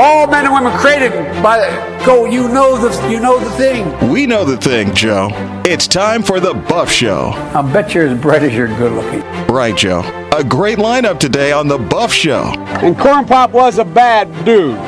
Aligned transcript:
All 0.00 0.28
men 0.28 0.44
and 0.44 0.54
women 0.54 0.72
created 0.78 1.10
by 1.42 1.58
the, 1.58 2.06
go. 2.06 2.24
You 2.24 2.48
know 2.48 2.78
the 2.78 3.10
you 3.10 3.18
know 3.18 3.40
the 3.40 3.50
thing. 3.50 4.10
We 4.10 4.26
know 4.26 4.44
the 4.44 4.56
thing, 4.56 4.94
Joe. 4.94 5.28
It's 5.64 5.88
time 5.88 6.22
for 6.22 6.38
the 6.38 6.54
Buff 6.54 6.88
Show. 6.88 7.30
I 7.34 7.62
bet 7.72 7.94
you're 7.94 8.06
as 8.06 8.20
bright 8.20 8.44
as 8.44 8.54
you're 8.54 8.68
good 8.68 8.92
looking. 8.92 9.22
Right, 9.48 9.76
Joe. 9.76 10.02
A 10.36 10.44
great 10.44 10.78
lineup 10.78 11.18
today 11.18 11.50
on 11.50 11.66
the 11.66 11.78
Buff 11.78 12.12
Show. 12.12 12.44
And 12.80 12.96
Corn 12.96 13.26
Pop 13.26 13.50
was 13.50 13.78
a 13.78 13.84
bad 13.84 14.28
dude. 14.44 14.78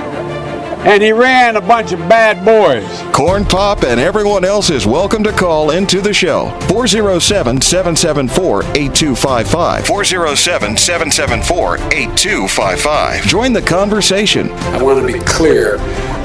And 0.82 1.02
he 1.02 1.12
ran 1.12 1.56
a 1.56 1.60
bunch 1.60 1.92
of 1.92 1.98
bad 2.00 2.44
boys. 2.44 2.86
Corn 3.14 3.44
Pop 3.44 3.84
and 3.84 4.00
everyone 4.00 4.44
else 4.44 4.70
is 4.70 4.86
welcome 4.86 5.22
to 5.24 5.32
call 5.32 5.70
into 5.70 6.00
the 6.00 6.12
show. 6.12 6.50
407 6.68 7.60
774 7.60 8.62
8255. 8.62 9.86
407 9.86 10.76
774 10.76 11.76
8255. 11.76 13.26
Join 13.26 13.52
the 13.52 13.62
conversation. 13.62 14.50
I 14.50 14.82
want 14.82 15.06
to 15.06 15.12
be 15.12 15.18
clear. 15.24 15.78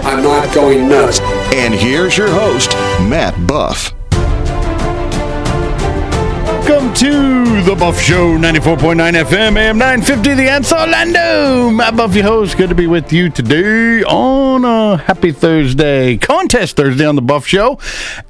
I'm 0.03 0.23
not 0.23 0.53
going 0.53 0.87
nuts. 0.87 1.20
And 1.53 1.73
here's 1.73 2.17
your 2.17 2.29
host, 2.29 2.71
Matt 3.09 3.48
Buff. 3.48 3.95
To 6.95 7.62
the 7.63 7.76
Buff 7.77 7.99
Show, 7.99 8.38
94.9 8.38 8.95
FM, 8.95 9.58
AM 9.58 9.77
950, 9.77 10.34
The 10.34 10.49
Answer, 10.49 10.76
Orlando. 10.77 11.70
My 11.70 11.91
Buffy 11.91 12.21
host. 12.21 12.55
Good 12.55 12.70
to 12.70 12.76
be 12.76 12.88
with 12.88 13.12
you 13.12 13.30
today 13.30 14.02
on 14.04 14.63
a 14.63 14.95
happy 14.95 15.34
Thursday, 15.34 16.16
contest 16.16 16.77
Thursday 16.77 17.05
on 17.05 17.18
the 17.18 17.21
Buff 17.21 17.45
Show. 17.45 17.80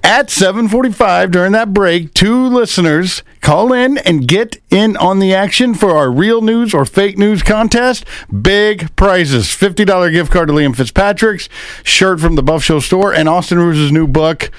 At 0.04 0.32
745 0.32 1.30
during 1.30 1.52
that 1.52 1.74
break, 1.74 2.14
two 2.16 2.48
listeners 2.48 3.22
call 3.42 3.72
in 3.72 4.00
and 4.00 4.28
get 4.28 4.60
in 4.72 4.98
on 4.98 5.20
the 5.20 5.34
action 5.34 5.76
for 5.76 5.92
our 5.92 6.12
real 6.12 6.42
news 6.42 6.74
or 6.74 6.86
fake 6.86 7.18
news 7.20 7.44
contest. 7.44 8.04
Big 8.42 8.96
prizes. 8.96 9.46
$50 9.46 10.12
gift 10.12 10.32
card 10.32 10.48
to 10.48 10.54
Liam 10.54 10.76
Fitzpatrick's, 10.76 11.50
shirt 11.84 12.20
from 12.20 12.36
the 12.36 12.44
Buff 12.44 12.64
Show 12.64 12.80
store, 12.80 13.14
and 13.14 13.30
Austin 13.30 13.60
Rose's 13.60 13.92
new 13.92 14.08
book, 14.08 14.50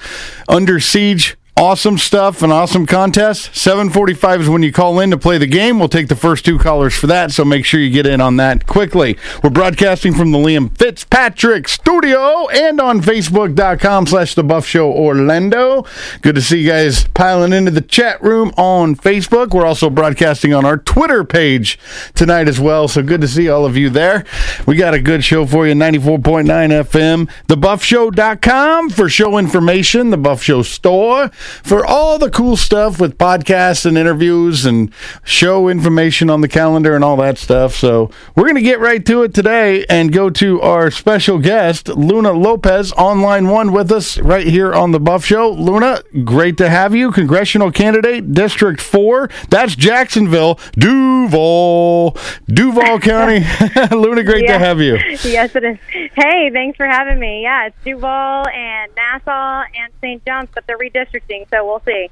Under 0.47 0.79
Siege 0.79 1.36
awesome 1.57 1.97
stuff 1.97 2.43
an 2.43 2.51
awesome 2.51 2.85
contest 2.85 3.55
745 3.55 4.41
is 4.41 4.49
when 4.49 4.61
you 4.61 4.71
call 4.71 4.99
in 4.99 5.09
to 5.09 5.17
play 5.17 5.39
the 5.39 5.47
game. 5.47 5.79
We'll 5.79 5.89
take 5.89 6.07
the 6.07 6.15
first 6.15 6.45
two 6.45 6.59
callers 6.59 6.95
for 6.95 7.07
that 7.07 7.31
so 7.31 7.43
make 7.43 7.65
sure 7.65 7.79
you 7.79 7.89
get 7.89 8.05
in 8.05 8.21
on 8.21 8.37
that 8.37 8.67
quickly. 8.67 9.17
We're 9.43 9.49
broadcasting 9.49 10.13
from 10.13 10.31
the 10.31 10.37
liam 10.37 10.77
fitzpatrick 10.77 11.67
studio 11.67 12.47
and 12.49 12.79
on 12.79 13.01
facebook.com 13.01 14.05
slash 14.05 14.35
the 14.35 14.43
buff 14.43 14.67
show 14.67 14.91
orlando. 14.91 15.83
Good 16.21 16.35
to 16.35 16.41
see 16.41 16.59
you 16.59 16.69
guys 16.69 17.07
piling 17.09 17.53
into 17.53 17.71
the 17.71 17.81
chat 17.81 18.21
room 18.21 18.51
on 18.55 18.95
facebook. 18.95 19.49
We're 19.49 19.65
also 19.65 19.89
broadcasting 19.89 20.53
on 20.53 20.63
our 20.63 20.77
twitter 20.77 21.23
page 21.23 21.79
tonight 22.13 22.47
as 22.47 22.59
well 22.59 22.87
so 22.87 23.01
good 23.01 23.21
to 23.21 23.27
see 23.27 23.49
all 23.49 23.65
of 23.65 23.75
you 23.75 23.89
there. 23.89 24.25
We 24.67 24.75
got 24.75 24.93
a 24.93 25.01
good 25.01 25.23
show 25.23 25.47
for 25.47 25.67
you 25.67 25.73
94.9 25.73 26.45
fm 26.83 27.29
the 27.47 27.57
thebuffshow.com 27.57 28.91
for 28.91 29.09
show 29.09 29.37
information 29.37 30.11
the 30.11 30.17
buff 30.17 30.43
show 30.43 30.61
store 30.61 31.31
for 31.63 31.85
all 31.85 32.17
the 32.17 32.29
cool 32.29 32.57
stuff 32.57 32.99
with 32.99 33.17
podcasts 33.17 33.85
and 33.85 33.97
interviews 33.97 34.65
and 34.65 34.91
show 35.23 35.67
information 35.67 36.29
on 36.29 36.41
the 36.41 36.47
calendar 36.47 36.95
and 36.95 37.03
all 37.03 37.17
that 37.17 37.37
stuff. 37.37 37.75
So 37.75 38.09
we're 38.35 38.43
going 38.43 38.55
to 38.55 38.61
get 38.61 38.79
right 38.79 39.05
to 39.05 39.23
it 39.23 39.33
today 39.33 39.85
and 39.89 40.11
go 40.11 40.29
to 40.29 40.61
our 40.61 40.91
special 40.91 41.37
guest, 41.39 41.89
Luna 41.89 42.31
Lopez, 42.33 42.91
online 42.93 43.47
one 43.47 43.71
with 43.71 43.91
us 43.91 44.17
right 44.19 44.47
here 44.47 44.73
on 44.73 44.91
the 44.91 44.99
Buff 44.99 45.25
Show. 45.25 45.49
Luna, 45.49 46.01
great 46.23 46.57
to 46.57 46.69
have 46.69 46.95
you. 46.95 47.11
Congressional 47.11 47.71
candidate, 47.71 48.33
District 48.33 48.81
4. 48.81 49.29
That's 49.49 49.75
Jacksonville, 49.75 50.59
Duval, 50.73 52.17
Duval 52.47 52.99
County. 53.01 53.45
Luna, 53.91 54.23
great 54.23 54.47
to 54.47 54.57
have 54.57 54.79
you. 54.79 54.95
Yes, 55.23 55.55
it 55.55 55.63
is. 55.63 55.77
Hey, 56.15 56.49
thanks 56.51 56.77
for 56.77 56.85
having 56.87 57.19
me. 57.19 57.43
Yeah, 57.43 57.67
it's 57.67 57.75
Duval 57.83 58.47
and 58.47 58.91
Nassau 58.95 59.63
and 59.75 59.91
St. 60.01 60.23
Johns, 60.25 60.49
but 60.53 60.65
they're 60.67 60.77
redistricting, 60.77 61.36
so 61.51 61.65
we'll 61.65 61.81
see. 61.85 62.09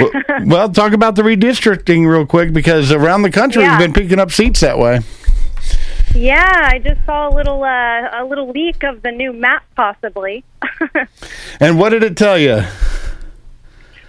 well, 0.00 0.10
well, 0.46 0.68
talk 0.70 0.92
about 0.92 1.16
the 1.16 1.22
redistricting 1.22 2.06
real 2.10 2.24
quick 2.26 2.52
because 2.52 2.92
around 2.92 3.22
the 3.22 3.30
country 3.30 3.62
Yeah. 3.62 3.78
we've 3.78 3.92
been 3.92 4.02
picking 4.02 4.18
up 4.18 4.30
seats 4.30 4.60
that 4.60 4.78
way. 4.78 5.00
Yeah, 6.14 6.68
I 6.70 6.78
just 6.78 7.04
saw 7.06 7.28
a 7.28 7.32
little 7.34 7.62
uh, 7.64 8.20
a 8.20 8.24
little 8.24 8.50
leak 8.50 8.82
of 8.84 9.02
the 9.02 9.10
new 9.12 9.32
map, 9.32 9.64
possibly. 9.76 10.44
And 11.60 11.78
what 11.78 11.90
did 11.90 12.02
it 12.02 12.16
tell 12.16 12.38
you? 12.38 12.62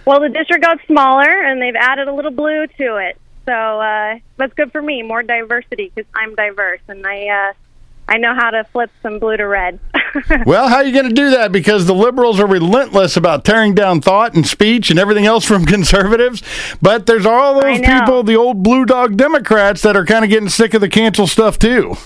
well, 0.04 0.20
the 0.20 0.28
district 0.28 0.62
got 0.62 0.78
smaller, 0.86 1.30
and 1.44 1.62
they've 1.62 1.76
added 1.76 2.08
a 2.08 2.12
little 2.14 2.30
blue 2.30 2.66
to 2.66 2.96
it. 2.96 3.16
So 3.46 3.52
uh, 3.52 4.18
that's 4.36 4.52
good 4.54 4.70
for 4.72 4.82
me, 4.82 5.02
more 5.02 5.22
diversity 5.22 5.90
because 5.94 6.08
I'm 6.14 6.34
diverse, 6.34 6.80
and 6.88 7.06
I 7.06 7.26
uh, 7.28 7.52
I 8.08 8.18
know 8.18 8.34
how 8.34 8.50
to 8.50 8.64
flip 8.64 8.90
some 9.02 9.18
blue 9.18 9.36
to 9.36 9.46
red. 9.46 9.78
Well, 10.46 10.68
how 10.68 10.76
are 10.76 10.84
you 10.84 10.92
going 10.92 11.08
to 11.08 11.14
do 11.14 11.30
that? 11.30 11.50
Because 11.50 11.86
the 11.86 11.94
liberals 11.94 12.38
are 12.38 12.46
relentless 12.46 13.16
about 13.16 13.44
tearing 13.44 13.74
down 13.74 14.00
thought 14.00 14.32
and 14.34 14.46
speech 14.46 14.88
and 14.90 14.98
everything 14.98 15.26
else 15.26 15.44
from 15.44 15.66
conservatives. 15.66 16.40
But 16.80 17.06
there's 17.06 17.26
all 17.26 17.60
those 17.60 17.80
people, 17.80 18.22
the 18.22 18.36
old 18.36 18.62
blue 18.62 18.84
dog 18.84 19.16
Democrats, 19.16 19.82
that 19.82 19.96
are 19.96 20.06
kind 20.06 20.24
of 20.24 20.30
getting 20.30 20.48
sick 20.48 20.72
of 20.72 20.80
the 20.80 20.88
cancel 20.88 21.26
stuff 21.26 21.58
too. 21.58 21.96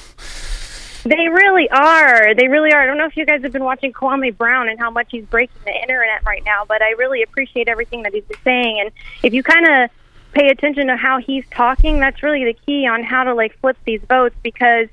They 1.04 1.28
really 1.28 1.68
are. 1.70 2.34
They 2.34 2.48
really 2.48 2.72
are. 2.72 2.82
I 2.82 2.86
don't 2.86 2.98
know 2.98 3.06
if 3.06 3.16
you 3.16 3.24
guys 3.26 3.42
have 3.42 3.52
been 3.52 3.64
watching 3.64 3.92
Kwame 3.92 4.36
Brown 4.36 4.68
and 4.68 4.78
how 4.78 4.90
much 4.90 5.08
he's 5.10 5.24
breaking 5.26 5.60
the 5.64 5.80
internet 5.80 6.24
right 6.24 6.42
now, 6.44 6.64
but 6.66 6.82
I 6.82 6.90
really 6.92 7.22
appreciate 7.22 7.68
everything 7.68 8.02
that 8.02 8.12
he's 8.12 8.24
been 8.24 8.38
saying. 8.42 8.80
And 8.80 8.90
if 9.22 9.32
you 9.32 9.42
kind 9.42 9.66
of 9.66 9.90
pay 10.32 10.48
attention 10.48 10.88
to 10.88 10.96
how 10.96 11.18
he's 11.18 11.44
talking, 11.50 12.00
that's 12.00 12.22
really 12.22 12.44
the 12.44 12.54
key 12.66 12.86
on 12.86 13.02
how 13.02 13.24
to 13.24 13.34
like 13.34 13.58
flip 13.60 13.76
these 13.84 14.00
votes. 14.08 14.34
Because 14.42 14.88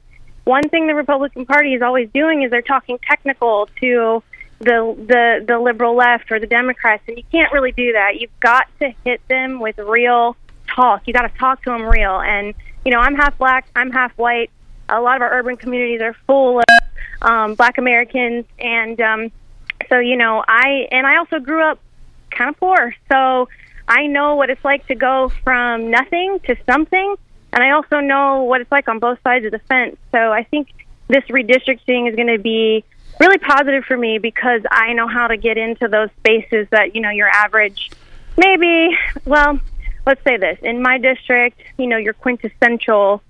one 0.45 0.69
thing 0.69 0.87
the 0.87 0.95
Republican 0.95 1.45
Party 1.45 1.73
is 1.73 1.81
always 1.81 2.09
doing 2.13 2.43
is 2.43 2.51
they're 2.51 2.61
talking 2.61 2.97
technical 2.99 3.67
to 3.81 4.23
the 4.59 4.95
the 4.97 5.45
the 5.45 5.59
liberal 5.59 5.95
left 5.95 6.31
or 6.31 6.39
the 6.39 6.47
Democrats, 6.47 7.03
and 7.07 7.17
you 7.17 7.23
can't 7.31 7.51
really 7.51 7.71
do 7.71 7.91
that. 7.93 8.19
You've 8.19 8.39
got 8.39 8.67
to 8.79 8.93
hit 9.03 9.21
them 9.27 9.59
with 9.59 9.77
real 9.79 10.37
talk. 10.73 11.01
You 11.05 11.13
got 11.13 11.23
to 11.23 11.37
talk 11.37 11.63
to 11.63 11.71
them 11.71 11.83
real. 11.83 12.19
And 12.21 12.53
you 12.85 12.91
know, 12.91 12.99
I'm 12.99 13.15
half 13.15 13.37
black, 13.37 13.67
I'm 13.75 13.91
half 13.91 14.17
white. 14.17 14.51
A 14.87 15.01
lot 15.01 15.15
of 15.15 15.23
our 15.23 15.33
urban 15.33 15.57
communities 15.57 16.01
are 16.01 16.15
full 16.27 16.59
of 16.59 16.65
um, 17.21 17.55
black 17.55 17.77
Americans, 17.77 18.45
and 18.59 19.01
um, 19.01 19.31
so 19.89 19.99
you 19.99 20.15
know, 20.15 20.43
I 20.47 20.87
and 20.91 21.07
I 21.07 21.17
also 21.17 21.39
grew 21.39 21.63
up 21.63 21.79
kind 22.29 22.49
of 22.49 22.59
poor, 22.59 22.95
so 23.11 23.49
I 23.87 24.07
know 24.07 24.35
what 24.35 24.49
it's 24.49 24.63
like 24.63 24.85
to 24.87 24.95
go 24.95 25.31
from 25.43 25.89
nothing 25.89 26.39
to 26.45 26.55
something, 26.69 27.15
and 27.55 27.63
I 27.63 27.71
also 27.71 28.01
know 28.01 28.43
what 28.43 28.59
it's 28.59 28.71
like 28.71 28.89
on 28.89 28.99
both 28.99 29.17
sides 29.23 29.45
of 29.45 29.51
the 29.51 29.59
fence. 29.59 29.95
So 30.11 30.31
I 30.31 30.43
think 30.43 30.67
this 31.07 31.23
redistricting 31.25 32.09
is 32.09 32.15
going 32.15 32.27
to 32.27 32.37
be 32.37 32.83
really 33.19 33.37
positive 33.37 33.85
for 33.85 33.95
me 33.95 34.17
because 34.17 34.61
I 34.69 34.91
know 34.91 35.07
how 35.07 35.27
to 35.27 35.37
get 35.37 35.57
into 35.57 35.87
those 35.87 36.09
spaces 36.19 36.67
that 36.71 36.95
you 36.95 37.01
know 37.01 37.11
your 37.11 37.29
average, 37.29 37.91
maybe. 38.37 38.97
Well, 39.23 39.59
let's 40.05 40.21
say 40.25 40.35
this 40.35 40.59
in 40.61 40.81
my 40.81 40.97
district, 40.97 41.61
you 41.77 41.87
know, 41.87 41.97
your 41.97 42.13
quintessential 42.13 43.21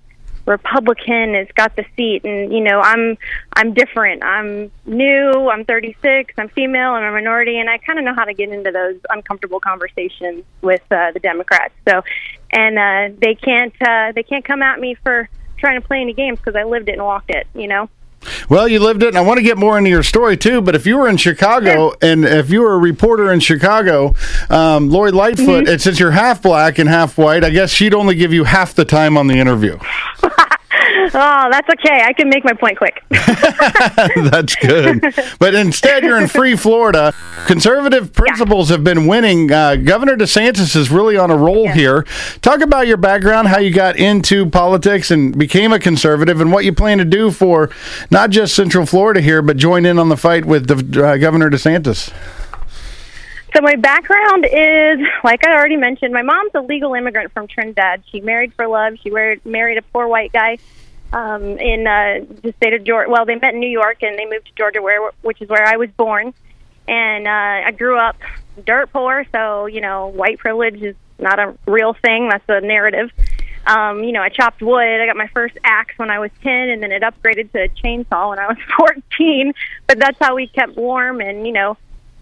Republican 0.46 1.34
has 1.34 1.48
got 1.56 1.76
the 1.76 1.86
seat, 1.96 2.24
and 2.24 2.54
you 2.54 2.62
know 2.62 2.80
I'm 2.80 3.18
I'm 3.54 3.74
different. 3.74 4.24
I'm 4.24 4.72
new. 4.86 5.50
I'm 5.50 5.66
36. 5.66 6.34
I'm 6.38 6.50
female. 6.50 6.92
I'm 6.92 7.04
a 7.04 7.12
minority, 7.12 7.60
and 7.60 7.70
I 7.70 7.78
kind 7.80 8.00
of 8.00 8.06
know 8.06 8.14
how 8.14 8.26
to 8.26 8.34
get 8.34 8.50
into 8.50 8.72
those 8.72 9.00
uncomfortable 9.10 9.60
conversations 9.60 10.44
with 10.62 10.84
uh, 10.92 11.12
the 11.12 11.20
Democrats. 11.20 11.74
So, 11.88 12.04
and 12.52 12.78
uh, 12.78 13.16
they 13.20 13.36
can't 13.36 13.74
uh, 13.82 14.12
they 14.14 14.24
can't 14.24 14.46
come 14.46 14.62
at 14.62 14.80
me 14.80 14.96
for 14.96 15.30
trying 15.58 15.82
to 15.82 15.88
play 15.88 16.02
any 16.02 16.14
games 16.14 16.38
because 16.40 16.56
I 16.56 16.64
lived 16.64 16.90
it 16.90 16.94
and 16.94 17.04
walked 17.04 17.32
it. 17.32 17.48
You 17.56 17.68
know. 17.68 17.90
Well, 18.50 18.68
you 18.68 18.80
lived 18.80 19.04
it, 19.04 19.10
and 19.10 19.18
I 19.18 19.22
want 19.22 19.38
to 19.38 19.44
get 19.44 19.58
more 19.58 19.78
into 19.78 19.90
your 19.90 20.04
story 20.04 20.38
too. 20.38 20.62
But 20.62 20.76
if 20.76 20.86
you 20.86 20.98
were 20.98 21.08
in 21.08 21.18
Chicago, 21.18 21.94
and 22.02 22.26
if 22.26 22.50
you 22.50 22.62
were 22.62 22.74
a 22.74 22.78
reporter 22.80 23.32
in 23.32 23.40
Chicago, 23.40 24.14
um, 24.50 24.90
Lori 24.90 25.12
Lightfoot, 25.12 25.68
and 25.68 25.82
since 25.82 26.00
you're 26.00 26.12
half 26.12 26.42
black 26.42 26.78
and 26.80 26.90
half 26.90 27.18
white, 27.18 27.44
I 27.44 27.50
guess 27.50 27.72
she'd 27.72 27.94
only 27.94 28.16
give 28.16 28.34
you 28.34 28.44
half 28.44 28.74
the 28.74 28.86
time 28.86 29.18
on 29.18 29.28
the 29.28 29.36
interview. 29.40 29.78
Oh, 31.14 31.48
that's 31.52 31.70
okay. 31.70 32.02
I 32.04 32.14
can 32.14 32.30
make 32.30 32.44
my 32.44 32.54
point 32.54 32.78
quick. 32.78 33.04
That's 33.10 34.56
good. 34.56 35.02
But 35.40 35.54
instead, 35.54 36.04
you're 36.04 36.20
in 36.20 36.28
free 36.28 36.56
Florida. 36.56 37.14
Conservative 37.48 38.14
principles 38.14 38.70
have 38.70 38.84
been 38.84 39.08
winning. 39.08 39.52
Uh, 39.52 39.76
Governor 39.76 40.16
DeSantis 40.16 40.76
is 40.76 40.90
really 40.90 41.18
on 41.18 41.32
a 41.32 41.38
roll 41.38 41.70
here. 41.70 42.06
Talk 42.42 42.62
about 42.62 42.88
your 42.88 42.98
background, 42.98 43.48
how 43.48 43.60
you 43.60 43.72
got 43.72 43.98
into 43.98 44.50
politics 44.50 45.12
and 45.12 45.38
became 45.38 45.74
a 45.74 45.80
conservative, 45.80 46.42
and 46.42 46.52
what 46.52 46.66
you 46.66 46.74
plan 46.74 46.98
to 46.98 47.06
do 47.06 47.32
for 47.32 47.70
not 48.10 48.30
just 48.30 48.56
Central 48.56 48.86
Florida 48.86 49.22
here, 49.22 49.42
but 49.42 49.58
join 49.58 49.86
in 49.86 50.00
on 50.00 50.10
the 50.10 50.18
fight 50.18 50.46
with 50.46 50.68
the, 50.68 51.06
uh, 51.06 51.18
Governor 51.18 51.50
DeSantis. 51.50 52.12
So 53.56 53.62
my 53.62 53.76
background 53.76 54.46
is, 54.46 55.00
like 55.24 55.46
I 55.48 55.54
already 55.54 55.78
mentioned, 55.78 56.14
my 56.14 56.24
mom's 56.24 56.52
a 56.56 56.62
legal 56.62 56.94
immigrant 56.94 57.32
from 57.32 57.48
Trinidad. 57.48 58.04
She 58.12 58.20
married 58.20 58.54
for 58.54 58.68
love. 58.68 58.96
She 59.02 59.10
married, 59.10 59.46
married 59.46 59.78
a 59.78 59.82
poor 59.82 60.08
white 60.08 60.34
guy 60.34 60.58
um, 61.16 61.58
in 61.58 61.88
uh, 61.88 62.26
the 62.44 62.54
state 62.58 62.74
of 62.74 62.84
Georgia. 62.84 63.10
Well, 63.10 63.26
they 63.26 63.36
met 63.36 63.54
in 63.54 63.62
New 63.62 63.70
York 63.70 64.04
and 64.04 64.20
they 64.20 64.26
moved 64.26 64.48
to 64.48 64.52
Georgia, 64.56 64.82
where 64.82 65.12
which 65.22 65.42
is 65.42 65.50
where 65.50 65.66
I 65.66 65.78
was 65.78 65.90
born. 65.92 66.34
And 66.88 67.26
uh, 67.26 67.68
I 67.68 67.72
grew 67.72 67.98
up 67.98 68.18
dirt 68.64 68.92
poor, 68.92 69.26
so 69.32 69.66
you 69.66 69.82
know, 69.82 70.08
white 70.08 70.38
privilege 70.38 70.82
is 70.84 70.96
not 71.18 71.40
a 71.40 71.58
real 71.66 71.94
thing. 71.94 72.30
That's 72.30 72.44
a 72.50 72.60
narrative. 72.60 73.12
Um, 73.66 74.04
you 74.04 74.12
know, 74.12 74.22
I 74.22 74.30
chopped 74.30 74.62
wood. 74.62 75.02
I 75.02 75.06
got 75.08 75.16
my 75.16 75.30
first 75.34 75.58
axe 75.64 75.98
when 75.98 76.12
I 76.12 76.20
was 76.20 76.30
10, 76.44 76.52
and 76.52 76.84
then 76.84 76.92
it 76.92 77.02
upgraded 77.02 77.52
to 77.54 77.64
a 77.64 77.70
chainsaw 77.70 78.30
when 78.30 78.38
I 78.38 78.48
was 78.48 78.58
14. 78.78 79.54
But 79.88 79.98
that's 79.98 80.18
how 80.20 80.36
we 80.36 80.48
kept 80.48 80.76
warm, 80.76 81.22
and 81.22 81.48
you 81.48 81.54
know, 81.54 81.78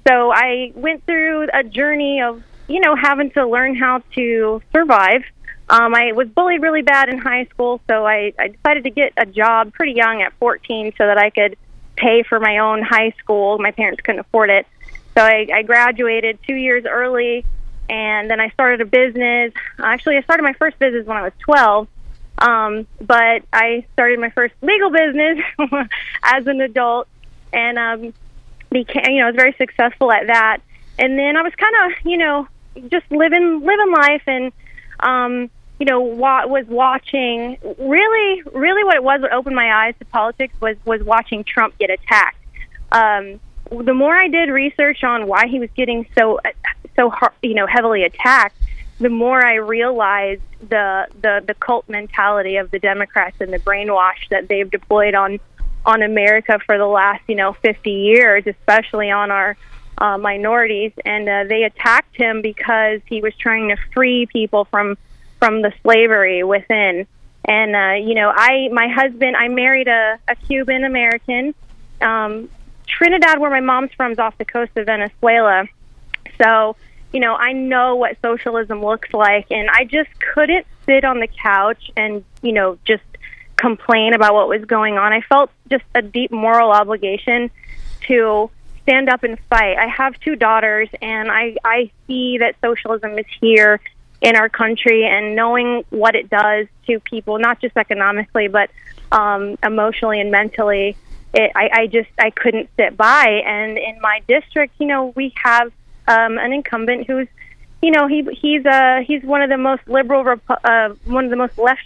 so 0.08 0.32
I 0.32 0.72
went 0.76 1.06
through 1.06 1.48
a 1.52 1.64
journey 1.64 2.22
of 2.22 2.44
you 2.68 2.80
know 2.80 2.96
having 2.96 3.32
to 3.32 3.48
learn 3.48 3.76
how 3.76 4.04
to 4.14 4.62
survive. 4.72 5.24
Um, 5.70 5.96
I 5.96 6.12
was 6.12 6.28
bullied 6.28 6.62
really 6.62 6.82
bad 6.82 7.10
in 7.10 7.18
high 7.18 7.46
school, 7.46 7.80
so 7.88 8.06
I, 8.06 8.34
I 8.38 8.50
decided 8.50 8.84
to 8.84 8.90
get 8.90 9.14
a 9.18 9.26
job 9.26 9.74
pretty 9.74 9.94
young 9.94 10.22
at 10.22 10.34
14 10.34 10.94
so 10.98 11.06
that 11.06 11.18
I 11.18 11.30
could 11.30 11.58
pay 11.96 12.24
for 12.24 12.40
my 12.40 12.58
own 12.58 12.82
high 12.82 13.14
school. 13.20 13.58
My 13.60 13.72
parents 13.72 14.02
couldn't 14.02 14.20
afford 14.20 14.50
it. 14.50 14.68
So 15.16 15.24
I, 15.24 15.48
I 15.54 15.64
graduated 15.64 16.40
two 16.46 16.56
years 16.56 16.86
early, 16.86 17.46
and 17.90 18.30
then 18.30 18.40
I 18.40 18.50
started 18.50 18.82
a 18.82 18.86
business. 18.86 19.54
Actually, 19.80 20.18
I 20.18 20.22
started 20.22 20.44
my 20.44 20.54
first 20.54 20.78
business 20.80 21.06
when 21.06 21.18
I 21.18 21.24
was 21.24 21.34
12, 21.40 21.88
um, 22.40 22.88
but 23.00 23.44
I 23.54 23.86
started 23.94 24.20
my 24.20 24.32
first 24.32 24.54
legal 24.62 24.90
business 24.90 25.40
as 26.24 26.46
an 26.48 26.60
adult, 26.62 27.08
and 27.54 27.78
um, 27.78 28.14
became, 28.72 29.12
you 29.12 29.20
know, 29.20 29.26
I 29.26 29.28
was 29.28 29.36
very 29.36 29.54
successful 29.54 30.12
at 30.12 30.28
that. 30.28 30.58
And 31.00 31.18
then 31.18 31.38
I 31.38 31.42
was 31.42 31.54
kind 31.56 31.76
of, 31.86 32.06
you 32.06 32.18
know, 32.18 32.48
just 32.90 33.10
living 33.12 33.62
living 33.64 33.92
life 33.92 34.24
and 34.28 34.52
um, 35.00 35.50
you 35.80 35.86
know, 35.86 36.00
wa- 36.00 36.46
was 36.46 36.66
watching 36.68 37.58
really, 37.78 38.42
really 38.54 38.84
what 38.84 38.96
it 38.96 39.04
was 39.04 39.22
what 39.22 39.34
opened 39.34 39.56
my 39.56 39.86
eyes 39.86 39.96
to 40.00 40.06
politics 40.06 40.54
was 40.62 40.78
was 40.86 41.02
watching 41.04 41.44
Trump 41.44 41.78
get 41.78 41.90
attacked. 41.90 42.38
Um, 42.92 43.40
the 43.70 43.94
more 43.94 44.16
I 44.16 44.28
did 44.28 44.50
research 44.50 45.04
on 45.04 45.28
why 45.28 45.48
he 45.48 45.60
was 45.60 45.70
getting 45.76 46.06
so 46.18 46.40
so 46.96 47.10
hard, 47.10 47.34
you 47.42 47.56
know 47.56 47.66
heavily 47.66 48.04
attacked, 48.04 48.56
the 49.00 49.10
more 49.10 49.44
I 49.46 49.56
realized 49.56 50.42
the 50.62 51.08
the 51.22 51.44
the 51.46 51.54
cult 51.56 51.90
mentality 51.90 52.58
of 52.58 52.72
the 52.72 52.80
Democrats 52.80 53.38
and 53.40 53.52
the 53.52 53.60
brainwash 53.60 54.30
that 54.30 54.48
they've 54.48 54.70
deployed 54.70 55.16
on 55.16 55.40
on 55.86 56.02
America 56.02 56.60
for 56.66 56.78
the 56.78 56.86
last 56.86 57.24
you 57.28 57.36
know 57.36 57.54
50 57.54 57.92
years, 57.92 58.46
especially 58.48 59.12
on 59.12 59.32
our 59.32 59.58
uh, 59.98 60.18
minorities. 60.18 60.92
And 61.06 61.28
uh, 61.28 61.44
they 61.48 61.64
attacked 61.64 62.16
him 62.16 62.42
because 62.42 63.02
he 63.08 63.22
was 63.22 63.36
trying 63.36 63.70
to 63.70 63.78
free 63.94 64.26
people 64.26 64.66
from 64.66 64.98
from 65.40 65.62
the 65.62 65.74
slavery 65.82 66.44
within. 66.44 67.06
And 67.46 67.76
uh, 67.76 68.06
you 68.08 68.16
know, 68.16 68.32
I 68.34 68.70
my 68.72 68.88
husband, 68.88 69.36
I 69.36 69.48
married 69.50 69.88
a, 69.88 70.18
a 70.28 70.36
Cuban 70.36 70.84
American. 70.84 71.54
Um, 72.02 72.50
Trinidad, 72.88 73.40
where 73.40 73.50
my 73.50 73.60
mom's 73.60 73.92
from, 73.96 74.12
is 74.12 74.20
off 74.20 74.38
the 74.38 74.46
coast 74.46 74.72
of 74.76 74.86
Venezuela. 74.86 75.66
So, 76.42 76.76
you 77.12 77.20
know, 77.20 77.36
I 77.36 77.54
know 77.54 77.96
what 77.96 78.18
socialism 78.22 78.84
looks 78.84 79.14
like, 79.14 79.48
and 79.52 79.70
I 79.70 79.86
just 79.86 80.10
couldn't 80.34 80.66
sit 80.86 81.06
on 81.06 81.20
the 81.20 81.28
couch 81.28 81.92
and 81.96 82.24
you 82.42 82.52
know 82.52 82.78
just 82.86 83.04
complain 83.56 84.14
about 84.14 84.34
what 84.34 84.48
was 84.48 84.64
going 84.66 84.98
on. 84.98 85.14
I 85.14 85.22
felt 85.22 85.50
just 85.70 85.86
a 85.96 86.02
deep 86.02 86.32
moral 86.32 86.72
obligation 86.72 87.50
to 88.08 88.50
stand 88.84 89.10
up 89.10 89.24
and 89.24 89.40
fight. 89.50 89.78
I 89.78 89.88
have 89.88 90.20
two 90.20 90.36
daughters, 90.36 90.90
and 91.02 91.32
I 91.32 91.56
I 91.64 91.92
see 92.08 92.38
that 92.40 92.56
socialism 92.62 93.18
is 93.18 93.26
here 93.42 93.80
in 94.22 94.36
our 94.38 94.48
country 94.48 95.06
and 95.06 95.36
knowing 95.36 95.84
what 95.90 96.16
it 96.16 96.30
does 96.30 96.68
to 96.88 97.00
people, 97.02 97.40
not 97.40 97.60
just 97.60 97.76
economically, 97.76 98.48
but 98.48 98.70
um, 99.12 99.58
emotionally 99.64 100.22
and 100.22 100.32
mentally. 100.32 100.96
It, 101.34 101.52
I, 101.56 101.70
I 101.74 101.88
just 101.88 102.10
I 102.18 102.30
couldn't 102.30 102.70
sit 102.78 102.96
by. 102.96 103.42
And 103.46 103.78
in 103.78 104.00
my 104.02 104.22
district, 104.28 104.76
you 104.80 104.88
know, 104.88 105.12
we 105.16 105.34
have 105.44 105.72
um, 106.08 106.38
an 106.38 106.54
incumbent 106.54 107.08
who's, 107.08 107.28
you 107.82 107.92
know, 107.92 108.08
he 108.08 108.24
he's 108.40 108.66
uh 108.66 109.00
he's 109.06 109.24
one 109.24 109.42
of 109.42 109.50
the 109.50 109.58
most 109.58 109.88
liberal, 109.88 110.40
uh, 110.50 110.90
one 111.06 111.26
of 111.26 111.30
the 111.30 111.38
most 111.38 111.58
left 111.58 111.82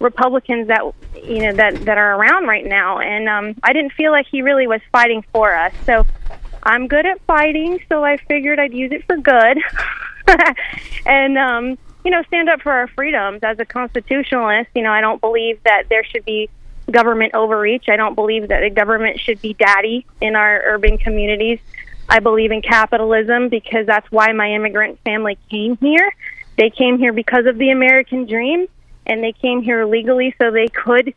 Republicans 0.00 0.68
that 0.68 0.82
you 1.22 1.40
know 1.40 1.52
that 1.52 1.84
that 1.84 1.98
are 1.98 2.16
around 2.16 2.46
right 2.46 2.66
now. 2.66 2.98
And 2.98 3.28
um, 3.28 3.54
I 3.62 3.72
didn't 3.72 3.92
feel 3.92 4.12
like 4.12 4.26
he 4.30 4.42
really 4.42 4.66
was 4.66 4.80
fighting 4.92 5.24
for 5.32 5.54
us. 5.54 5.72
So 5.86 6.04
I'm 6.62 6.88
good 6.88 7.06
at 7.06 7.20
fighting, 7.26 7.80
so 7.88 8.04
I 8.04 8.16
figured 8.16 8.58
I'd 8.58 8.72
use 8.72 8.92
it 8.92 9.04
for 9.06 9.16
good. 9.16 9.58
and 11.06 11.38
um, 11.38 11.78
you 12.04 12.10
know, 12.10 12.22
stand 12.24 12.48
up 12.48 12.62
for 12.62 12.72
our 12.72 12.88
freedoms 12.88 13.40
as 13.42 13.58
a 13.58 13.64
constitutionalist. 13.64 14.70
You 14.74 14.82
know, 14.82 14.92
I 14.92 15.00
don't 15.00 15.20
believe 15.20 15.62
that 15.64 15.84
there 15.88 16.04
should 16.04 16.24
be 16.24 16.48
government 16.90 17.34
overreach. 17.34 17.88
I 17.88 17.96
don't 17.96 18.14
believe 18.14 18.48
that 18.48 18.60
the 18.60 18.70
government 18.70 19.20
should 19.20 19.40
be 19.40 19.54
daddy 19.54 20.06
in 20.20 20.36
our 20.36 20.62
urban 20.64 20.98
communities. 20.98 21.60
I 22.08 22.18
believe 22.18 22.50
in 22.50 22.62
capitalism 22.62 23.48
because 23.48 23.86
that's 23.86 24.10
why 24.10 24.32
my 24.32 24.52
immigrant 24.52 24.98
family 25.04 25.38
came 25.48 25.76
here. 25.76 26.12
They 26.56 26.70
came 26.70 26.98
here 26.98 27.12
because 27.12 27.46
of 27.46 27.56
the 27.56 27.70
American 27.70 28.26
dream, 28.26 28.66
and 29.06 29.22
they 29.22 29.32
came 29.32 29.62
here 29.62 29.86
legally 29.86 30.34
so 30.38 30.50
they 30.50 30.68
could 30.68 31.14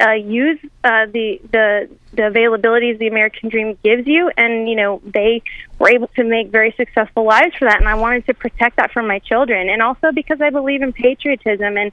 uh, 0.00 0.12
use 0.12 0.58
uh, 0.84 1.06
the 1.06 1.40
the 1.50 1.88
the 2.12 2.22
availabilities 2.22 2.98
the 2.98 3.08
American 3.08 3.48
dream 3.48 3.78
gives 3.82 4.06
you, 4.06 4.30
and 4.36 4.68
you 4.68 4.76
know 4.76 5.00
they 5.04 5.42
were 5.78 5.88
able 5.88 6.08
to 6.08 6.24
make 6.24 6.48
very 6.48 6.72
successful 6.76 7.24
lives 7.24 7.54
for 7.58 7.66
that. 7.68 7.78
And 7.78 7.88
I 7.88 7.94
wanted 7.94 8.26
to 8.26 8.34
protect 8.34 8.76
that 8.76 8.92
for 8.92 9.02
my 9.02 9.18
children, 9.20 9.68
and 9.68 9.82
also 9.82 10.12
because 10.12 10.40
I 10.40 10.50
believe 10.50 10.82
in 10.82 10.92
patriotism. 10.92 11.76
And 11.76 11.92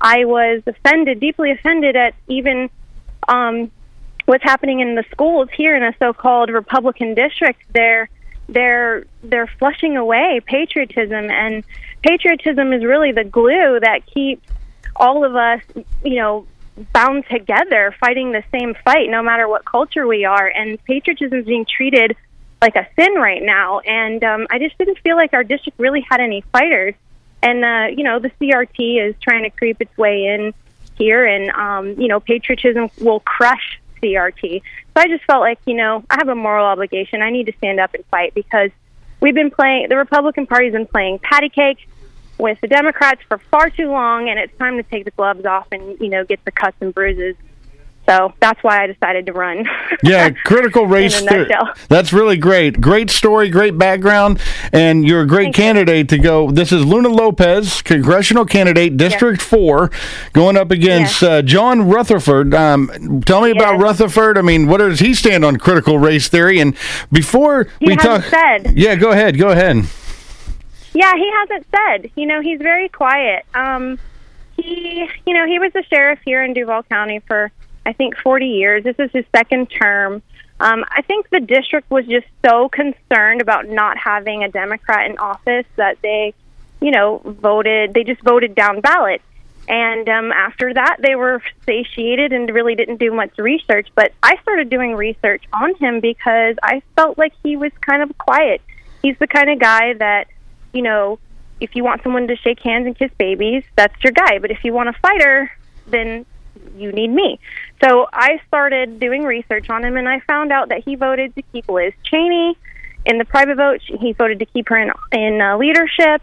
I 0.00 0.24
was 0.24 0.62
offended, 0.66 1.20
deeply 1.20 1.52
offended 1.52 1.94
at 1.94 2.14
even 2.26 2.70
um, 3.28 3.70
what's 4.24 4.42
happening 4.42 4.80
in 4.80 4.94
the 4.94 5.04
schools 5.10 5.48
here 5.54 5.76
in 5.76 5.82
a 5.82 5.94
so-called 5.98 6.50
Republican 6.50 7.14
district. 7.14 7.62
They're 7.72 8.08
they're 8.48 9.04
they're 9.22 9.50
flushing 9.58 9.96
away 9.96 10.40
patriotism, 10.44 11.30
and 11.30 11.64
patriotism 12.02 12.72
is 12.72 12.84
really 12.84 13.12
the 13.12 13.24
glue 13.24 13.78
that 13.80 14.06
keeps 14.06 14.48
all 14.96 15.24
of 15.24 15.36
us, 15.36 15.62
you 16.04 16.16
know, 16.16 16.46
bound 16.92 17.24
together 17.30 17.94
fighting 18.00 18.32
the 18.32 18.42
same 18.50 18.74
fight 18.84 19.10
no 19.10 19.22
matter 19.22 19.48
what 19.48 19.64
culture 19.64 20.06
we 20.06 20.24
are. 20.24 20.46
And 20.46 20.82
patriotism 20.84 21.40
is 21.40 21.46
being 21.46 21.66
treated 21.66 22.16
like 22.60 22.76
a 22.76 22.86
sin 22.98 23.14
right 23.14 23.42
now. 23.42 23.80
And 23.80 24.22
um, 24.24 24.46
i 24.50 24.58
just 24.58 24.76
didn't 24.78 24.98
feel 24.98 25.16
like 25.16 25.32
our 25.32 25.44
district 25.44 25.78
really 25.78 26.04
had 26.08 26.20
any 26.20 26.42
fighters. 26.52 26.94
And 27.42 27.64
uh, 27.64 27.86
you 27.96 28.04
know 28.04 28.18
the 28.20 28.30
crt 28.30 29.08
is 29.08 29.16
trying 29.20 29.42
to 29.42 29.50
creep 29.50 29.80
its 29.80 29.96
way 29.98 30.26
in 30.26 30.54
here 30.96 31.26
and 31.26 31.50
um, 31.50 32.00
you 32.00 32.08
know 32.08 32.20
patriotism 32.20 32.88
will 33.00 33.20
crush 33.20 33.80
crt 34.02 34.60
so 34.60 34.96
i 34.96 35.08
just 35.08 35.24
felt 35.24 35.40
like 35.40 35.58
you 35.64 35.74
know 35.74 36.04
i 36.10 36.16
have 36.16 36.28
a 36.28 36.34
moral 36.34 36.66
obligation. 36.66 37.22
I 37.22 37.30
need 37.30 37.46
to 37.46 37.52
stand 37.58 37.80
up 37.80 37.94
and 37.94 38.04
fight 38.06 38.34
because 38.34 38.70
we've 39.20 39.34
been 39.34 39.50
playing 39.50 39.88
the 39.88 39.96
republican 39.96 40.46
party's 40.46 40.72
been 40.72 40.86
playing 40.86 41.18
patty 41.18 41.48
cake 41.48 41.88
with 42.42 42.60
the 42.60 42.66
Democrats 42.66 43.22
for 43.28 43.38
far 43.38 43.70
too 43.70 43.90
long, 43.90 44.28
and 44.28 44.38
it's 44.38 44.56
time 44.58 44.76
to 44.76 44.82
take 44.82 45.04
the 45.04 45.12
gloves 45.12 45.46
off 45.46 45.68
and 45.70 45.98
you 46.00 46.08
know 46.08 46.24
get 46.24 46.44
the 46.44 46.50
cuts 46.50 46.76
and 46.80 46.92
bruises. 46.92 47.36
So 48.04 48.32
that's 48.40 48.60
why 48.64 48.82
I 48.82 48.88
decided 48.88 49.26
to 49.26 49.32
run. 49.32 49.64
yeah, 50.02 50.30
critical 50.30 50.88
race. 50.88 51.20
theory. 51.20 51.48
That's 51.88 52.12
really 52.12 52.36
great. 52.36 52.80
Great 52.80 53.10
story, 53.10 53.48
great 53.48 53.78
background, 53.78 54.40
and 54.72 55.06
you're 55.06 55.20
a 55.20 55.26
great 55.26 55.46
Thank 55.46 55.56
candidate 55.56 56.10
you. 56.10 56.18
to 56.18 56.22
go. 56.22 56.50
This 56.50 56.72
is 56.72 56.84
Luna 56.84 57.10
Lopez, 57.10 57.80
congressional 57.80 58.44
candidate, 58.44 58.96
District 58.96 59.40
yes. 59.40 59.48
4, 59.48 59.90
going 60.32 60.56
up 60.56 60.72
against 60.72 61.22
yes. 61.22 61.30
uh, 61.30 61.42
John 61.42 61.88
Rutherford. 61.88 62.54
Um, 62.54 63.22
tell 63.24 63.42
me 63.42 63.50
yes. 63.50 63.56
about 63.56 63.80
Rutherford. 63.80 64.36
I 64.36 64.42
mean, 64.42 64.66
what 64.66 64.78
does 64.78 64.98
he 64.98 65.14
stand 65.14 65.44
on 65.44 65.58
critical 65.58 66.00
race 66.00 66.26
theory? 66.26 66.58
And 66.58 66.74
before 67.12 67.68
we 67.80 67.94
talk. 67.94 68.24
Said. 68.24 68.76
Yeah, 68.76 68.96
go 68.96 69.12
ahead. 69.12 69.38
Go 69.38 69.50
ahead. 69.50 69.86
Yeah, 70.94 71.14
he 71.14 71.30
hasn't 71.30 71.66
said. 71.70 72.10
You 72.16 72.26
know, 72.26 72.40
he's 72.40 72.60
very 72.60 72.88
quiet. 72.88 73.46
Um, 73.54 73.98
he, 74.56 75.08
you 75.26 75.34
know, 75.34 75.46
he 75.46 75.58
was 75.58 75.72
the 75.72 75.82
sheriff 75.84 76.18
here 76.24 76.42
in 76.42 76.52
Duval 76.52 76.82
County 76.84 77.20
for 77.20 77.50
I 77.84 77.92
think 77.92 78.16
40 78.18 78.46
years. 78.46 78.84
This 78.84 78.96
is 78.98 79.10
his 79.12 79.24
second 79.34 79.66
term. 79.66 80.22
Um, 80.60 80.84
I 80.88 81.02
think 81.02 81.28
the 81.30 81.40
district 81.40 81.90
was 81.90 82.06
just 82.06 82.26
so 82.44 82.68
concerned 82.68 83.40
about 83.40 83.68
not 83.68 83.96
having 83.98 84.44
a 84.44 84.48
Democrat 84.48 85.10
in 85.10 85.18
office 85.18 85.66
that 85.76 85.98
they, 86.02 86.34
you 86.80 86.92
know, 86.92 87.20
voted. 87.24 87.94
They 87.94 88.04
just 88.04 88.22
voted 88.22 88.54
down 88.54 88.80
ballot. 88.80 89.22
And 89.68 90.08
um, 90.08 90.32
after 90.32 90.74
that, 90.74 90.98
they 91.00 91.14
were 91.16 91.42
satiated 91.66 92.32
and 92.32 92.48
really 92.50 92.74
didn't 92.74 92.98
do 92.98 93.12
much 93.12 93.36
research. 93.38 93.88
But 93.94 94.12
I 94.22 94.36
started 94.42 94.70
doing 94.70 94.94
research 94.94 95.42
on 95.52 95.74
him 95.76 96.00
because 96.00 96.56
I 96.62 96.82
felt 96.94 97.18
like 97.18 97.32
he 97.42 97.56
was 97.56 97.72
kind 97.80 98.02
of 98.02 98.16
quiet. 98.18 98.60
He's 99.02 99.18
the 99.18 99.26
kind 99.26 99.50
of 99.50 99.58
guy 99.58 99.94
that 99.94 100.28
you 100.72 100.82
know, 100.82 101.18
if 101.60 101.76
you 101.76 101.84
want 101.84 102.02
someone 102.02 102.26
to 102.28 102.36
shake 102.36 102.60
hands 102.60 102.86
and 102.86 102.98
kiss 102.98 103.10
babies, 103.18 103.62
that's 103.76 103.94
your 104.02 104.12
guy. 104.12 104.38
But 104.38 104.50
if 104.50 104.64
you 104.64 104.72
want 104.72 104.88
a 104.88 104.94
fighter, 104.94 105.50
then 105.86 106.26
you 106.76 106.92
need 106.92 107.08
me. 107.08 107.38
So 107.82 108.08
I 108.12 108.40
started 108.48 109.00
doing 109.00 109.24
research 109.24 109.70
on 109.70 109.84
him, 109.84 109.96
and 109.96 110.08
I 110.08 110.20
found 110.20 110.52
out 110.52 110.68
that 110.70 110.82
he 110.84 110.96
voted 110.96 111.34
to 111.36 111.42
keep 111.52 111.68
Liz 111.68 111.92
Cheney 112.04 112.56
in 113.04 113.18
the 113.18 113.24
private 113.24 113.56
vote. 113.56 113.80
He 113.82 114.12
voted 114.12 114.38
to 114.40 114.46
keep 114.46 114.68
her 114.68 114.78
in, 114.78 114.90
in 115.12 115.40
uh, 115.40 115.56
leadership, 115.56 116.22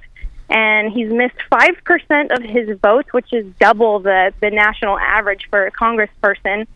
and 0.50 0.92
he's 0.92 1.12
missed 1.12 1.42
five 1.50 1.76
percent 1.84 2.32
of 2.32 2.42
his 2.42 2.78
votes, 2.80 3.12
which 3.14 3.32
is 3.34 3.46
double 3.60 4.00
the 4.00 4.34
the 4.42 4.50
national 4.50 4.98
average 4.98 5.48
for 5.50 5.66
a 5.66 5.72
congressperson. 5.72 6.68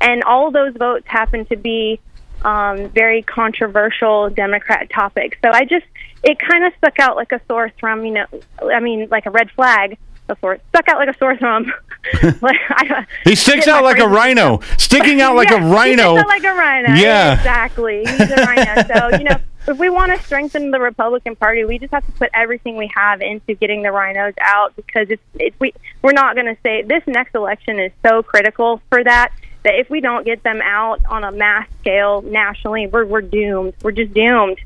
And 0.00 0.22
all 0.24 0.50
those 0.50 0.74
votes 0.74 1.06
happen 1.06 1.46
to 1.46 1.56
be 1.56 2.00
um, 2.44 2.88
very 2.90 3.22
controversial 3.22 4.30
Democrat 4.30 4.90
topics. 4.90 5.38
So 5.42 5.50
I 5.50 5.64
just, 5.64 5.86
it 6.22 6.38
kind 6.38 6.64
of 6.64 6.72
stuck 6.78 6.98
out 6.98 7.16
like 7.16 7.32
a 7.32 7.40
sore 7.48 7.70
thumb, 7.80 8.04
you 8.04 8.12
know, 8.12 8.26
I 8.62 8.80
mean, 8.80 9.08
like 9.10 9.26
a 9.26 9.30
red 9.30 9.50
flag 9.52 9.98
a 10.28 10.36
sore 10.40 10.58
stuck 10.70 10.88
out 10.88 10.98
like 10.98 11.08
a 11.08 11.18
sore 11.18 11.36
thumb. 11.36 11.72
like, 12.42 12.56
I, 12.68 13.06
He 13.24 13.34
sticks 13.34 13.68
out 13.68 13.84
like 13.84 13.98
a 13.98 14.08
rhino. 14.08 14.60
Sticking 14.78 15.20
out 15.20 15.36
like 15.36 15.48
Yeah, 15.50 15.64
a 15.64 15.72
rhino. 15.72 16.14
like 16.14 16.44
a 16.44 16.54
rhino. 16.54 16.94
Yeah. 16.94 17.34
exactly. 17.34 18.00
He's 18.00 18.30
a 18.30 18.36
rhino. 18.36 18.82
So 18.86 19.18
you 19.18 19.24
know, 19.24 19.36
if 19.68 19.78
we 19.78 19.90
want 19.90 20.16
to 20.16 20.22
strengthen 20.24 20.70
the 20.70 20.80
Republican 20.80 21.34
Party, 21.36 21.64
we 21.64 21.78
just 21.78 21.92
have 21.92 22.06
to 22.06 22.12
put 22.12 22.30
everything 22.34 22.76
we 22.76 22.90
have 22.94 23.20
into 23.20 23.54
getting 23.54 23.82
the 23.82 23.90
rhinos 23.90 24.34
out 24.40 24.76
because 24.76 25.08
it's, 25.10 25.22
it's 25.38 25.58
we 25.58 25.72
we're 26.02 26.12
not 26.12 26.34
going 26.34 26.46
to 26.46 26.56
say 26.62 26.82
this 26.82 27.02
next 27.06 27.34
election 27.34 27.78
is 27.78 27.92
so 28.04 28.22
critical 28.22 28.80
for 28.88 29.02
that 29.02 29.32
that 29.66 29.74
if 29.80 29.90
we 29.90 30.00
don't 30.00 30.24
get 30.24 30.44
them 30.44 30.60
out 30.62 31.04
on 31.06 31.24
a 31.24 31.32
mass 31.32 31.68
scale 31.80 32.22
nationally, 32.22 32.86
we're 32.86 33.04
we're 33.04 33.20
doomed. 33.20 33.74
We're 33.82 33.90
just 33.90 34.14
doomed. 34.14 34.58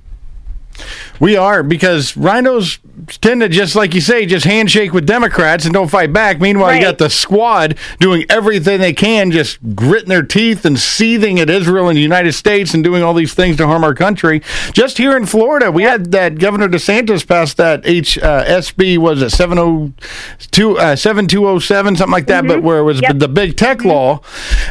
We 1.18 1.37
are 1.37 1.62
because 1.62 2.16
rhinos 2.16 2.78
tend 3.20 3.40
to 3.42 3.49
just 3.49 3.75
like 3.76 3.94
you 3.94 4.00
say, 4.00 4.25
just 4.26 4.44
handshake 4.46 4.92
with 4.92 5.06
Democrats 5.06 5.64
and 5.64 5.75
don't 5.75 5.88
fight 5.88 6.12
back. 6.12 6.40
Meanwhile, 6.40 6.75
you 6.75 6.80
got 6.82 6.99
the 6.99 7.10
squad 7.10 7.76
doing 7.99 8.25
everything 8.30 8.80
they 8.80 8.92
can, 8.92 9.30
just 9.30 9.58
gritting 9.75 10.08
their 10.08 10.22
teeth 10.22 10.64
and 10.64 10.78
seething 10.78 11.38
at 11.40 11.50
Israel 11.50 11.88
and 11.88 11.96
the 11.96 12.02
United 12.02 12.32
States 12.32 12.72
and 12.75 12.82
doing 12.84 13.02
all 13.02 13.12
these 13.14 13.34
things 13.34 13.56
to 13.58 13.66
harm 13.66 13.84
our 13.84 13.94
country. 13.94 14.42
Just 14.72 14.99
here 14.99 15.16
in 15.16 15.26
Florida, 15.26 15.70
we 15.70 15.82
had 15.82 16.12
that 16.12 16.38
Governor 16.38 16.68
DeSantis 16.68 17.26
passed 17.26 17.56
that 17.58 17.82
H 17.84 18.18
uh, 18.18 18.44
SB 18.44 18.96
was 18.99 19.20
it 19.22 19.30
702 19.30 20.78
uh, 20.78 20.96
7207 20.96 21.96
something 21.96 22.12
like 22.12 22.26
that, 22.26 22.46
but 22.46 22.62
where 22.62 22.78
it 22.78 22.84
was 22.84 23.00
Yep. 23.02 23.18
the 23.18 23.28
big 23.28 23.56
tech 23.56 23.84
law, 23.84 24.20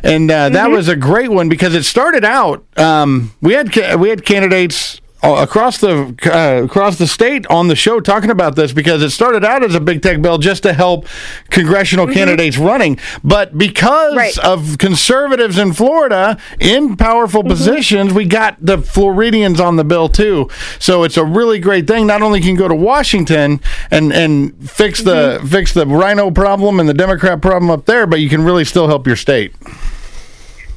and 0.03 0.29
uh, 0.29 0.49
that 0.49 0.69
was 0.71 0.87
a 0.87 0.95
great 0.95 1.31
one 1.31 1.49
because 1.49 1.73
it 1.73 1.83
started 1.83 2.23
out. 2.23 2.63
Um, 2.77 3.33
we 3.41 3.53
had 3.53 3.71
ca- 3.73 3.95
we 3.95 4.09
had 4.09 4.23
candidates 4.23 4.99
uh, 4.99 5.01
Oh, 5.21 5.35
across 5.35 5.79
the 5.79 6.15
uh, 6.33 6.63
across 6.63 6.97
the 6.97 7.05
state 7.05 7.45
on 7.47 7.67
the 7.67 7.75
show 7.75 7.99
talking 7.99 8.29
about 8.29 8.55
this 8.55 8.71
because 8.71 9.03
it 9.03 9.09
started 9.09 9.43
out 9.43 9.63
as 9.63 9.75
a 9.75 9.81
big 9.81 10.01
tech 10.01 10.21
bill 10.21 10.37
just 10.37 10.63
to 10.63 10.71
help 10.71 11.07
congressional 11.49 12.05
mm-hmm. 12.05 12.13
candidates 12.13 12.57
running, 12.57 12.97
but 13.21 13.57
because 13.57 14.15
Right. 14.15 14.37
of 14.39 14.77
conservatives 14.77 15.57
in 15.57 15.73
Florida 15.73 16.37
in 16.57 16.95
powerful 16.95 17.41
mm-hmm. 17.41 17.49
positions, 17.49 18.13
we 18.13 18.25
got 18.25 18.55
the 18.61 18.77
Floridians 18.77 19.59
on 19.59 19.75
the 19.75 19.83
bill 19.83 20.07
too. 20.07 20.49
So 20.79 21.03
it's 21.03 21.17
a 21.17 21.25
really 21.25 21.59
great 21.59 21.85
thing. 21.85 22.07
Not 22.07 22.21
only 22.21 22.39
can 22.39 22.51
you 22.51 22.57
go 22.57 22.69
to 22.69 22.75
Washington 22.75 23.59
and 23.91 24.13
and 24.13 24.69
fix 24.69 25.01
the 25.01 25.39
mm-hmm. 25.39 25.47
fix 25.47 25.73
the 25.73 25.85
rhino 25.85 26.31
problem 26.31 26.79
and 26.79 26.87
the 26.87 26.93
Democrat 26.93 27.41
problem 27.41 27.69
up 27.69 27.85
there, 27.87 28.07
but 28.07 28.21
you 28.21 28.29
can 28.29 28.41
really 28.45 28.63
still 28.63 28.87
help 28.87 29.05
your 29.05 29.17
state. 29.17 29.53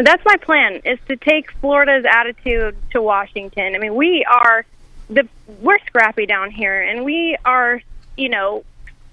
That's 0.05 0.25
my 0.25 0.37
plan 0.37 0.81
is 0.85 0.99
to 1.09 1.17
take 1.17 1.53
Florida's 1.61 2.05
attitude 2.09 2.77
to 2.91 3.01
Washington. 3.01 3.75
I 3.75 3.79
mean, 3.79 3.95
we 3.95 4.25
are 4.25 4.65
the 5.09 5.29
we're 5.61 5.79
scrappy 5.87 6.27
down 6.27 6.51
here 6.51 6.81
and 6.83 7.05
we 7.05 7.37
are, 7.45 7.81
you 8.17 8.29
know, 8.29 8.65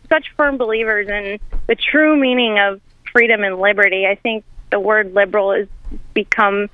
such 0.08 0.34
firm 0.36 0.58
believers 0.58 1.08
in 1.08 1.39
the 1.67 1.75
true 1.75 2.15
meaning 2.19 2.58
of 2.58 2.81
freedom 3.12 3.43
and 3.43 3.60
liberty. 3.60 4.08
I 4.08 4.15
think 4.15 4.43
the 4.72 4.79
word 4.79 5.13
liberal 5.13 5.53
has 5.53 5.67
become 6.13 6.69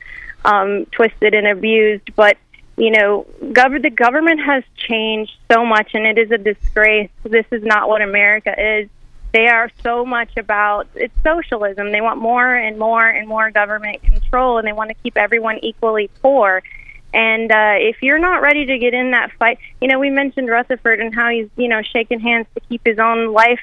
um, 0.45 0.86
twisted 0.91 1.34
and 1.34 1.48
abused, 1.48 2.15
but 2.15 2.38
you 2.77 2.91
know, 2.91 3.25
gov- 3.41 3.81
the 3.81 3.89
government 3.89 4.41
has 4.45 4.63
changed 4.75 5.31
so 5.51 5.65
much, 5.65 5.91
and 5.93 6.05
it 6.05 6.17
is 6.17 6.31
a 6.31 6.38
disgrace. 6.38 7.10
This 7.24 7.45
is 7.51 7.63
not 7.63 7.88
what 7.88 8.01
America 8.01 8.53
is. 8.79 8.89
They 9.35 9.47
are 9.47 9.69
so 9.83 10.05
much 10.05 10.37
about 10.37 10.87
it's 10.95 11.13
socialism. 11.21 11.91
They 11.91 11.99
want 11.99 12.21
more 12.21 12.55
and 12.55 12.79
more 12.79 13.05
and 13.05 13.27
more 13.27 13.51
government 13.51 14.01
control, 14.01 14.59
and 14.59 14.65
they 14.65 14.71
want 14.71 14.91
to 14.91 14.95
keep 15.03 15.17
everyone 15.17 15.59
equally 15.61 16.09
poor. 16.21 16.63
And 17.13 17.51
uh, 17.51 17.75
if 17.75 18.01
you're 18.01 18.17
not 18.17 18.41
ready 18.41 18.65
to 18.65 18.77
get 18.77 18.93
in 18.93 19.11
that 19.11 19.33
fight, 19.33 19.59
you 19.81 19.89
know, 19.89 19.99
we 19.99 20.09
mentioned 20.09 20.47
Rutherford 20.47 21.01
and 21.01 21.13
how 21.13 21.31
he's, 21.31 21.49
you 21.57 21.67
know, 21.67 21.81
shaking 21.81 22.21
hands 22.21 22.47
to 22.53 22.61
keep 22.69 22.79
his 22.85 22.97
own 22.97 23.33
life, 23.33 23.59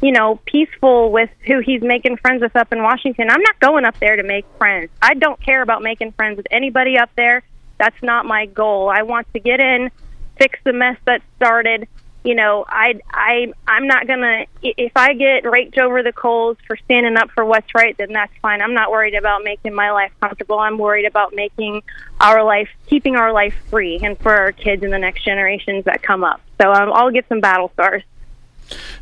you 0.00 0.12
know, 0.12 0.36
peaceful 0.44 1.10
with 1.10 1.30
who 1.48 1.58
he's 1.58 1.82
making 1.82 2.18
friends 2.18 2.40
with 2.40 2.54
up 2.54 2.72
in 2.72 2.80
Washington. 2.80 3.28
I'm 3.28 3.42
not 3.42 3.58
going 3.58 3.84
up 3.84 3.98
there 3.98 4.14
to 4.14 4.22
make 4.22 4.46
friends. 4.56 4.88
I 5.02 5.14
don't 5.14 5.40
care 5.40 5.62
about 5.62 5.82
making 5.82 6.12
friends 6.12 6.36
with 6.36 6.46
anybody 6.52 6.96
up 6.96 7.10
there. 7.16 7.42
That's 7.76 8.00
not 8.04 8.24
my 8.24 8.46
goal. 8.46 8.88
I 8.88 9.02
want 9.02 9.26
to 9.32 9.40
get 9.40 9.58
in, 9.58 9.90
fix 10.36 10.60
the 10.62 10.72
mess 10.72 10.96
that 11.06 11.22
started. 11.34 11.88
You 12.24 12.34
know, 12.34 12.64
I 12.68 13.00
I 13.10 13.52
I'm 13.66 13.86
not 13.86 14.06
gonna. 14.06 14.46
If 14.62 14.92
I 14.96 15.14
get 15.14 15.48
raked 15.48 15.78
over 15.78 16.02
the 16.02 16.12
coals 16.12 16.56
for 16.66 16.76
standing 16.76 17.16
up 17.16 17.30
for 17.30 17.44
what's 17.44 17.74
right, 17.74 17.96
then 17.96 18.12
that's 18.12 18.32
fine. 18.42 18.60
I'm 18.60 18.74
not 18.74 18.90
worried 18.90 19.14
about 19.14 19.44
making 19.44 19.74
my 19.74 19.92
life 19.92 20.12
comfortable. 20.20 20.58
I'm 20.58 20.78
worried 20.78 21.06
about 21.06 21.34
making 21.34 21.82
our 22.20 22.42
life, 22.42 22.68
keeping 22.86 23.16
our 23.16 23.32
life 23.32 23.54
free, 23.70 24.00
and 24.02 24.18
for 24.18 24.34
our 24.34 24.52
kids 24.52 24.82
and 24.82 24.92
the 24.92 24.98
next 24.98 25.24
generations 25.24 25.84
that 25.84 26.02
come 26.02 26.24
up. 26.24 26.40
So 26.60 26.72
um, 26.72 26.92
I'll 26.92 27.10
get 27.12 27.28
some 27.28 27.40
battle 27.40 27.70
scars. 27.74 28.02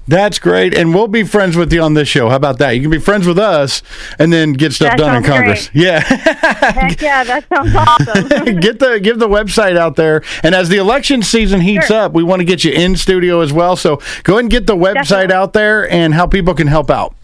That's 0.08 0.38
great, 0.38 0.72
and 0.72 0.94
we'll 0.94 1.08
be 1.08 1.24
friends 1.24 1.56
with 1.56 1.72
you 1.72 1.82
on 1.82 1.94
this 1.94 2.06
show. 2.06 2.28
How 2.28 2.36
about 2.36 2.58
that? 2.58 2.70
You 2.72 2.82
can 2.82 2.90
be 2.92 3.00
friends 3.00 3.26
with 3.26 3.40
us 3.40 3.82
and 4.20 4.32
then 4.32 4.52
get 4.52 4.72
stuff 4.72 4.90
That 4.90 4.98
done 4.98 5.16
in 5.16 5.24
Congress. 5.24 5.68
great. 5.70 5.82
Yeah. 5.84 5.98
Heck 6.00 7.00
yeah, 7.02 7.24
that 7.24 7.44
sounds 7.48 7.74
awesome. 7.74 8.28
get 8.60 8.78
the 8.78 9.00
give 9.00 9.18
the 9.18 9.26
website 9.28 9.76
out 9.76 9.96
there 9.96 10.22
and 10.44 10.54
as 10.54 10.68
the 10.68 10.76
election 10.76 11.22
season 11.22 11.60
heats 11.60 11.88
Sure. 11.88 12.02
up 12.02 12.12
we 12.12 12.22
want 12.22 12.38
to 12.40 12.44
get 12.44 12.62
you 12.62 12.70
in 12.72 12.94
studio 12.96 13.40
as 13.40 13.52
well 13.52 13.74
so 13.74 13.96
go 14.22 14.34
ahead 14.34 14.42
and 14.44 14.50
get 14.50 14.66
the 14.68 14.76
website 14.76 14.94
Definitely. 15.28 15.34
out 15.34 15.52
there 15.54 15.90
and 15.90 16.14
how 16.14 16.26
people 16.28 16.54
can 16.54 16.68
help 16.68 16.88
out 16.90 17.14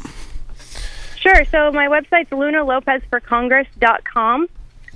Sure. 1.21 1.45
So 1.53 1.71
my 1.71 1.87
website's 1.87 2.31
lunalopezforcongress.com. 2.31 4.49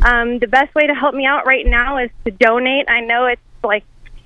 Um, 0.03 0.39
the 0.41 0.49
best 0.49 0.75
way 0.75 0.89
to 0.89 0.95
help 0.95 1.15
me 1.15 1.25
out 1.25 1.47
right 1.47 1.65
now 1.65 1.99
is 1.99 2.11
to 2.25 2.33
donate. 2.33 2.91
I 2.91 3.01
know 3.03 3.27
it's 3.27 3.41
like 3.63 3.85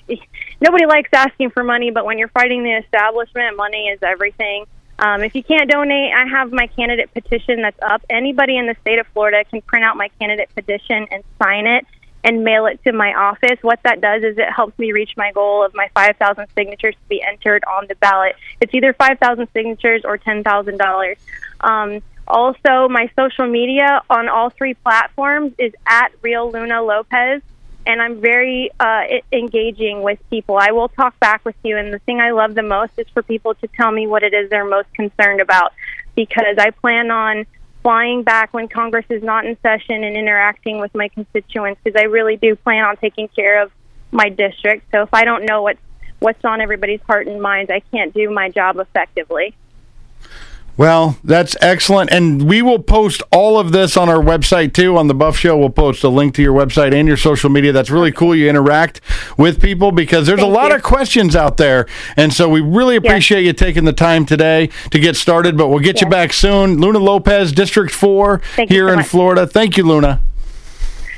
nobody 0.61 0.87
likes 0.87 1.11
asking 1.13 1.51
for 1.51 1.65
money, 1.65 1.91
but 1.91 2.05
when 2.05 2.19
you're 2.19 2.29
fighting 2.29 2.63
the 2.63 2.73
establishment, 2.73 3.57
money 3.57 3.89
is 3.89 3.99
everything. 4.03 4.67
Um, 4.99 5.23
if 5.23 5.35
you 5.35 5.43
can't 5.43 5.71
donate, 5.71 6.13
I 6.13 6.27
have 6.27 6.53
my 6.53 6.67
candidate 6.67 7.13
petition 7.15 7.63
that's 7.63 7.81
up. 7.83 8.05
Anybody 8.11 8.59
in 8.59 8.67
the 8.67 8.77
state 8.83 8.99
of 8.99 9.07
Florida 9.09 9.45
can 9.45 9.63
print 9.63 9.85
out 9.85 9.97
my 9.97 10.09
candidate 10.19 10.55
petition 10.55 11.07
and 11.11 11.25
sign 11.43 11.67
it 11.67 11.87
and 12.23 12.45
mail 12.45 12.67
it 12.67 12.83
to 12.85 12.93
my 12.93 13.15
office. 13.15 13.59
What 13.63 13.83
that 13.85 14.03
does 14.03 14.23
is 14.23 14.37
it 14.37 14.53
helps 14.55 14.79
me 14.79 14.93
reach 14.93 15.17
my 15.17 15.33
goal 15.33 15.65
of 15.65 15.75
my 15.75 15.89
5,000 15.95 16.47
signatures 16.55 16.95
to 16.95 17.09
be 17.09 17.23
entered 17.23 17.65
on 17.65 17.87
the 17.89 17.95
ballot. 17.95 18.37
It's 18.61 18.75
either 18.75 18.93
5,000 18.93 19.49
signatures 19.55 20.03
or 20.05 20.19
$10,000. 20.19 21.17
Um, 21.61 22.03
also, 22.29 22.89
my 22.89 23.11
social 23.17 23.47
media 23.49 24.03
on 24.09 24.29
all 24.29 24.51
three 24.51 24.75
platforms 24.75 25.53
is 25.59 25.73
at 25.87 26.13
Real 26.23 26.51
Luna 26.51 26.83
Lopez, 26.83 27.43
and 27.87 28.01
I'm 28.01 28.21
very 28.21 28.71
uh, 28.79 29.05
engaging 29.33 30.03
with 30.03 30.19
people. 30.31 30.57
I 30.57 30.71
will 30.73 30.89
talk 30.89 31.19
back 31.21 31.45
with 31.45 31.57
you, 31.63 31.77
and 31.77 31.93
the 31.93 31.99
thing 32.01 32.21
I 32.21 32.31
love 32.31 32.55
the 32.55 32.63
most 32.63 32.93
is 32.99 33.07
for 33.15 33.23
people 33.23 33.55
to 33.55 33.67
tell 33.69 33.91
me 33.91 34.07
what 34.07 34.23
it 34.23 34.35
is 34.35 34.51
they're 34.51 34.65
most 34.65 34.93
concerned 34.95 35.41
about, 35.41 35.73
because 36.15 36.57
I 36.59 36.71
plan 36.71 37.11
on 37.11 37.47
flying 37.83 38.23
back 38.23 38.53
when 38.53 38.69
Congress 38.69 39.07
is 39.09 39.23
not 39.23 39.47
in 39.47 39.57
session 39.63 40.05
and 40.05 40.17
interacting 40.17 40.81
with 40.81 40.95
my 40.95 41.09
constituents, 41.09 41.81
because 41.83 41.99
I 41.99 42.05
really 42.05 42.37
do 42.37 42.55
plan 42.57 42.85
on 42.85 42.97
taking 42.99 43.29
care 43.29 43.63
of 43.63 43.73
my 44.13 44.29
district. 44.29 44.91
So 44.93 45.03
if 45.03 45.15
I 45.15 45.25
don't 45.25 45.47
know 45.47 45.63
what's 45.63 45.81
what's 46.19 46.45
on 46.45 46.61
everybody's 46.61 47.01
heart 47.03 47.27
and 47.27 47.41
minds, 47.41 47.71
I 47.71 47.81
can't 47.81 48.13
do 48.13 48.29
my 48.31 48.51
job 48.51 48.77
effectively. 48.77 49.55
Well 50.81 51.19
that's 51.23 51.55
excellent. 51.61 52.11
And 52.11 52.49
we 52.49 52.63
will 52.63 52.79
post 52.79 53.23
all 53.31 53.59
of 53.61 53.71
this 53.71 53.99
on 53.99 54.09
our 54.09 54.23
website 54.23 54.73
too. 54.73 54.97
On 54.97 55.09
the 55.09 55.15
buff 55.15 55.37
show 55.37 55.59
we'll 55.59 55.69
post 55.69 56.03
a 56.05 56.09
link 56.09 56.35
to 56.37 56.43
your 56.43 56.55
website 56.55 56.95
and 56.95 57.07
your 57.07 57.19
social 57.19 57.51
media. 57.51 57.71
That's 57.71 57.91
really 57.91 58.13
cool. 58.13 58.35
You 58.35 58.49
interact 58.49 59.03
with 59.37 59.61
people 59.61 59.93
because 59.93 60.27
there's 60.27 60.41
a 60.41 60.47
lot 60.47 60.71
you. 60.71 60.77
of 60.77 60.83
questions 60.83 61.37
out 61.37 61.59
there. 61.59 61.87
And 62.17 62.33
so 62.33 62.49
we 62.49 62.63
really 62.63 62.97
appreciate 62.97 63.45
you 63.45 63.53
taking 63.53 63.85
the 63.85 63.93
time 63.93 64.25
today 64.25 64.71
to 64.91 64.99
get 64.99 65.17
started 65.17 65.59
but 65.59 65.69
we'll 65.69 65.81
get 65.81 66.01
you 66.01 66.09
back 66.09 66.33
soon. 66.33 66.79
Luna 66.79 66.99
lopez 66.99 67.53
district 67.53 67.93
4 67.93 68.41
Thank 68.57 68.71
here 68.71 68.89
so 68.89 68.93
in 68.93 68.99
much. 69.01 69.07
florida. 69.07 69.47
Thank 69.47 69.77
you 69.77 69.85
luna. 69.85 70.23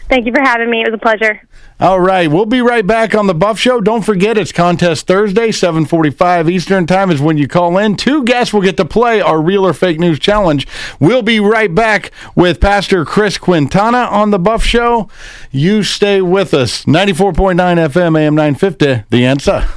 Thank 0.08 0.26
you 0.26 0.32
for 0.32 0.42
having 0.42 0.68
me. 0.68 0.82
It 0.82 0.90
was 0.90 0.94
a 0.94 1.02
pleasure. 1.02 1.40
All 1.82 1.98
right, 1.98 2.30
we'll 2.30 2.46
be 2.46 2.60
right 2.60 2.86
back 2.86 3.12
on 3.12 3.26
the 3.26 3.34
Buff 3.34 3.58
Show. 3.58 3.80
Don't 3.80 4.04
forget, 4.04 4.38
it's 4.38 4.52
Contest 4.52 5.08
Thursday, 5.08 5.48
7:45 5.48 6.48
Eastern 6.48 6.86
Time 6.86 7.10
is 7.10 7.20
when 7.20 7.38
you 7.38 7.48
call 7.48 7.76
in. 7.76 7.96
Two 7.96 8.22
guests 8.22 8.54
will 8.54 8.60
get 8.60 8.76
to 8.76 8.84
play 8.84 9.20
our 9.20 9.42
Real 9.42 9.66
or 9.66 9.72
Fake 9.72 9.98
News 9.98 10.20
Challenge. 10.20 10.64
We'll 11.00 11.22
be 11.22 11.40
right 11.40 11.74
back 11.74 12.12
with 12.36 12.60
Pastor 12.60 13.04
Chris 13.04 13.36
Quintana 13.36 13.98
on 13.98 14.30
the 14.30 14.38
Buff 14.38 14.62
Show. 14.62 15.08
You 15.50 15.82
stay 15.82 16.22
with 16.22 16.54
us. 16.54 16.84
94.9 16.84 17.56
FM, 17.56 18.16
AM 18.16 18.36
950. 18.36 19.02
The 19.10 19.26
answer. 19.26 19.68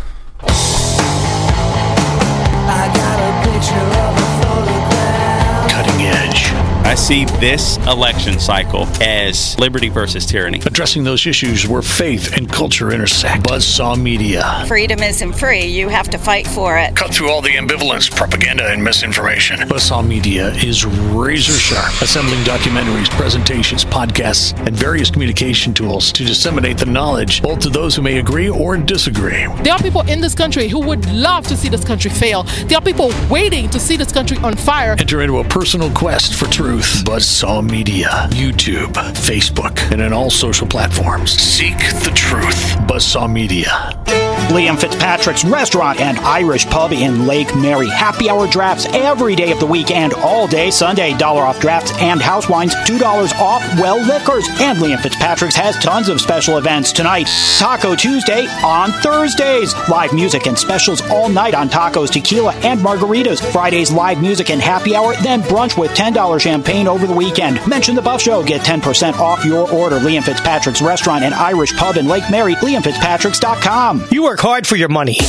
See 7.05 7.25
this 7.39 7.77
election 7.85 8.39
cycle 8.39 8.87
as 8.99 9.55
liberty 9.59 9.89
versus 9.89 10.25
tyranny. 10.25 10.59
Addressing 10.65 11.03
those 11.03 11.27
issues 11.27 11.67
where 11.67 11.83
faith 11.83 12.35
and 12.35 12.51
culture 12.51 12.91
intersect. 12.91 13.43
Buzzsaw 13.43 13.95
Media. 14.01 14.65
Freedom 14.67 14.99
isn't 15.03 15.33
free. 15.33 15.65
You 15.65 15.87
have 15.87 16.09
to 16.09 16.17
fight 16.17 16.47
for 16.47 16.79
it. 16.79 16.95
Cut 16.95 17.13
through 17.13 17.29
all 17.29 17.43
the 17.43 17.51
ambivalence, 17.51 18.09
propaganda, 18.09 18.71
and 18.71 18.83
misinformation. 18.83 19.59
Buzzsaw 19.69 20.07
Media 20.07 20.47
is 20.55 20.83
razor 20.83 21.53
sharp, 21.53 21.93
assembling 22.01 22.39
documentaries, 22.39 23.07
presentations, 23.11 23.85
podcasts, 23.85 24.57
and 24.65 24.75
various 24.75 25.11
communication 25.11 25.75
tools 25.75 26.11
to 26.11 26.25
disseminate 26.25 26.79
the 26.79 26.87
knowledge 26.87 27.43
both 27.43 27.59
to 27.59 27.69
those 27.69 27.95
who 27.95 28.01
may 28.01 28.17
agree 28.17 28.49
or 28.49 28.77
disagree. 28.77 29.45
There 29.61 29.73
are 29.73 29.79
people 29.79 30.01
in 30.09 30.21
this 30.21 30.33
country 30.33 30.69
who 30.69 30.79
would 30.79 31.07
love 31.11 31.45
to 31.49 31.55
see 31.55 31.69
this 31.69 31.85
country 31.85 32.09
fail. 32.09 32.43
There 32.65 32.79
are 32.79 32.83
people 32.83 33.11
waiting 33.29 33.69
to 33.69 33.79
see 33.79 33.95
this 33.95 34.11
country 34.11 34.37
on 34.37 34.55
fire. 34.55 34.95
Enter 34.97 35.21
into 35.21 35.37
a 35.37 35.43
personal 35.43 35.91
quest 35.91 36.33
for 36.33 36.47
truth. 36.47 36.94
Buzzsaw 37.03 37.67
Media, 37.69 38.27
YouTube, 38.31 38.93
Facebook, 39.13 39.91
and 39.91 40.01
in 40.01 40.13
all 40.13 40.29
social 40.29 40.67
platforms. 40.67 41.31
Seek 41.31 41.77
the 41.77 42.11
truth. 42.15 42.77
Buzzsaw 42.87 43.31
Media. 43.31 44.34
Liam 44.49 44.79
Fitzpatrick's 44.79 45.43
Restaurant 45.43 45.99
and 45.99 46.17
Irish 46.19 46.65
Pub 46.67 46.91
in 46.91 47.25
Lake 47.25 47.55
Mary. 47.55 47.87
Happy 47.87 48.29
hour 48.29 48.47
drafts 48.47 48.85
every 48.87 49.35
day 49.35 49.51
of 49.51 49.59
the 49.59 49.65
week 49.65 49.91
and 49.91 50.13
all 50.13 50.47
day 50.47 50.71
Sunday. 50.71 51.15
Dollar 51.17 51.43
off 51.43 51.59
drafts 51.59 51.91
and 51.99 52.21
house 52.21 52.47
wines, 52.49 52.75
$2 52.75 53.33
off 53.39 53.61
well 53.79 53.99
liquors. 53.99 54.47
And 54.59 54.77
Liam 54.79 54.99
Fitzpatrick's 54.99 55.55
has 55.55 55.77
tons 55.77 56.09
of 56.09 56.21
special 56.21 56.57
events 56.57 56.91
tonight. 56.91 57.27
Taco 57.57 57.95
Tuesday 57.95 58.47
on 58.63 58.91
Thursdays. 59.01 59.73
Live 59.89 60.13
music 60.13 60.47
and 60.47 60.57
specials 60.57 61.01
all 61.09 61.29
night 61.29 61.53
on 61.53 61.69
tacos, 61.69 62.11
tequila, 62.11 62.53
and 62.55 62.79
margaritas. 62.79 63.41
Fridays, 63.51 63.91
live 63.91 64.21
music 64.21 64.49
and 64.49 64.61
happy 64.61 64.95
hour, 64.95 65.15
then 65.23 65.41
brunch 65.43 65.77
with 65.77 65.91
$10 65.91 66.39
champagne 66.39 66.87
over 66.87 67.07
the 67.07 67.13
weekend. 67.13 67.65
Mention 67.67 67.95
the 67.95 68.01
Buff 68.01 68.21
Show. 68.21 68.43
Get 68.43 68.61
10% 68.61 69.19
off 69.19 69.45
your 69.45 69.71
order. 69.71 69.99
Liam 69.99 70.23
Fitzpatrick's 70.23 70.81
Restaurant 70.81 71.23
and 71.23 71.33
Irish 71.33 71.75
Pub 71.75 71.97
in 71.97 72.07
Lake 72.07 72.29
Mary. 72.29 72.55
LiamFitzpatricks.com. 72.55 74.05
You 74.11 74.24
work 74.25 74.39
hard 74.39 74.65
for 74.65 74.75
your 74.75 74.89
money. 74.89 75.19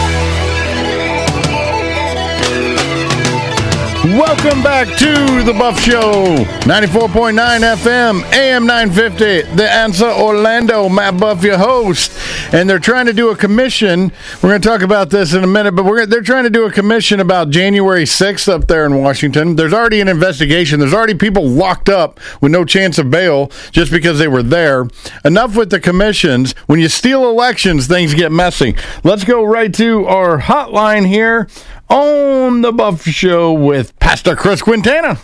Welcome 4.14 4.62
back 4.62 4.96
to 5.00 5.44
the 5.44 5.56
Buff 5.58 5.80
Show, 5.80 6.36
94.9 6.66 7.34
FM, 7.34 8.24
AM 8.32 8.68
950. 8.68 9.56
The 9.56 9.68
Answer 9.68 10.06
Orlando, 10.06 10.88
Matt 10.88 11.20
Buff, 11.20 11.42
your 11.42 11.58
host, 11.58 12.16
and 12.54 12.70
they're 12.70 12.78
trying 12.78 13.08
to 13.08 13.14
do 13.14 13.32
a 13.32 13.36
commission. 13.36 14.12
We're 14.36 14.50
going 14.50 14.62
to 14.62 14.68
talk 14.70 14.84
about 14.84 15.10
this 15.10 15.34
in 15.34 15.44
a 15.44 15.48
minute, 15.48 15.72
but 15.72 15.86
we're 15.86 16.06
they're 16.06 16.22
trying 16.22 16.44
to 16.44 16.52
do 16.52 16.66
a 16.66 16.72
commission 16.72 17.22
about 17.22 17.50
January 17.50 18.04
6th 18.04 18.48
up 18.48 18.68
there 18.68 18.86
in 18.86 19.02
Washington. 19.02 19.56
There's 19.56 19.74
already 19.74 20.00
an 20.00 20.08
investigation. 20.08 20.80
There's 20.80 20.94
already 20.94 21.16
people 21.16 21.50
locked 21.50 21.90
up 21.90 22.20
with 22.40 22.52
no 22.52 22.66
chance 22.66 23.00
of 23.00 23.10
bail 23.10 23.52
just 23.72 23.92
because 23.92 24.20
they 24.20 24.28
were 24.28 24.44
there. 24.44 24.88
Enough 25.26 25.58
with 25.58 25.72
the 25.72 25.80
commissions. 25.80 26.54
When 26.68 26.80
you 26.80 26.88
steal 26.88 27.28
elections, 27.28 27.88
things 27.88 28.14
get 28.14 28.32
messy. 28.32 28.76
Let's 29.04 29.24
go 29.24 29.44
right 29.44 29.74
to 29.74 30.06
our 30.06 30.38
hotline 30.38 31.08
here 31.08 31.48
on 31.94 32.62
the 32.62 32.72
Buff 32.72 33.04
Show 33.04 33.54
with 33.54 33.98
Pastor 34.00 34.36
Chris 34.36 34.64
Quintana. 34.64 35.20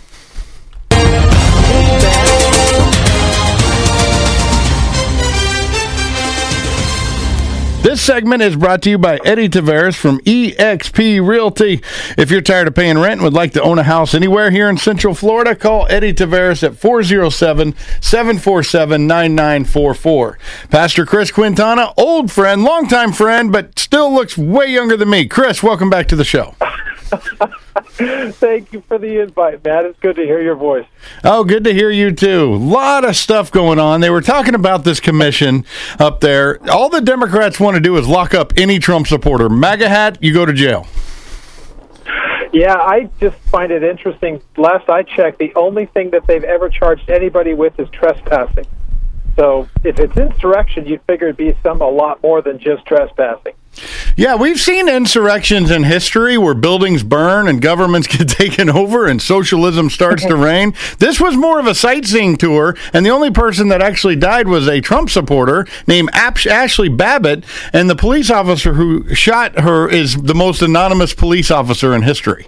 This 7.82 8.02
segment 8.02 8.42
is 8.42 8.56
brought 8.56 8.82
to 8.82 8.90
you 8.90 8.98
by 8.98 9.18
Eddie 9.24 9.48
Tavares 9.48 9.96
from 9.96 10.20
eXp 10.20 11.26
Realty. 11.26 11.82
If 12.18 12.30
you're 12.30 12.42
tired 12.42 12.68
of 12.68 12.74
paying 12.74 12.98
rent 12.98 13.14
and 13.14 13.22
would 13.22 13.32
like 13.32 13.54
to 13.54 13.62
own 13.62 13.78
a 13.78 13.82
house 13.82 14.12
anywhere 14.14 14.50
here 14.50 14.68
in 14.68 14.76
Central 14.76 15.14
Florida, 15.14 15.56
call 15.56 15.86
Eddie 15.88 16.12
Tavares 16.12 16.62
at 16.62 16.76
407 16.76 17.74
747 18.02 19.06
9944. 19.06 20.38
Pastor 20.68 21.06
Chris 21.06 21.32
Quintana, 21.32 21.94
old 21.96 22.30
friend, 22.30 22.64
longtime 22.64 23.12
friend, 23.12 23.50
but 23.50 23.78
still 23.78 24.12
looks 24.12 24.36
way 24.36 24.66
younger 24.66 24.98
than 24.98 25.08
me. 25.08 25.26
Chris, 25.26 25.62
welcome 25.62 25.88
back 25.88 26.06
to 26.08 26.16
the 26.16 26.24
show. 26.24 26.54
Thank 28.34 28.72
you 28.72 28.82
for 28.82 28.98
the 28.98 29.20
invite, 29.20 29.64
Matt. 29.64 29.84
It's 29.84 29.98
good 29.98 30.16
to 30.16 30.22
hear 30.22 30.40
your 30.40 30.54
voice. 30.54 30.86
Oh, 31.24 31.44
good 31.44 31.64
to 31.64 31.74
hear 31.74 31.90
you 31.90 32.12
too. 32.12 32.54
A 32.54 32.56
lot 32.56 33.04
of 33.04 33.16
stuff 33.16 33.50
going 33.50 33.78
on. 33.78 34.00
They 34.00 34.10
were 34.10 34.20
talking 34.20 34.54
about 34.54 34.84
this 34.84 35.00
commission 35.00 35.64
up 35.98 36.20
there. 36.20 36.58
All 36.70 36.88
the 36.88 37.00
Democrats 37.00 37.58
want 37.58 37.74
to 37.74 37.80
do 37.80 37.96
is 37.96 38.06
lock 38.06 38.32
up 38.34 38.52
any 38.56 38.78
Trump 38.78 39.06
supporter. 39.06 39.48
MAGA 39.48 39.88
hat, 39.88 40.18
you 40.22 40.32
go 40.32 40.46
to 40.46 40.52
jail. 40.52 40.86
Yeah, 42.52 42.76
I 42.76 43.08
just 43.20 43.36
find 43.50 43.70
it 43.70 43.82
interesting. 43.82 44.42
Last 44.56 44.88
I 44.88 45.02
checked, 45.02 45.38
the 45.38 45.54
only 45.54 45.86
thing 45.86 46.10
that 46.10 46.26
they've 46.26 46.44
ever 46.44 46.68
charged 46.68 47.08
anybody 47.08 47.54
with 47.54 47.78
is 47.78 47.88
trespassing. 47.90 48.66
So 49.36 49.68
if 49.84 49.98
it's 49.98 50.16
insurrection, 50.16 50.86
you'd 50.86 51.02
figure 51.02 51.28
it'd 51.28 51.36
be 51.36 51.56
some 51.62 51.80
a 51.80 51.88
lot 51.88 52.22
more 52.22 52.42
than 52.42 52.58
just 52.58 52.84
trespassing. 52.86 53.54
Yeah, 54.16 54.34
we've 54.34 54.60
seen 54.60 54.88
insurrections 54.88 55.70
in 55.70 55.84
history 55.84 56.36
where 56.36 56.54
buildings 56.54 57.02
burn 57.02 57.48
and 57.48 57.62
governments 57.62 58.06
get 58.16 58.28
taken 58.28 58.68
over 58.68 59.06
and 59.06 59.20
socialism 59.20 59.88
starts 59.88 60.24
to 60.26 60.36
reign. 60.36 60.74
This 60.98 61.20
was 61.20 61.36
more 61.36 61.58
of 61.58 61.66
a 61.66 61.74
sightseeing 61.74 62.36
tour, 62.36 62.76
and 62.92 63.06
the 63.06 63.10
only 63.10 63.30
person 63.30 63.68
that 63.68 63.80
actually 63.80 64.16
died 64.16 64.48
was 64.48 64.68
a 64.68 64.80
Trump 64.80 65.10
supporter 65.10 65.66
named 65.86 66.10
Ashli 66.12 66.94
Babbitt, 66.94 67.44
and 67.72 67.88
the 67.88 67.96
police 67.96 68.30
officer 68.30 68.74
who 68.74 69.14
shot 69.14 69.60
her 69.60 69.88
is 69.88 70.16
the 70.16 70.34
most 70.34 70.62
anonymous 70.62 71.14
police 71.14 71.50
officer 71.50 71.94
in 71.94 72.02
history. 72.02 72.46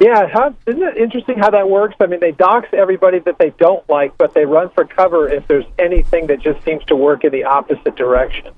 Yeah, 0.00 0.26
how, 0.26 0.54
isn't 0.66 0.82
it 0.82 0.96
interesting 0.96 1.38
how 1.38 1.50
that 1.50 1.68
works? 1.68 1.94
I 2.00 2.06
mean, 2.06 2.18
they 2.18 2.32
dox 2.32 2.68
everybody 2.72 3.20
that 3.20 3.38
they 3.38 3.50
don't 3.50 3.88
like, 3.88 4.16
but 4.18 4.34
they 4.34 4.44
run 4.44 4.70
for 4.70 4.84
cover 4.84 5.28
if 5.28 5.46
there's 5.46 5.66
anything 5.78 6.26
that 6.28 6.40
just 6.40 6.64
seems 6.64 6.84
to 6.86 6.96
work 6.96 7.22
in 7.24 7.30
the 7.30 7.44
opposite 7.44 7.94
direction. 7.94 8.52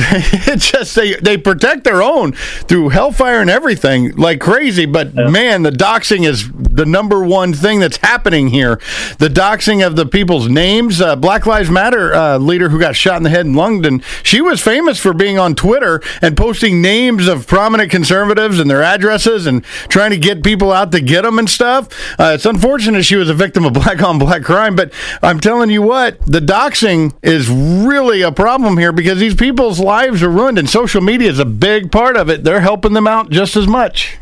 it's 0.00 0.70
just 0.70 0.94
they 0.94 1.14
they 1.14 1.36
protect 1.36 1.82
their 1.82 2.04
own 2.04 2.32
through 2.32 2.90
hellfire 2.90 3.40
and 3.40 3.50
everything 3.50 4.12
like 4.12 4.40
crazy. 4.40 4.86
But 4.86 5.12
yeah. 5.12 5.28
man, 5.28 5.64
the 5.64 5.70
doxing 5.70 6.24
is 6.24 6.48
the 6.52 6.86
number 6.86 7.24
one 7.24 7.52
thing 7.52 7.80
that's 7.80 7.96
happening 7.96 8.48
here. 8.48 8.76
The 9.18 9.28
doxing 9.28 9.84
of 9.84 9.96
the 9.96 10.06
people's 10.06 10.48
names. 10.48 11.00
Uh, 11.00 11.16
Black 11.16 11.46
Lives 11.46 11.68
Matter 11.68 12.14
uh, 12.14 12.38
leader 12.38 12.68
who 12.68 12.78
got 12.78 12.94
shot 12.94 13.16
in 13.16 13.24
the 13.24 13.30
head 13.30 13.44
in 13.44 13.54
London. 13.54 14.00
She 14.22 14.40
was 14.40 14.60
famous 14.60 15.00
for 15.00 15.12
being 15.12 15.36
on 15.36 15.56
Twitter 15.56 16.00
and 16.22 16.36
posting 16.36 16.80
names 16.80 17.26
of 17.26 17.48
prominent 17.48 17.90
conservatives 17.90 18.60
and 18.60 18.70
their 18.70 18.84
addresses 18.84 19.46
and 19.46 19.64
trying 19.88 20.12
to 20.12 20.16
get 20.16 20.44
people 20.44 20.70
out 20.70 20.92
to 20.92 21.00
get 21.00 21.22
them 21.22 21.40
and 21.40 21.50
stuff. 21.50 21.88
Uh, 22.20 22.32
it's 22.36 22.46
unfortunate 22.46 23.04
she 23.04 23.16
was 23.16 23.28
a 23.28 23.34
victim 23.34 23.64
of 23.64 23.72
black 23.78 24.00
on 24.00 24.20
black 24.20 24.44
crime, 24.44 24.76
but 24.76 24.92
I'm 25.22 25.40
telling 25.40 25.70
you 25.70 25.82
what, 25.82 26.24
the 26.24 26.40
doxing 26.40 27.14
is 27.20 27.48
really 27.48 28.22
a 28.22 28.30
problem 28.30 28.78
here 28.78 28.92
because 28.92 29.18
these 29.18 29.34
people's 29.34 29.80
lives 29.88 30.22
are 30.22 30.28
ruined, 30.28 30.58
and 30.58 30.68
social 30.68 31.00
media 31.00 31.30
is 31.30 31.38
a 31.38 31.46
big 31.46 31.90
part 31.90 32.14
of 32.14 32.28
it. 32.28 32.44
They're 32.44 32.60
helping 32.60 32.92
them 32.92 33.06
out 33.06 33.30
just 33.30 33.56
as 33.56 33.66
much. 33.66 34.18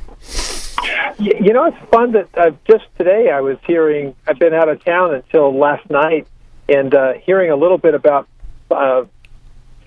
You 1.18 1.52
know, 1.52 1.64
it's 1.64 1.90
fun 1.90 2.12
that 2.12 2.28
uh, 2.38 2.52
just 2.68 2.84
today 2.96 3.30
I 3.30 3.40
was 3.40 3.58
hearing. 3.66 4.14
I've 4.28 4.38
been 4.38 4.54
out 4.54 4.68
of 4.68 4.84
town 4.84 5.14
until 5.14 5.52
last 5.56 5.90
night, 5.90 6.28
and 6.68 6.94
uh, 6.94 7.14
hearing 7.14 7.50
a 7.50 7.56
little 7.56 7.78
bit 7.78 7.94
about 7.94 8.28
uh, 8.70 9.06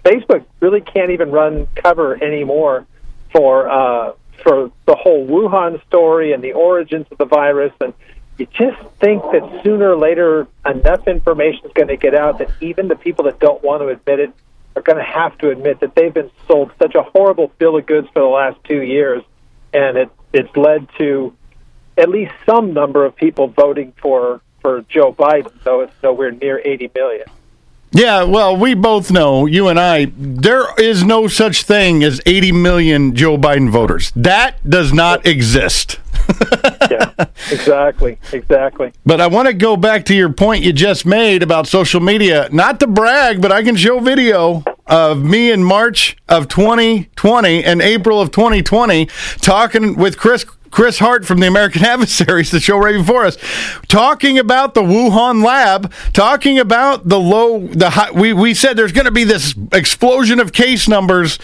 Facebook. 0.03 0.43
Really 0.59 0.81
can't 0.81 1.11
even 1.11 1.31
run 1.31 1.67
cover 1.75 2.21
anymore 2.21 2.85
for 3.31 3.69
uh, 3.69 4.13
for 4.43 4.71
the 4.85 4.95
whole 4.95 5.25
Wuhan 5.25 5.81
story 5.87 6.33
and 6.33 6.43
the 6.43 6.53
origins 6.53 7.07
of 7.09 7.17
the 7.17 7.25
virus. 7.25 7.71
And 7.79 7.93
you 8.37 8.47
just 8.47 8.81
think 8.99 9.23
that 9.31 9.61
sooner 9.63 9.91
or 9.91 9.97
later 9.97 10.47
enough 10.65 11.07
information 11.07 11.61
is 11.65 11.71
going 11.73 11.87
to 11.87 11.97
get 11.97 12.15
out 12.15 12.39
that 12.39 12.49
even 12.59 12.89
the 12.89 12.97
people 12.97 13.25
that 13.25 13.39
don't 13.39 13.63
want 13.63 13.81
to 13.81 13.87
admit 13.87 14.19
it 14.19 14.33
are 14.75 14.81
going 14.81 14.97
to 14.97 15.03
have 15.03 15.37
to 15.39 15.49
admit 15.49 15.79
that 15.81 15.95
they've 15.95 16.13
been 16.13 16.31
sold 16.47 16.71
such 16.81 16.95
a 16.95 17.03
horrible 17.03 17.51
bill 17.57 17.77
of 17.77 17.85
goods 17.85 18.07
for 18.13 18.21
the 18.21 18.27
last 18.27 18.57
two 18.63 18.81
years, 18.81 19.23
and 19.73 19.97
it 19.97 20.09
it's 20.31 20.55
led 20.55 20.87
to 20.97 21.33
at 21.97 22.09
least 22.09 22.31
some 22.45 22.73
number 22.73 23.05
of 23.05 23.15
people 23.15 23.47
voting 23.47 23.93
for 24.01 24.41
for 24.61 24.81
Joe 24.89 25.13
Biden, 25.13 25.51
though 25.63 25.81
it's 25.81 25.93
nowhere 26.03 26.31
near 26.31 26.61
80 26.63 26.91
million. 26.93 27.27
Yeah, 27.91 28.23
well, 28.23 28.55
we 28.55 28.75
both 28.75 29.09
know, 29.09 29.47
you 29.47 29.67
and 29.67 29.79
I, 29.79 30.11
there 30.15 30.65
is 30.77 31.03
no 31.03 31.27
such 31.27 31.63
thing 31.63 32.03
as 32.03 32.21
80 32.25 32.51
million 32.51 33.15
Joe 33.15 33.37
Biden 33.37 33.69
voters. 33.69 34.11
That 34.15 34.57
does 34.69 34.93
not 34.93 35.25
exist. 35.25 35.98
yeah, 36.91 37.13
exactly, 37.51 38.17
exactly. 38.31 38.91
But 39.05 39.21
I 39.21 39.27
want 39.27 39.47
to 39.47 39.53
go 39.53 39.77
back 39.77 40.05
to 40.05 40.15
your 40.15 40.31
point 40.31 40.63
you 40.63 40.73
just 40.73 41.05
made 41.05 41.43
about 41.43 41.67
social 41.67 41.99
media. 41.99 42.49
Not 42.51 42.79
to 42.81 42.87
brag, 42.87 43.41
but 43.41 43.51
I 43.51 43.63
can 43.63 43.75
show 43.75 43.99
video 43.99 44.63
of 44.87 45.23
me 45.23 45.51
in 45.51 45.63
March 45.63 46.17
of 46.27 46.47
2020 46.47 47.63
and 47.63 47.81
April 47.81 48.19
of 48.19 48.31
2020 48.31 49.07
talking 49.39 49.95
with 49.95 50.17
Chris 50.17 50.45
Chris 50.71 50.99
Hart 50.99 51.25
from 51.25 51.39
the 51.39 51.47
American 51.47 51.83
Adversaries, 51.85 52.51
the 52.51 52.59
show 52.59 52.77
right 52.77 52.95
before 52.95 53.25
us, 53.25 53.37
talking 53.87 54.37
about 54.37 54.73
the 54.73 54.81
Wuhan 54.81 55.43
lab, 55.43 55.91
talking 56.13 56.59
about 56.59 57.07
the 57.07 57.19
low, 57.19 57.67
the 57.67 57.91
high, 57.91 58.11
we, 58.11 58.33
we 58.33 58.53
said 58.53 58.75
there's 58.75 58.91
going 58.91 59.05
to 59.05 59.11
be 59.11 59.23
this 59.23 59.55
explosion 59.71 60.39
of 60.39 60.53
case 60.53 60.87
numbers 60.87 61.39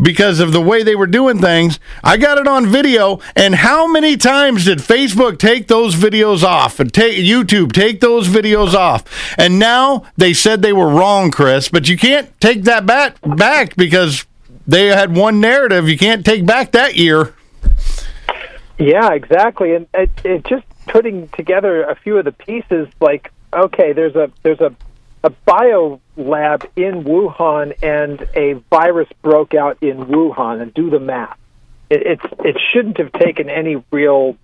because 0.00 0.40
of 0.40 0.52
the 0.52 0.60
way 0.60 0.82
they 0.82 0.96
were 0.96 1.06
doing 1.06 1.40
things. 1.40 1.78
I 2.04 2.16
got 2.16 2.38
it 2.38 2.46
on 2.46 2.66
video, 2.66 3.20
and 3.34 3.54
how 3.56 3.86
many 3.86 4.16
times 4.16 4.64
did 4.64 4.78
Facebook 4.78 5.38
take 5.38 5.68
those 5.68 5.94
videos 5.94 6.42
off 6.42 6.80
and 6.80 6.92
take 6.92 7.16
YouTube 7.16 7.72
take 7.72 8.00
those 8.00 8.28
videos 8.28 8.74
off? 8.74 9.04
And 9.38 9.58
now 9.58 10.04
they 10.16 10.32
said 10.32 10.62
they 10.62 10.72
were 10.72 10.88
wrong, 10.88 11.30
Chris, 11.30 11.68
but 11.68 11.88
you 11.88 11.96
can't 11.96 12.38
take 12.40 12.64
that 12.64 12.86
back 12.86 13.16
back 13.22 13.76
because 13.76 14.26
they 14.66 14.86
had 14.86 15.14
one 15.16 15.40
narrative. 15.40 15.88
You 15.88 15.96
can't 15.96 16.24
take 16.24 16.44
back 16.44 16.72
that 16.72 16.96
year. 16.96 17.34
Yeah, 18.78 19.12
exactly, 19.12 19.74
and 19.74 19.86
it, 19.94 20.10
it 20.24 20.44
just 20.44 20.64
putting 20.86 21.28
together 21.28 21.82
a 21.82 21.94
few 21.96 22.18
of 22.18 22.24
the 22.24 22.32
pieces. 22.32 22.88
Like, 23.00 23.32
okay, 23.52 23.92
there's 23.92 24.14
a 24.14 24.30
there's 24.42 24.60
a 24.60 24.74
a 25.24 25.30
bio 25.30 26.00
lab 26.16 26.68
in 26.76 27.04
Wuhan, 27.04 27.82
and 27.82 28.28
a 28.34 28.54
virus 28.70 29.08
broke 29.22 29.54
out 29.54 29.78
in 29.82 30.06
Wuhan. 30.06 30.60
And 30.60 30.74
do 30.74 30.90
the 30.90 31.00
math. 31.00 31.38
It, 31.88 32.02
it's 32.06 32.34
it 32.44 32.56
shouldn't 32.72 32.98
have 32.98 33.12
taken 33.12 33.48
any 33.48 33.82
real 33.90 34.36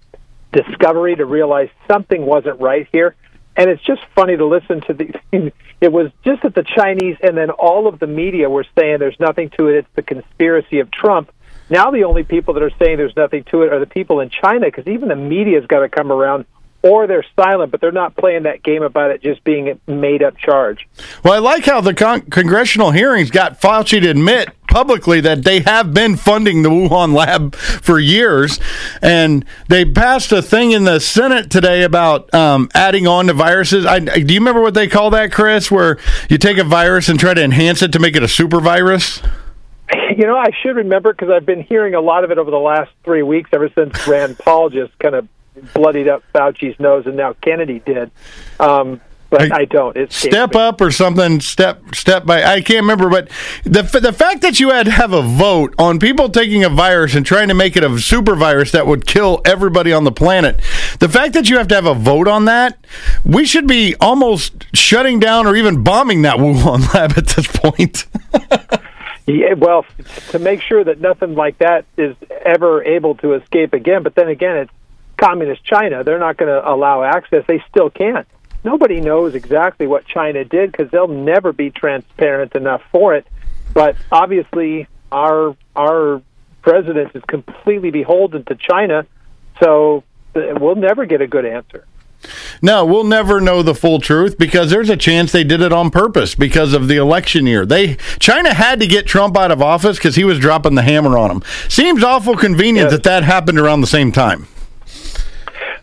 discovery 0.53 1.17
to 1.17 1.27
realize 1.27 1.69
something 1.87 2.25
wasn't 2.25 2.61
right 2.61 2.89
here. 2.91 3.15
And 3.55 3.69
it's 3.69 3.83
just 3.83 4.01
funny 4.15 4.37
to 4.37 4.47
listen 4.47 4.81
to 4.83 4.95
the. 4.95 5.53
It 5.83 5.91
was 5.91 6.13
just 6.25 6.43
that 6.43 6.55
the 6.55 6.63
Chinese 6.63 7.17
and 7.25 7.37
then 7.37 7.51
all 7.51 7.89
of 7.89 7.99
the 7.99 8.07
media 8.07 8.49
were 8.49 8.65
saying 8.79 9.01
there's 9.01 9.19
nothing 9.19 9.51
to 9.59 9.67
it. 9.67 9.79
It's 9.79 9.89
the 9.97 10.03
conspiracy 10.03 10.79
of 10.79 10.93
Trump 10.93 11.33
now 11.71 11.91
the 11.91 12.05
only 12.05 12.23
people 12.23 12.55
that 12.55 12.63
are 12.63 12.73
saying 12.79 12.97
there's 12.99 13.17
nothing 13.17 13.45
to 13.45 13.63
it 13.63 13.73
are 13.73 13.81
the 13.81 13.87
people 13.87 14.21
in 14.21 14.31
China 14.31 14.67
because 14.67 14.87
even 14.87 15.09
the 15.09 15.17
media's 15.17 15.67
got 15.67 15.81
to 15.81 15.89
come 15.89 16.11
around 16.11 16.45
or 16.83 17.07
they're 17.07 17.25
silent, 17.37 17.71
but 17.71 17.81
they're 17.81 17.93
not 17.93 18.17
playing 18.17 18.43
that 18.43 18.63
game 18.63 18.83
about 18.83 19.13
it 19.13 19.23
just 19.23 19.43
being 19.45 19.69
a 19.69 19.91
made 19.91 20.23
up 20.23 20.37
charge. 20.37 20.89
Well, 21.25 21.35
I 21.35 21.39
like 21.39 21.65
how 21.65 21.81
the 21.81 21.95
con- 21.95 22.23
congressional 22.23 22.91
hearings 22.91 23.31
got 23.31 23.61
Fauci 23.61 24.01
to 24.01 24.09
admit 24.09 24.49
publicly 24.67 25.21
that 25.21 25.45
they 25.45 25.61
have 25.61 25.95
been 25.95 26.17
funding 26.17 26.63
the 26.63 26.71
Wuhan 26.71 27.15
lab 27.15 27.55
for 27.55 28.01
years. 28.01 28.59
And 29.01 29.45
they 29.69 29.85
passed 29.85 30.33
a 30.33 30.43
thing 30.43 30.73
in 30.73 30.85
the 30.85 30.99
Senate 30.99 31.51
today 31.51 31.85
about 31.85 32.33
um, 32.35 32.69
adding 32.75 33.07
on 33.07 33.29
to 33.29 33.33
viruses. 33.33 33.87
I, 33.87 34.01
do 34.01 34.35
you 34.35 34.41
remember 34.41 34.61
what 34.61 34.75
they 34.75 34.89
call 34.89 35.11
that, 35.11 35.31
Chris, 35.31 35.71
where 35.71 35.99
you 36.29 36.39
take 36.39 36.59
a 36.59 36.65
virus 36.65 37.09
and 37.09 37.19
try 37.21 37.35
to 37.35 37.43
enhance 37.43 37.83
it 37.83 37.93
to 37.93 38.01
make 38.01 38.17
it 38.17 38.25
a 38.25 38.29
super 38.29 38.61
virus? 38.61 39.23
You 40.17 40.27
know, 40.27 40.37
I 40.37 40.51
should 40.63 40.77
remember 40.77 41.13
because 41.15 41.31
I've 41.31 41.47
been 41.47 41.63
hearing 41.63 41.95
a 41.95 42.01
lot 42.01 42.23
of 42.23 42.31
it 42.31 42.37
over 42.37 42.51
the 42.51 42.59
last 42.59 42.91
three 43.03 43.23
weeks, 43.23 43.49
ever 43.55 43.71
since 43.71 44.07
Rand 44.07 44.39
Paul 44.39 44.69
just 44.69 44.97
kind 44.99 45.15
of 45.15 45.27
bloodied 45.73 46.07
up 46.07 46.23
Fauci's 46.35 46.79
nose, 46.79 47.07
and 47.07 47.17
now 47.17 47.33
Kennedy 47.41 47.79
did. 47.79 48.11
Um, 48.61 49.01
but 49.33 49.51
I, 49.51 49.61
I 49.61 49.65
don't. 49.65 49.97
It's 49.97 50.15
step 50.15 50.55
up 50.55 50.83
or 50.83 50.91
something. 50.91 51.41
Step 51.41 51.95
step 51.95 52.27
by. 52.27 52.45
I 52.45 52.61
can't 52.61 52.83
remember, 52.83 53.09
but 53.09 53.31
the 53.65 53.83
the 53.83 54.13
fact 54.13 54.43
that 54.43 54.61
you 54.61 54.69
had 54.69 54.85
to 54.85 54.93
have 54.93 55.15
a 55.15 55.23
vote 55.23 55.75
on 55.79 55.99
people 55.99 56.29
taking 56.29 56.65
a 56.65 56.69
virus 56.69 57.15
and 57.15 57.25
trying 57.25 57.49
to 57.49 57.55
make 57.55 57.75
it 57.75 57.83
a 57.83 57.99
super 57.99 58.37
virus 58.37 58.73
that 58.73 58.87
would 58.87 59.07
kill 59.07 59.41
everybody 59.47 59.91
on 59.91 60.05
the 60.05 60.13
planet. 60.13 60.61
The 60.99 61.09
fact 61.09 61.33
that 61.33 61.49
you 61.49 61.57
have 61.57 61.69
to 61.69 61.75
have 61.75 61.87
a 61.87 61.95
vote 61.95 62.29
on 62.29 62.45
that, 62.45 62.85
we 63.25 63.47
should 63.47 63.67
be 63.67 63.95
almost 64.03 64.67
shutting 64.75 65.19
down 65.19 65.47
or 65.47 65.57
even 65.57 65.83
bombing 65.83 66.21
that 66.23 66.37
Wuhan 66.43 66.93
lab 66.93 67.17
at 67.17 67.29
this 67.29 67.47
point. 67.47 68.05
Yeah, 69.27 69.55
well, 69.55 69.87
to 70.31 70.39
make 70.39 70.61
sure 70.63 70.83
that 70.83 71.01
nothing 71.01 71.35
like 71.35 71.59
that 71.59 71.85
is 71.97 72.17
ever 72.45 72.83
able 72.83 73.15
to 73.17 73.35
escape 73.35 73.73
again. 73.73 74.03
But 74.03 74.15
then 74.15 74.29
again, 74.29 74.57
it's 74.57 74.73
communist 75.17 75.65
China. 75.65 76.03
They're 76.03 76.19
not 76.19 76.37
going 76.37 76.51
to 76.51 76.69
allow 76.69 77.05
access. 77.05 77.45
They 77.47 77.63
still 77.71 77.89
can't. 77.89 78.27
Nobody 78.65 79.01
knows 79.01 79.35
exactly 79.35 79.87
what 79.87 80.05
China 80.07 80.45
did 80.45 80.73
because 80.73 80.91
they'll 80.91 81.09
never 81.09 81.53
be 81.53 81.71
transparent 81.71 82.55
enough 82.55 82.83
for 82.91 83.15
it. 83.15 83.27
But 83.73 83.97
obviously, 84.11 84.89
our 85.11 85.57
our 85.75 86.23
president 86.63 87.13
is 87.15 87.23
completely 87.27 87.91
beholden 87.91 88.45
to 88.45 88.55
China, 88.55 89.07
so 89.61 90.05
uh, 90.37 90.55
we'll 90.61 90.77
never 90.77 91.07
get 91.07 91.21
a 91.21 91.27
good 91.27 91.45
answer. 91.45 91.87
No, 92.61 92.85
we'll 92.85 93.05
never 93.05 93.41
know 93.41 93.63
the 93.63 93.75
full 93.75 94.01
truth 94.01 94.39
because 94.39 94.71
there's 94.71 94.91
a 94.91 94.97
chance 94.97 95.33
they 95.33 95.45
did 95.45 95.61
it 95.61 95.73
on 95.73 95.91
purpose 95.91 96.35
because 96.35 96.73
of 96.73 96.89
the 96.89 96.97
election 96.97 97.47
year. 97.47 97.67
They 97.67 97.97
China 98.19 98.55
had 98.55 98.81
to 98.81 98.87
get 98.87 99.07
Trump 99.07 99.37
out 99.37 99.51
of 99.51 99.61
office 99.61 99.99
because 99.99 100.17
he 100.17 100.25
was 100.25 100.39
dropping 100.39 100.75
the 100.75 100.83
hammer 100.83 101.19
on 101.19 101.29
them. 101.29 101.43
Seems 101.69 102.05
awful 102.05 102.37
convenient 102.37 102.87
yes. 102.87 102.93
that 102.93 103.03
that 103.05 103.25
happened 103.25 103.59
around 103.59 103.81
the 103.81 103.87
same 103.87 104.13
time. 104.13 104.47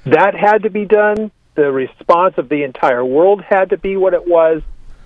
That 0.06 0.36
had 0.36 0.64
to 0.64 0.70
be 0.70 0.86
done. 0.86 1.32
The 1.56 1.72
response 1.72 2.38
of 2.38 2.48
the 2.48 2.64
entire 2.64 3.04
world 3.04 3.42
had 3.42 3.72
to 3.72 3.78
be 3.78 3.98
what 3.98 4.14
it 4.14 4.26
was, 4.26 4.62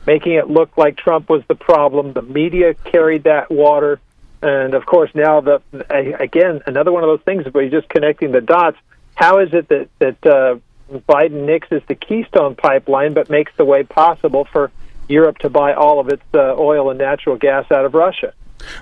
making 0.06 0.34
it 0.34 0.50
look 0.50 0.78
like 0.78 0.98
Trump 0.98 1.30
was 1.30 1.44
the 1.48 1.56
problem. 1.56 2.14
The 2.14 2.22
media 2.22 2.76
carried 2.76 3.24
that 3.24 3.50
water, 3.50 4.00
and 4.42 4.76
of 4.76 4.86
course 4.86 5.10
now 5.16 5.42
the 5.42 5.62
again 5.90 6.62
another 6.68 6.92
one 6.92 7.04
of 7.04 7.08
those 7.08 7.22
things 7.22 7.46
where 7.52 7.64
you're 7.64 7.82
just 7.82 7.90
connecting 7.90 8.32
the 8.32 8.42
dots. 8.42 8.78
How 9.16 9.40
is 9.40 9.54
it 9.54 9.68
that 9.70 9.90
that 10.00 10.26
uh, 10.26 10.58
Biden 11.02 11.46
nixes 11.46 11.82
the 11.88 11.96
Keystone 11.96 12.56
pipeline, 12.56 13.14
but 13.14 13.30
makes 13.30 13.52
the 13.58 13.66
way 13.66 13.84
possible 13.84 14.46
for 14.46 14.72
Europe 15.14 15.38
to 15.40 15.50
buy 15.50 15.74
all 15.74 16.00
of 16.00 16.10
its 16.10 16.24
uh, 16.34 16.56
oil 16.58 16.90
and 16.90 17.00
natural 17.00 17.38
gas 17.38 17.66
out 17.72 17.86
of 17.86 17.94
Russia. 17.94 18.34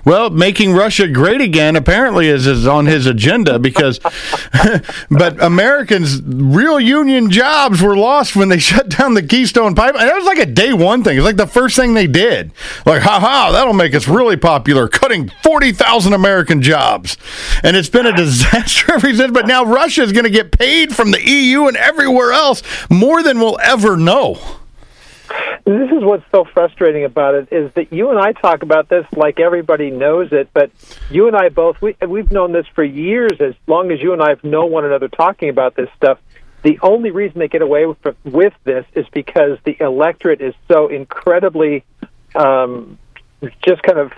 Well, 0.04 0.30
making 0.30 0.72
Russia 0.74 1.08
great 1.08 1.40
again 1.40 1.76
apparently 1.76 2.28
is, 2.28 2.46
is 2.46 2.66
on 2.66 2.86
his 2.86 3.06
agenda 3.06 3.58
because, 3.58 3.98
but 5.10 5.42
Americans' 5.42 6.20
real 6.22 6.80
union 6.80 7.30
jobs 7.30 7.80
were 7.80 7.96
lost 7.96 8.34
when 8.34 8.48
they 8.48 8.58
shut 8.60 8.88
down 8.88 9.14
the 9.14 9.22
Keystone 9.22 9.74
Pipeline. 9.74 10.06
That 10.06 10.16
was 10.16 10.24
like 10.24 10.38
a 10.38 10.46
day 10.46 10.72
one 10.72 11.04
thing. 11.04 11.16
It's 11.16 11.24
like 11.24 11.36
the 11.36 11.46
first 11.46 11.76
thing 11.76 11.94
they 11.94 12.06
did. 12.06 12.52
Like, 12.84 13.02
ha 13.02 13.20
ha, 13.20 13.50
that'll 13.52 13.74
make 13.74 13.94
us 13.94 14.08
really 14.08 14.36
popular, 14.36 14.88
cutting 14.88 15.30
40,000 15.42 16.12
American 16.12 16.62
jobs. 16.62 17.16
And 17.62 17.76
it's 17.76 17.90
been 17.90 18.06
a 18.06 18.12
disaster 18.16 18.92
ever 18.92 19.14
since. 19.14 19.32
But 19.32 19.46
now 19.46 19.64
Russia 19.64 20.02
is 20.02 20.12
going 20.12 20.24
to 20.24 20.30
get 20.30 20.52
paid 20.52 20.94
from 20.94 21.10
the 21.10 21.22
EU 21.22 21.66
and 21.66 21.76
everywhere 21.76 22.32
else 22.32 22.62
more 22.90 23.22
than 23.22 23.38
we'll 23.38 23.58
ever 23.62 23.96
know. 23.96 24.61
This 25.64 25.90
is 25.92 26.02
what's 26.02 26.24
so 26.32 26.44
frustrating 26.44 27.04
about 27.04 27.34
it 27.34 27.48
is 27.52 27.72
that 27.74 27.92
you 27.92 28.10
and 28.10 28.18
I 28.18 28.32
talk 28.32 28.62
about 28.62 28.88
this 28.88 29.06
like 29.12 29.38
everybody 29.38 29.90
knows 29.90 30.32
it, 30.32 30.48
but 30.52 30.72
you 31.10 31.28
and 31.28 31.36
I 31.36 31.50
both 31.50 31.80
we 31.80 31.96
we've 32.06 32.32
known 32.32 32.52
this 32.52 32.66
for 32.74 32.82
years. 32.82 33.40
As 33.40 33.54
long 33.68 33.92
as 33.92 34.00
you 34.00 34.12
and 34.12 34.20
I 34.20 34.30
have 34.30 34.42
known 34.42 34.72
one 34.72 34.84
another 34.84 35.08
talking 35.08 35.48
about 35.48 35.76
this 35.76 35.88
stuff, 35.96 36.18
the 36.62 36.78
only 36.82 37.10
reason 37.10 37.38
they 37.38 37.48
get 37.48 37.62
away 37.62 37.86
with, 37.86 37.98
with 38.24 38.54
this 38.64 38.84
is 38.94 39.06
because 39.12 39.58
the 39.64 39.76
electorate 39.80 40.40
is 40.40 40.54
so 40.68 40.88
incredibly 40.88 41.84
um, 42.34 42.98
just 43.64 43.82
kind 43.82 43.98
of 43.98 44.12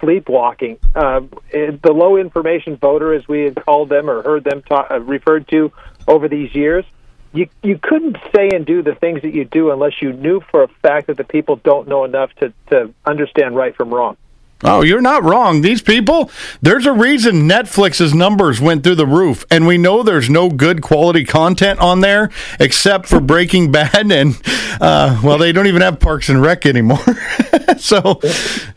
sleepwalking. 0.00 0.78
Uh, 0.94 1.20
the 1.52 1.92
low 1.92 2.16
information 2.16 2.76
voter, 2.76 3.14
as 3.14 3.26
we 3.28 3.42
had 3.42 3.54
called 3.54 3.88
them 3.88 4.10
or 4.10 4.22
heard 4.22 4.44
them 4.44 4.62
ta- 4.62 4.88
uh, 4.90 4.98
referred 4.98 5.46
to 5.48 5.72
over 6.08 6.28
these 6.28 6.52
years 6.54 6.84
you 7.32 7.48
you 7.62 7.78
couldn't 7.78 8.16
say 8.34 8.50
and 8.52 8.66
do 8.66 8.82
the 8.82 8.94
things 8.94 9.22
that 9.22 9.34
you 9.34 9.44
do 9.44 9.70
unless 9.70 10.00
you 10.02 10.12
knew 10.12 10.40
for 10.50 10.62
a 10.62 10.68
fact 10.68 11.06
that 11.06 11.16
the 11.16 11.24
people 11.24 11.56
don't 11.56 11.88
know 11.88 12.04
enough 12.04 12.32
to 12.36 12.52
to 12.70 12.92
understand 13.04 13.56
right 13.56 13.74
from 13.74 13.92
wrong. 13.92 14.16
Oh, 14.64 14.82
you're 14.82 15.00
not 15.00 15.24
wrong. 15.24 15.60
These 15.60 15.82
people, 15.82 16.30
there's 16.60 16.86
a 16.86 16.92
reason 16.92 17.48
Netflix's 17.48 18.14
numbers 18.14 18.60
went 18.60 18.84
through 18.84 18.94
the 18.94 19.06
roof, 19.06 19.44
and 19.50 19.66
we 19.66 19.76
know 19.76 20.02
there's 20.02 20.30
no 20.30 20.50
good 20.50 20.82
quality 20.82 21.24
content 21.24 21.80
on 21.80 22.00
there 22.00 22.30
except 22.60 23.06
for 23.06 23.20
Breaking 23.20 23.72
Bad, 23.72 24.12
and 24.12 24.40
uh, 24.80 25.20
well, 25.24 25.38
they 25.38 25.52
don't 25.52 25.66
even 25.66 25.82
have 25.82 25.98
Parks 25.98 26.28
and 26.28 26.40
Rec 26.40 26.64
anymore. 26.64 27.02
so, 27.78 28.20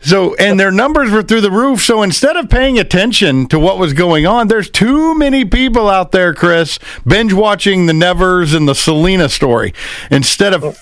so, 0.00 0.34
and 0.36 0.58
their 0.58 0.72
numbers 0.72 1.10
were 1.10 1.22
through 1.22 1.40
the 1.40 1.50
roof. 1.50 1.80
So 1.80 2.02
instead 2.02 2.36
of 2.36 2.50
paying 2.50 2.78
attention 2.78 3.46
to 3.48 3.58
what 3.58 3.78
was 3.78 3.92
going 3.92 4.26
on, 4.26 4.48
there's 4.48 4.70
too 4.70 5.14
many 5.14 5.44
people 5.44 5.88
out 5.88 6.10
there, 6.12 6.34
Chris, 6.34 6.78
binge 7.06 7.32
watching 7.32 7.86
the 7.86 7.92
Nevers 7.92 8.54
and 8.54 8.68
the 8.68 8.74
Selena 8.74 9.28
story 9.28 9.72
instead 10.10 10.52
of, 10.52 10.76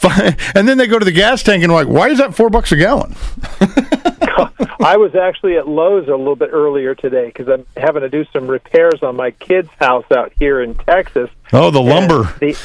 and 0.54 0.66
then 0.66 0.78
they 0.78 0.86
go 0.86 0.98
to 0.98 1.04
the 1.04 1.12
gas 1.12 1.42
tank 1.42 1.62
and 1.62 1.72
like, 1.72 1.88
why 1.88 2.08
is 2.08 2.18
that 2.18 2.34
four 2.34 2.48
bucks 2.48 2.72
a 2.72 2.76
gallon? 2.76 3.14
I 4.80 4.96
was 4.96 5.14
actually 5.14 5.56
at 5.56 5.68
Lowe's 5.68 6.08
a 6.08 6.16
little 6.16 6.36
bit 6.36 6.50
earlier 6.52 6.94
today 6.94 7.26
because 7.26 7.48
I'm 7.48 7.66
having 7.76 8.02
to 8.02 8.08
do 8.08 8.24
some 8.32 8.46
repairs 8.46 9.02
on 9.02 9.16
my 9.16 9.30
kid's 9.32 9.70
house 9.78 10.06
out 10.10 10.32
here 10.38 10.60
in 10.60 10.74
Texas. 10.74 11.30
Oh, 11.52 11.70
the 11.70 11.80
lumber! 11.80 12.34
The, 12.40 12.56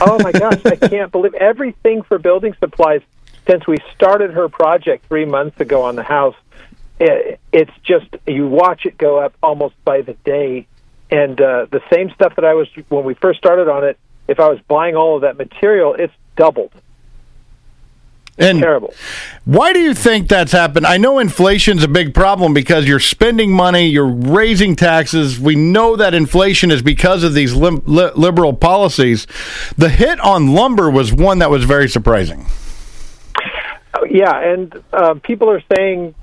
oh 0.00 0.18
my 0.22 0.32
gosh, 0.32 0.64
I 0.64 0.76
can't 0.76 1.10
believe 1.12 1.34
everything 1.34 2.02
for 2.02 2.18
building 2.18 2.54
supplies 2.60 3.02
since 3.48 3.66
we 3.66 3.78
started 3.94 4.32
her 4.32 4.48
project 4.48 5.06
three 5.06 5.24
months 5.24 5.58
ago 5.60 5.82
on 5.82 5.96
the 5.96 6.02
house, 6.02 6.36
it, 7.00 7.40
it's 7.50 7.72
just 7.82 8.06
you 8.26 8.46
watch 8.46 8.84
it 8.84 8.98
go 8.98 9.18
up 9.18 9.34
almost 9.42 9.74
by 9.84 10.02
the 10.02 10.12
day, 10.24 10.66
and 11.10 11.40
uh, 11.40 11.66
the 11.70 11.80
same 11.90 12.10
stuff 12.10 12.36
that 12.36 12.44
I 12.44 12.54
was 12.54 12.68
when 12.88 13.04
we 13.04 13.14
first 13.14 13.38
started 13.38 13.68
on 13.68 13.84
it. 13.84 13.98
If 14.28 14.38
I 14.38 14.48
was 14.48 14.60
buying 14.68 14.94
all 14.94 15.16
of 15.16 15.22
that 15.22 15.38
material, 15.38 15.94
it's 15.94 16.12
doubled. 16.36 16.72
And 18.38 18.60
terrible. 18.60 18.94
Why 19.44 19.72
do 19.72 19.80
you 19.80 19.94
think 19.94 20.28
that's 20.28 20.52
happened? 20.52 20.86
I 20.86 20.96
know 20.96 21.18
inflation's 21.18 21.82
a 21.82 21.88
big 21.88 22.14
problem 22.14 22.54
because 22.54 22.86
you're 22.86 23.00
spending 23.00 23.50
money, 23.50 23.86
you're 23.86 24.06
raising 24.06 24.76
taxes. 24.76 25.40
We 25.40 25.56
know 25.56 25.96
that 25.96 26.14
inflation 26.14 26.70
is 26.70 26.82
because 26.82 27.24
of 27.24 27.34
these 27.34 27.54
lim- 27.54 27.82
li- 27.86 28.12
liberal 28.14 28.52
policies. 28.52 29.26
The 29.76 29.88
hit 29.88 30.20
on 30.20 30.54
lumber 30.54 30.90
was 30.90 31.12
one 31.12 31.38
that 31.40 31.50
was 31.50 31.64
very 31.64 31.88
surprising. 31.88 32.46
Oh, 33.94 34.04
Yeah, 34.04 34.38
and 34.38 34.82
uh, 34.92 35.14
people 35.14 35.50
are 35.50 35.62
saying 35.74 36.14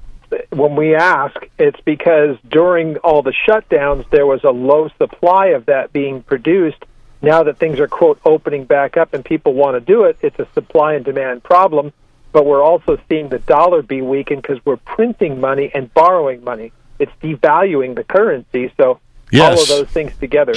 when 0.52 0.76
we 0.76 0.96
ask, 0.96 1.36
it's 1.58 1.80
because 1.82 2.38
during 2.50 2.98
all 2.98 3.22
the 3.22 3.34
shutdowns, 3.48 4.10
there 4.10 4.26
was 4.26 4.44
a 4.44 4.50
low 4.52 4.90
supply 4.98 5.48
of 5.48 5.66
that 5.66 5.94
being 5.94 6.24
produced. 6.24 6.84
Now 7.22 7.44
that 7.44 7.58
things 7.58 7.80
are, 7.80 7.88
quote, 7.88 8.20
opening 8.26 8.66
back 8.66 8.98
up 8.98 9.14
and 9.14 9.24
people 9.24 9.54
want 9.54 9.76
to 9.76 9.80
do 9.80 10.04
it, 10.04 10.18
it's 10.22 10.38
a 10.40 10.48
supply 10.54 10.94
and 10.94 11.04
demand 11.04 11.44
problem. 11.44 11.92
But 12.36 12.46
we're 12.46 12.62
also 12.62 12.98
seeing 13.08 13.30
the 13.30 13.40
dollar 13.40 13.82
be 13.82 14.02
weakened 14.02 14.42
because 14.42 14.60
we're 14.66 14.76
printing 14.76 15.40
money 15.40 15.72
and 15.74 15.94
borrowing 15.94 16.44
money. 16.44 16.74
It's 17.00 17.14
devaluing 17.24 17.96
the 17.96 18.04
currency. 18.04 18.74
So 18.76 19.00
all 19.44 19.62
of 19.62 19.68
those 19.68 19.88
things 19.88 20.12
together, 20.20 20.54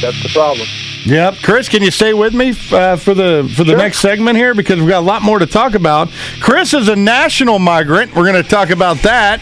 that's 0.00 0.22
the 0.22 0.30
problem. 0.32 0.66
Yep, 1.04 1.34
Chris, 1.42 1.68
can 1.68 1.82
you 1.82 1.90
stay 1.90 2.14
with 2.14 2.32
me 2.32 2.50
uh, 2.70 2.94
for 2.94 3.12
the 3.12 3.52
for 3.56 3.64
the 3.64 3.74
next 3.74 3.98
segment 3.98 4.36
here 4.36 4.54
because 4.54 4.78
we've 4.78 4.88
got 4.88 5.00
a 5.00 5.06
lot 5.06 5.20
more 5.20 5.40
to 5.40 5.46
talk 5.46 5.74
about. 5.74 6.08
Chris 6.40 6.74
is 6.74 6.86
a 6.86 6.94
national 6.94 7.58
migrant. 7.58 8.14
We're 8.14 8.30
going 8.30 8.40
to 8.40 8.48
talk 8.48 8.70
about 8.70 8.98
that, 8.98 9.40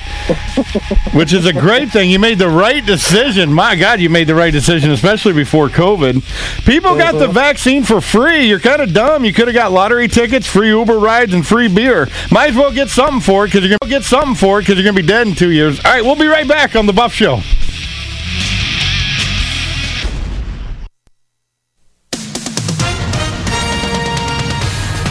which 1.13 1.35
is 1.35 1.45
a 1.45 1.53
great 1.53 1.91
thing. 1.91 2.09
You 2.11 2.19
made 2.19 2.39
the 2.39 2.49
right 2.49 2.85
decision. 2.85 3.53
My 3.53 3.77
God, 3.77 4.01
you 4.01 4.09
made 4.09 4.27
the 4.27 4.35
right 4.35 4.53
decision, 4.53 4.91
especially 4.91 5.35
before 5.35 5.69
COVID. 5.69 6.65
People 6.65 6.97
got 6.97 7.19
the 7.19 7.29
vaccine 7.29 7.83
for 7.83 8.01
free. 8.01 8.47
You're 8.47 8.59
kind 8.59 8.81
of 8.81 8.95
dumb. 8.95 9.27
You 9.27 9.35
could 9.35 9.49
have 9.49 9.55
got 9.55 9.71
lottery 9.71 10.09
tickets, 10.09 10.47
free 10.47 10.71
Uber 10.71 10.99
rides, 10.99 11.35
and 11.35 11.47
free 11.47 11.69
beer. 11.69 12.09
Might 12.31 12.51
as 12.51 12.57
well 12.57 12.73
get 12.73 12.89
something 12.89 13.21
for 13.21 13.45
it 13.45 13.49
because 13.49 13.61
you're 13.61 13.77
going 13.79 13.91
to 13.91 13.99
get 13.99 14.05
something 14.05 14.35
for 14.35 14.61
it 14.61 14.63
because 14.63 14.77
you're 14.77 14.85
going 14.85 14.97
to 14.97 15.03
be 15.03 15.07
dead 15.07 15.27
in 15.27 15.35
two 15.35 15.51
years. 15.51 15.79
All 15.85 15.93
right, 15.93 16.03
we'll 16.03 16.17
be 16.17 16.27
right 16.27 16.49
back 16.49 16.75
on 16.75 16.87
the 16.87 16.95
Buff 16.95 17.13
Show. 17.13 17.41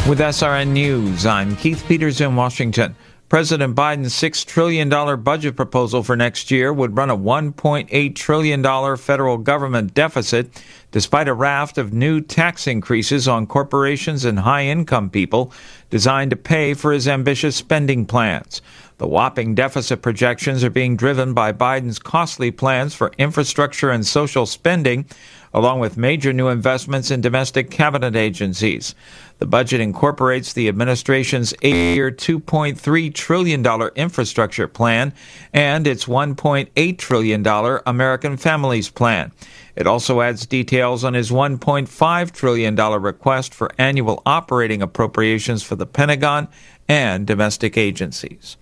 With 0.10 0.17
SRN 0.17 0.69
News, 0.69 1.28
I'm 1.28 1.56
Keith 1.56 1.86
Peters 1.88 2.19
in 2.19 2.36
Washington. 2.36 2.95
President 3.30 3.76
Biden's 3.76 4.15
$6 4.15 4.43
trillion 4.43 4.89
budget 5.22 5.56
proposal 5.56 6.02
for 6.02 6.15
next 6.15 6.50
year 6.50 6.74
would 6.74 6.98
run 6.98 7.12
a 7.12 7.15
$1.8 7.15 8.15
trillion 8.15 8.98
federal 8.98 9.38
government 9.38 9.93
deficit, 9.93 10.63
despite 10.89 11.28
a 11.28 11.34
raft 11.36 11.78
of 11.78 11.93
new 11.93 12.22
tax 12.22 12.65
increases 12.65 13.28
on 13.28 13.45
corporations 13.45 14.26
and 14.26 14.39
high 14.39 14.65
income 14.65 15.12
people 15.12 15.54
designed 15.89 16.32
to 16.32 16.38
pay 16.38 16.73
for 16.73 16.91
his 16.91 17.08
ambitious 17.08 17.56
spending 17.56 18.06
plans. 18.06 18.62
The 18.99 19.08
whopping 19.08 19.56
deficit 19.56 20.02
projections 20.02 20.62
are 20.63 20.69
being 20.69 20.97
driven 20.97 21.34
by 21.34 21.54
Biden's 21.54 21.99
costly 21.99 22.52
plans 22.52 22.93
for 22.93 23.13
infrastructure 23.17 23.91
and 23.91 24.06
social 24.06 24.45
spending, 24.45 25.06
along 25.54 25.80
with 25.80 25.95
major 25.95 26.34
new 26.34 26.49
investments 26.49 27.10
in 27.10 27.21
domestic 27.21 27.71
cabinet 27.71 28.17
agencies. 28.17 28.93
The 29.39 29.45
budget 29.45 29.80
incorporates 29.80 30.52
the 30.52 30.67
administration's 30.67 31.54
eight 31.62 31.95
year, 31.95 32.12
$2.3 32.12 33.13
trillion 33.13 33.65
infrastructure 33.95 34.67
plan 34.67 35.13
and 35.54 35.88
its 35.88 36.04
$1.8 36.06 36.97
trillion 36.97 37.80
American 37.86 38.36
Families 38.36 38.89
Plan. 38.89 39.32
It 39.80 39.88
also 39.88 40.20
adds 40.20 40.46
details 40.46 41.06
on 41.06 41.13
his 41.13 41.32
$1.5 41.32 42.32
trillion 42.32 42.76
request 42.76 43.54
for 43.54 43.72
annual 43.78 44.22
operating 44.26 44.82
appropriations 44.82 45.63
for 45.63 45.78
the 45.78 45.86
Pentagon 45.86 46.50
and 46.89 47.26
domestic 47.26 47.78
agencies. 47.78 48.58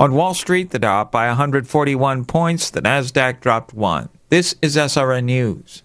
On 0.00 0.14
Wall 0.14 0.34
Street, 0.34 0.70
the 0.70 0.80
Dow 0.80 1.02
up 1.02 1.12
by 1.12 1.28
141 1.28 2.24
points, 2.24 2.70
the 2.70 2.82
Nasdaq 2.82 3.40
dropped 3.40 3.72
1. 3.72 4.08
This 4.30 4.56
is 4.60 4.74
SRN 4.74 5.24
News. 5.24 5.84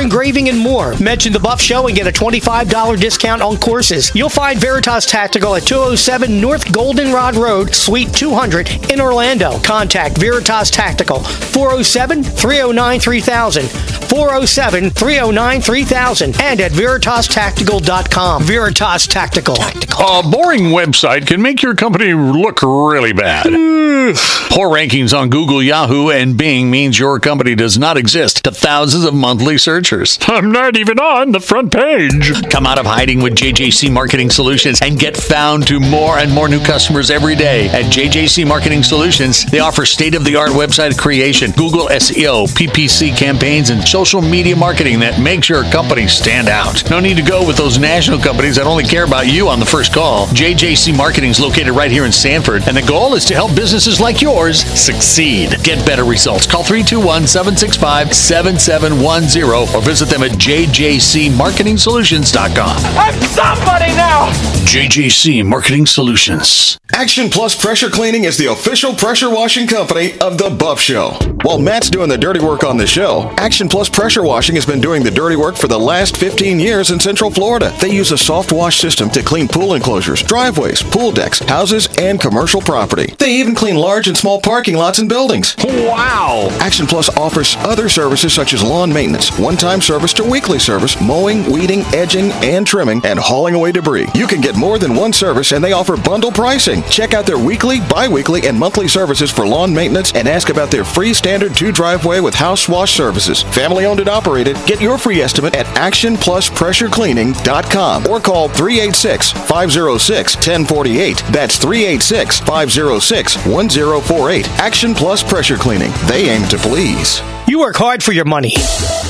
engraving, 0.00 0.48
and 0.48 0.58
more. 0.58 0.94
Mention 0.98 1.32
the 1.32 1.40
Buff 1.40 1.60
Show 1.60 1.86
and 1.86 1.96
get 1.96 2.06
a 2.06 2.12
$25 2.12 3.00
discount 3.00 3.42
on 3.42 3.56
courses. 3.56 4.14
You'll 4.14 4.28
find 4.28 4.58
Veritas 4.60 5.06
Tactical 5.06 5.54
at 5.54 5.62
207 5.62 6.40
North 6.40 6.72
Goldenrod 6.72 7.36
Road, 7.36 7.74
Suite 7.74 8.12
200 8.12 8.92
in 8.92 9.00
Orlando. 9.00 9.58
Contact 9.60 10.18
Veritas 10.18 10.70
Tactical 10.70 11.20
407 11.20 12.22
309 12.22 13.00
3000. 13.00 13.68
407 13.68 14.90
309 14.90 15.60
3000 15.60 16.40
and 16.40 16.60
at 16.60 16.72
veritastactical.com. 16.72 18.42
Veritas 18.44 19.06
Tactical. 19.06 19.56
A 19.56 20.22
boring 20.22 20.64
website 20.64 21.26
can 21.26 21.42
make 21.42 21.62
your 21.62 21.74
company 21.74 22.14
look 22.14 22.62
really 22.62 23.12
bad. 23.12 23.44
Poor 23.44 24.68
rankings 24.68 25.16
on 25.16 25.30
Google, 25.30 25.62
Yahoo, 25.62 26.10
and 26.10 26.36
Bing 26.36 26.70
means 26.70 26.98
your 26.98 27.18
company 27.18 27.54
does 27.54 27.78
not 27.78 27.96
exist 27.96 28.44
to 28.44 28.50
thousands 28.50 29.04
of 29.04 29.14
monthly 29.14 29.56
searchers. 29.84 30.18
I'm 30.22 30.50
not 30.52 30.76
even 30.76 30.98
on 30.98 31.32
the 31.32 31.40
front 31.40 31.72
page. 31.72 32.32
Come 32.50 32.66
out 32.66 32.78
of 32.78 32.86
hiding 32.86 33.22
with 33.22 33.34
JJC 33.34 33.92
Marketing 33.92 34.30
Solutions 34.30 34.80
and 34.82 34.98
get 34.98 35.16
found 35.16 35.66
to 35.68 35.78
more 35.78 36.18
and 36.18 36.32
more 36.32 36.48
new 36.48 36.60
customers 36.60 37.10
every 37.10 37.34
day. 37.34 37.68
At 37.68 37.92
JJC 37.92 38.46
Marketing 38.46 38.82
Solutions, 38.82 39.44
they 39.46 39.58
offer 39.58 39.84
state 39.84 40.14
of 40.14 40.24
the 40.24 40.36
art 40.36 40.50
website 40.50 40.96
creation, 40.98 41.50
Google 41.52 41.88
SEO, 41.88 42.46
PPC 42.48 43.16
campaigns, 43.16 43.70
and 43.70 43.86
social 43.86 44.22
media 44.22 44.56
marketing 44.56 45.00
that 45.00 45.20
makes 45.20 45.48
your 45.48 45.64
company 45.64 46.08
stand 46.08 46.48
out. 46.48 46.88
No 46.90 47.00
need 47.00 47.16
to 47.16 47.22
go 47.22 47.46
with 47.46 47.56
those 47.56 47.78
national 47.78 48.18
companies 48.18 48.56
that 48.56 48.66
only 48.66 48.84
care 48.84 49.04
about 49.04 49.26
you 49.26 49.48
on 49.48 49.60
the 49.60 49.66
first 49.66 49.92
call. 49.92 50.26
JJC 50.28 50.96
Marketing 50.96 51.30
is 51.30 51.40
located 51.40 51.70
right 51.70 51.90
here 51.90 52.04
in 52.04 52.12
Sanford, 52.12 52.62
and 52.66 52.76
the 52.76 52.82
goal 52.82 53.14
is 53.14 53.24
to 53.26 53.34
help 53.34 53.54
businesses 53.54 54.00
like 54.00 54.20
yours 54.20 54.64
succeed. 54.64 55.50
Get 55.62 55.84
better 55.86 56.04
results. 56.04 56.46
Call 56.46 56.64
321 56.64 57.26
765 57.26 58.14
7710 58.14 59.73
or 59.74 59.82
visit 59.82 60.08
them 60.08 60.22
at 60.22 60.30
jjcmarketingsolutions.com. 60.32 62.76
I'm 62.96 63.20
somebody 63.22 63.92
now! 63.96 64.30
JJC 64.64 65.44
Marketing 65.46 65.86
Solutions. 65.86 66.78
Action 66.92 67.28
Plus 67.28 67.60
Pressure 67.60 67.90
Cleaning 67.90 68.24
is 68.24 68.36
the 68.38 68.46
official 68.46 68.94
pressure 68.94 69.30
washing 69.30 69.66
company 69.66 70.18
of 70.20 70.38
The 70.38 70.50
Buff 70.50 70.80
Show. 70.80 71.10
While 71.42 71.58
Matt's 71.58 71.90
doing 71.90 72.08
the 72.08 72.16
dirty 72.18 72.40
work 72.40 72.64
on 72.64 72.76
the 72.76 72.86
show, 72.86 73.32
Action 73.36 73.68
Plus 73.68 73.88
Pressure 73.88 74.22
Washing 74.22 74.54
has 74.54 74.64
been 74.64 74.80
doing 74.80 75.02
the 75.02 75.10
dirty 75.10 75.36
work 75.36 75.56
for 75.56 75.68
the 75.68 75.78
last 75.78 76.16
15 76.16 76.58
years 76.58 76.90
in 76.90 76.98
Central 76.98 77.30
Florida. 77.30 77.74
They 77.80 77.90
use 77.90 78.12
a 78.12 78.18
soft 78.18 78.52
wash 78.52 78.80
system 78.80 79.10
to 79.10 79.22
clean 79.22 79.48
pool 79.48 79.74
enclosures, 79.74 80.22
driveways, 80.22 80.82
pool 80.82 81.12
decks, 81.12 81.40
houses, 81.40 81.88
and 81.98 82.20
commercial 82.20 82.60
property. 82.60 83.14
They 83.18 83.32
even 83.34 83.54
clean 83.54 83.76
large 83.76 84.08
and 84.08 84.16
small 84.16 84.40
parking 84.40 84.76
lots 84.76 84.98
and 84.98 85.08
buildings. 85.08 85.54
Wow! 85.62 86.48
Action 86.60 86.86
Plus 86.86 87.14
offers 87.16 87.56
other 87.58 87.88
services 87.88 88.32
such 88.32 88.54
as 88.54 88.62
lawn 88.62 88.92
maintenance, 88.92 89.38
one 89.38 89.56
time 89.64 89.80
service 89.80 90.12
to 90.12 90.22
weekly 90.22 90.58
service, 90.58 91.00
mowing, 91.00 91.50
weeding, 91.50 91.80
edging, 91.94 92.30
and 92.44 92.66
trimming, 92.66 93.00
and 93.02 93.18
hauling 93.18 93.54
away 93.54 93.72
debris. 93.72 94.06
You 94.14 94.26
can 94.26 94.42
get 94.42 94.56
more 94.56 94.78
than 94.78 94.94
one 94.94 95.14
service 95.14 95.52
and 95.52 95.64
they 95.64 95.72
offer 95.72 95.96
bundle 95.96 96.30
pricing. 96.30 96.82
Check 96.90 97.14
out 97.14 97.24
their 97.24 97.38
weekly, 97.38 97.80
bi 97.80 98.06
weekly, 98.06 98.46
and 98.46 98.58
monthly 98.58 98.88
services 98.88 99.30
for 99.30 99.46
lawn 99.46 99.72
maintenance 99.72 100.12
and 100.12 100.28
ask 100.28 100.50
about 100.50 100.70
their 100.70 100.84
free 100.84 101.14
standard 101.14 101.54
two 101.54 101.72
driveway 101.72 102.20
with 102.20 102.34
house 102.34 102.68
wash 102.68 102.92
services. 102.92 103.42
Family 103.42 103.86
owned 103.86 104.00
and 104.00 104.10
operated. 104.10 104.58
Get 104.66 104.82
your 104.82 104.98
free 104.98 105.22
estimate 105.22 105.54
at 105.54 105.64
actionpluspressurecleaning.com 105.76 108.06
or 108.06 108.20
call 108.20 108.50
386 108.50 109.32
506 109.32 110.36
1048. 110.36 111.22
That's 111.30 111.56
386 111.56 112.40
506 112.40 113.46
1048. 113.46 114.50
Action 114.60 114.94
Plus 114.94 115.22
Pressure 115.22 115.56
Cleaning. 115.56 115.92
They 116.06 116.28
aim 116.28 116.46
to 116.50 116.58
please. 116.58 117.22
You 117.46 117.58
work 117.58 117.76
hard 117.76 118.02
for 118.02 118.12
your 118.12 118.24
money. 118.24 118.54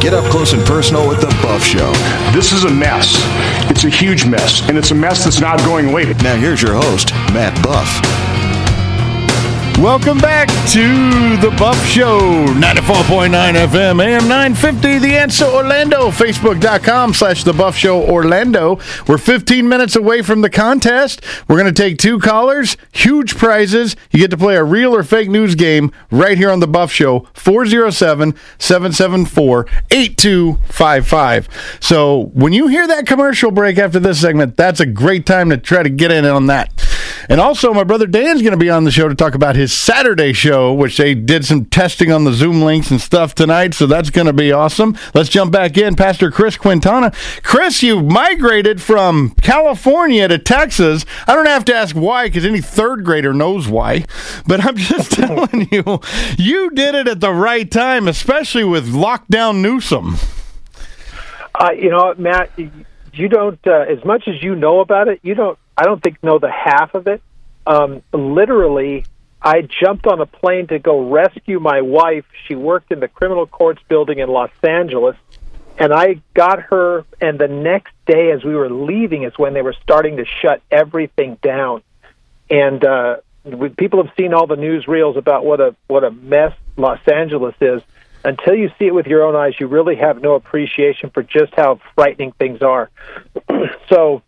Get 0.00 0.14
up 0.14 0.24
close 0.30 0.52
and 0.52 0.64
personal 0.64 1.08
with 1.08 1.20
the 1.20 1.26
Buff 1.42 1.62
Show. 1.62 1.92
This 2.32 2.52
is 2.52 2.64
a 2.64 2.70
mess. 2.70 3.16
It's 3.70 3.84
a 3.84 3.88
huge 3.88 4.24
mess, 4.24 4.68
and 4.68 4.78
it's 4.78 4.90
a 4.90 4.94
mess 4.94 5.24
that's 5.24 5.40
not 5.40 5.58
going 5.60 5.90
away. 5.90 6.04
Now 6.22 6.36
here's 6.36 6.62
your 6.62 6.74
host, 6.74 7.12
Matt 7.32 7.60
Buff. 7.62 8.31
Welcome 9.82 10.18
back 10.18 10.46
to 10.68 11.36
the 11.38 11.52
Buff 11.58 11.76
Show, 11.86 12.20
94.9 12.20 13.30
FM, 13.32 14.00
AM 14.00 14.28
950, 14.28 14.98
The 15.00 15.16
Answer 15.16 15.46
Orlando, 15.46 16.12
Facebook.com 16.12 17.12
slash 17.12 17.42
The 17.42 17.52
Buff 17.52 17.74
Show 17.74 18.00
Orlando. 18.00 18.78
We're 19.08 19.18
15 19.18 19.68
minutes 19.68 19.96
away 19.96 20.22
from 20.22 20.42
the 20.42 20.50
contest. 20.50 21.20
We're 21.48 21.58
going 21.58 21.74
to 21.74 21.82
take 21.82 21.98
two 21.98 22.20
callers, 22.20 22.76
huge 22.92 23.36
prizes. 23.36 23.96
You 24.12 24.20
get 24.20 24.30
to 24.30 24.36
play 24.36 24.54
a 24.54 24.62
real 24.62 24.94
or 24.94 25.02
fake 25.02 25.28
news 25.28 25.56
game 25.56 25.90
right 26.12 26.38
here 26.38 26.52
on 26.52 26.60
the 26.60 26.68
Buff 26.68 26.92
Show, 26.92 27.26
407 27.34 28.36
774 28.60 29.66
8255. 29.90 31.78
So 31.80 32.30
when 32.34 32.52
you 32.52 32.68
hear 32.68 32.86
that 32.86 33.08
commercial 33.08 33.50
break 33.50 33.78
after 33.78 33.98
this 33.98 34.20
segment, 34.20 34.56
that's 34.56 34.78
a 34.78 34.86
great 34.86 35.26
time 35.26 35.50
to 35.50 35.56
try 35.56 35.82
to 35.82 35.90
get 35.90 36.12
in 36.12 36.24
on 36.24 36.46
that. 36.46 36.70
And 37.28 37.40
also, 37.40 37.72
my 37.72 37.84
brother 37.84 38.06
Dan's 38.06 38.42
going 38.42 38.52
to 38.52 38.58
be 38.58 38.70
on 38.70 38.84
the 38.84 38.90
show 38.90 39.08
to 39.08 39.14
talk 39.14 39.34
about 39.34 39.56
his 39.56 39.72
Saturday 39.72 40.32
show, 40.32 40.72
which 40.72 40.96
they 40.96 41.14
did 41.14 41.44
some 41.44 41.64
testing 41.66 42.10
on 42.10 42.24
the 42.24 42.32
Zoom 42.32 42.62
links 42.62 42.90
and 42.90 43.00
stuff 43.00 43.34
tonight. 43.34 43.74
So 43.74 43.86
that's 43.86 44.10
going 44.10 44.26
to 44.26 44.32
be 44.32 44.52
awesome. 44.52 44.96
Let's 45.14 45.28
jump 45.28 45.52
back 45.52 45.76
in. 45.76 45.94
Pastor 45.94 46.30
Chris 46.30 46.56
Quintana. 46.56 47.12
Chris, 47.42 47.82
you 47.82 48.02
migrated 48.02 48.82
from 48.82 49.30
California 49.42 50.26
to 50.28 50.38
Texas. 50.38 51.04
I 51.26 51.34
don't 51.34 51.46
have 51.46 51.64
to 51.66 51.74
ask 51.74 51.94
why 51.94 52.26
because 52.26 52.44
any 52.44 52.60
third 52.60 53.04
grader 53.04 53.32
knows 53.32 53.68
why. 53.68 54.04
But 54.46 54.64
I'm 54.64 54.76
just 54.76 55.12
telling 55.12 55.68
you, 55.70 56.00
you 56.38 56.70
did 56.70 56.94
it 56.94 57.08
at 57.08 57.20
the 57.20 57.32
right 57.32 57.70
time, 57.70 58.08
especially 58.08 58.64
with 58.64 58.92
lockdown 58.92 59.60
Newsom. 59.60 60.16
Uh, 61.54 61.70
you 61.72 61.90
know, 61.90 62.14
Matt, 62.16 62.50
you 63.12 63.28
don't, 63.28 63.60
uh, 63.66 63.84
as 63.88 64.04
much 64.04 64.26
as 64.26 64.42
you 64.42 64.54
know 64.54 64.80
about 64.80 65.08
it, 65.08 65.20
you 65.22 65.34
don't 65.34 65.58
I 65.76 65.84
don't 65.84 66.02
think 66.02 66.22
know 66.22 66.38
the 66.38 66.50
half 66.50 66.94
of 66.94 67.06
it. 67.06 67.22
Um, 67.66 68.02
literally, 68.12 69.04
I 69.40 69.62
jumped 69.62 70.06
on 70.06 70.20
a 70.20 70.26
plane 70.26 70.68
to 70.68 70.78
go 70.78 71.10
rescue 71.10 71.58
my 71.58 71.80
wife. 71.80 72.24
She 72.46 72.54
worked 72.54 72.92
in 72.92 73.00
the 73.00 73.08
criminal 73.08 73.46
courts 73.46 73.82
building 73.88 74.18
in 74.18 74.28
Los 74.28 74.50
Angeles, 74.62 75.16
and 75.78 75.92
I 75.92 76.20
got 76.34 76.60
her. 76.60 77.04
And 77.20 77.38
the 77.38 77.48
next 77.48 77.92
day, 78.06 78.30
as 78.30 78.44
we 78.44 78.54
were 78.54 78.70
leaving, 78.70 79.24
is 79.24 79.36
when 79.36 79.54
they 79.54 79.62
were 79.62 79.74
starting 79.82 80.18
to 80.18 80.24
shut 80.24 80.62
everything 80.70 81.38
down. 81.42 81.82
And 82.50 82.84
uh, 82.84 83.16
we, 83.44 83.70
people 83.70 84.04
have 84.04 84.14
seen 84.16 84.34
all 84.34 84.46
the 84.46 84.56
newsreels 84.56 85.16
about 85.16 85.44
what 85.44 85.60
a 85.60 85.74
what 85.88 86.04
a 86.04 86.10
mess 86.10 86.52
Los 86.76 87.00
Angeles 87.08 87.54
is. 87.60 87.82
Until 88.24 88.54
you 88.54 88.70
see 88.78 88.86
it 88.86 88.94
with 88.94 89.06
your 89.06 89.24
own 89.24 89.34
eyes, 89.34 89.54
you 89.58 89.66
really 89.66 89.96
have 89.96 90.22
no 90.22 90.34
appreciation 90.34 91.10
for 91.10 91.24
just 91.24 91.52
how 91.56 91.80
frightening 91.96 92.30
things 92.32 92.62
are. 92.62 92.88
so 93.88 94.22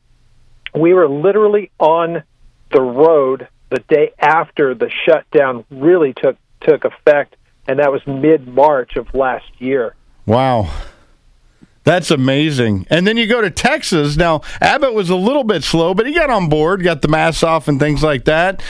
we 0.75 0.93
were 0.93 1.09
literally 1.09 1.71
on 1.79 2.23
the 2.73 2.81
road 2.81 3.49
the 3.71 3.81
day 3.89 4.13
after 4.19 4.75
the 4.75 4.91
shutdown 5.07 5.65
really 5.71 6.13
took 6.13 6.37
took 6.61 6.85
effect, 6.85 7.37
and 7.67 7.79
that 7.79 7.93
was 7.93 8.07
mid 8.07 8.49
March 8.49 8.97
of 8.97 9.15
last 9.15 9.47
year. 9.59 9.95
Wow. 10.27 10.71
That's 11.85 12.11
amazing. 12.11 12.87
And 12.89 13.07
then 13.07 13.19
you 13.19 13.27
go 13.27 13.43
to 13.43 13.51
Texas. 13.51 14.17
Now, 14.17 14.41
Abbott 14.61 14.95
was 14.95 15.11
a 15.11 15.17
little 15.17 15.45
bit 15.45 15.63
slow, 15.63 15.93
but 15.93 16.07
he 16.07 16.15
got 16.15 16.31
on 16.31 16.49
board, 16.49 16.83
got 16.83 17.03
the 17.03 17.09
masks 17.09 17.43
off 17.43 17.69
and 17.69 17.79
things 17.79 18.03
like 18.03 18.25
that. 18.25 18.63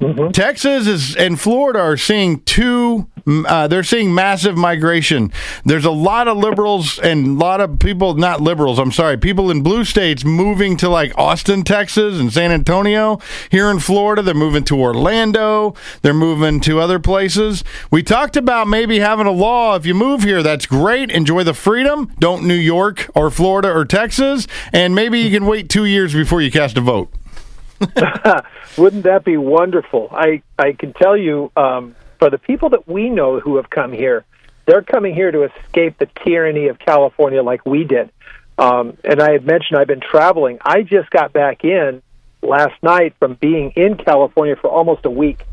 Mm-hmm. 0.00 0.30
Texas 0.32 0.86
is 0.86 1.16
and 1.16 1.40
Florida 1.40 1.78
are 1.78 1.96
seeing 1.96 2.40
two. 2.40 3.08
Uh, 3.26 3.66
they're 3.66 3.82
seeing 3.82 4.14
massive 4.14 4.56
migration. 4.56 5.32
There's 5.64 5.86
a 5.86 5.90
lot 5.90 6.28
of 6.28 6.36
liberals 6.36 6.98
and 6.98 7.26
a 7.26 7.32
lot 7.32 7.60
of 7.60 7.78
people, 7.78 8.14
not 8.14 8.40
liberals. 8.40 8.78
I'm 8.78 8.92
sorry, 8.92 9.16
people 9.16 9.50
in 9.50 9.62
blue 9.62 9.84
states 9.84 10.22
moving 10.24 10.76
to 10.76 10.88
like 10.90 11.16
Austin, 11.18 11.64
Texas, 11.64 12.20
and 12.20 12.32
San 12.32 12.52
Antonio. 12.52 13.18
Here 13.50 13.70
in 13.70 13.80
Florida, 13.80 14.20
they're 14.20 14.34
moving 14.34 14.64
to 14.64 14.78
Orlando. 14.78 15.74
They're 16.02 16.14
moving 16.14 16.60
to 16.60 16.78
other 16.78 16.98
places. 16.98 17.64
We 17.90 18.02
talked 18.02 18.36
about 18.36 18.68
maybe 18.68 18.98
having 19.00 19.26
a 19.26 19.32
law. 19.32 19.76
If 19.76 19.86
you 19.86 19.94
move 19.94 20.22
here, 20.22 20.42
that's 20.42 20.66
great. 20.66 21.10
Enjoy 21.10 21.42
the 21.42 21.54
freedom. 21.54 22.12
Don't 22.18 22.46
New 22.46 22.54
York 22.54 23.10
or 23.14 23.30
Florida 23.30 23.72
or 23.72 23.86
Texas, 23.86 24.46
and 24.72 24.94
maybe 24.94 25.18
you 25.20 25.30
can 25.30 25.46
wait 25.46 25.70
two 25.70 25.86
years 25.86 26.12
before 26.12 26.42
you 26.42 26.50
cast 26.50 26.76
a 26.76 26.82
vote. 26.82 27.10
Wouldn't 28.78 29.04
that 29.04 29.22
be 29.24 29.36
wonderful? 29.36 30.08
I 30.10 30.42
I 30.58 30.72
can 30.72 30.92
tell 30.92 31.16
you, 31.16 31.50
um, 31.56 31.94
for 32.18 32.30
the 32.30 32.38
people 32.38 32.70
that 32.70 32.88
we 32.88 33.10
know 33.10 33.40
who 33.40 33.56
have 33.56 33.68
come 33.70 33.92
here, 33.92 34.24
they're 34.66 34.82
coming 34.82 35.14
here 35.14 35.30
to 35.30 35.44
escape 35.44 35.98
the 35.98 36.08
tyranny 36.24 36.68
of 36.68 36.78
California, 36.78 37.42
like 37.42 37.64
we 37.66 37.84
did. 37.84 38.10
Um, 38.58 38.96
and 39.04 39.20
I 39.20 39.32
had 39.32 39.44
mentioned 39.44 39.78
I've 39.78 39.86
been 39.86 40.00
traveling. 40.00 40.58
I 40.64 40.82
just 40.82 41.10
got 41.10 41.32
back 41.32 41.64
in 41.64 42.02
last 42.42 42.82
night 42.82 43.14
from 43.18 43.34
being 43.34 43.72
in 43.76 43.96
California 43.96 44.56
for 44.56 44.68
almost 44.68 45.04
a 45.04 45.10
week, 45.10 45.44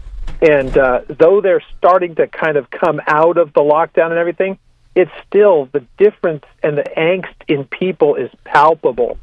and 0.41 0.77
uh, 0.77 1.01
though 1.07 1.41
they're 1.41 1.63
starting 1.77 2.15
to 2.15 2.27
kind 2.27 2.57
of 2.57 2.69
come 2.69 3.01
out 3.07 3.37
of 3.37 3.53
the 3.53 3.61
lockdown 3.61 4.11
and 4.11 4.17
everything, 4.17 4.57
it's 4.95 5.11
still 5.27 5.65
the 5.71 5.85
difference 5.97 6.45
and 6.61 6.77
the 6.77 6.83
angst 6.97 7.33
in 7.47 7.65
people 7.65 8.15
is 8.15 8.29
palpable. 8.43 9.17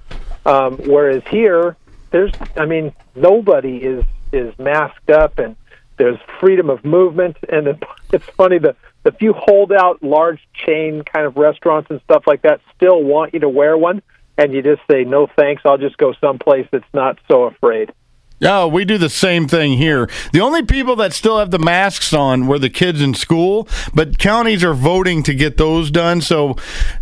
Um, 0.44 0.78
whereas 0.78 1.22
here, 1.30 1.76
there's 2.10 2.32
I 2.56 2.66
mean 2.66 2.94
nobody 3.14 3.78
is 3.78 4.04
is 4.32 4.56
masked 4.58 5.10
up 5.10 5.38
and 5.38 5.56
there's 5.96 6.18
freedom 6.38 6.70
of 6.70 6.84
movement 6.84 7.36
and 7.48 7.68
it's 8.12 8.24
funny 8.36 8.58
the 8.58 8.76
the 9.02 9.12
few 9.12 9.32
holdout 9.32 10.02
large 10.02 10.40
chain 10.54 11.02
kind 11.02 11.26
of 11.26 11.36
restaurants 11.36 11.90
and 11.90 12.00
stuff 12.02 12.24
like 12.26 12.42
that 12.42 12.60
still 12.76 13.02
want 13.02 13.34
you 13.34 13.40
to 13.40 13.48
wear 13.48 13.76
one 13.76 14.02
and 14.36 14.52
you 14.52 14.62
just 14.62 14.82
say 14.90 15.04
no 15.04 15.26
thanks 15.26 15.62
I'll 15.64 15.78
just 15.78 15.96
go 15.96 16.14
someplace 16.20 16.66
that's 16.70 16.84
not 16.94 17.18
so 17.28 17.44
afraid. 17.44 17.92
Oh, 18.42 18.66
we 18.68 18.86
do 18.86 18.96
the 18.96 19.10
same 19.10 19.46
thing 19.46 19.74
here. 19.74 20.08
The 20.32 20.40
only 20.40 20.62
people 20.62 20.96
that 20.96 21.12
still 21.12 21.38
have 21.38 21.50
the 21.50 21.58
masks 21.58 22.14
on 22.14 22.46
were 22.46 22.58
the 22.58 22.70
kids 22.70 23.02
in 23.02 23.12
school, 23.12 23.68
but 23.92 24.18
counties 24.18 24.64
are 24.64 24.72
voting 24.72 25.22
to 25.24 25.34
get 25.34 25.58
those 25.58 25.90
done. 25.90 26.22
So 26.22 26.56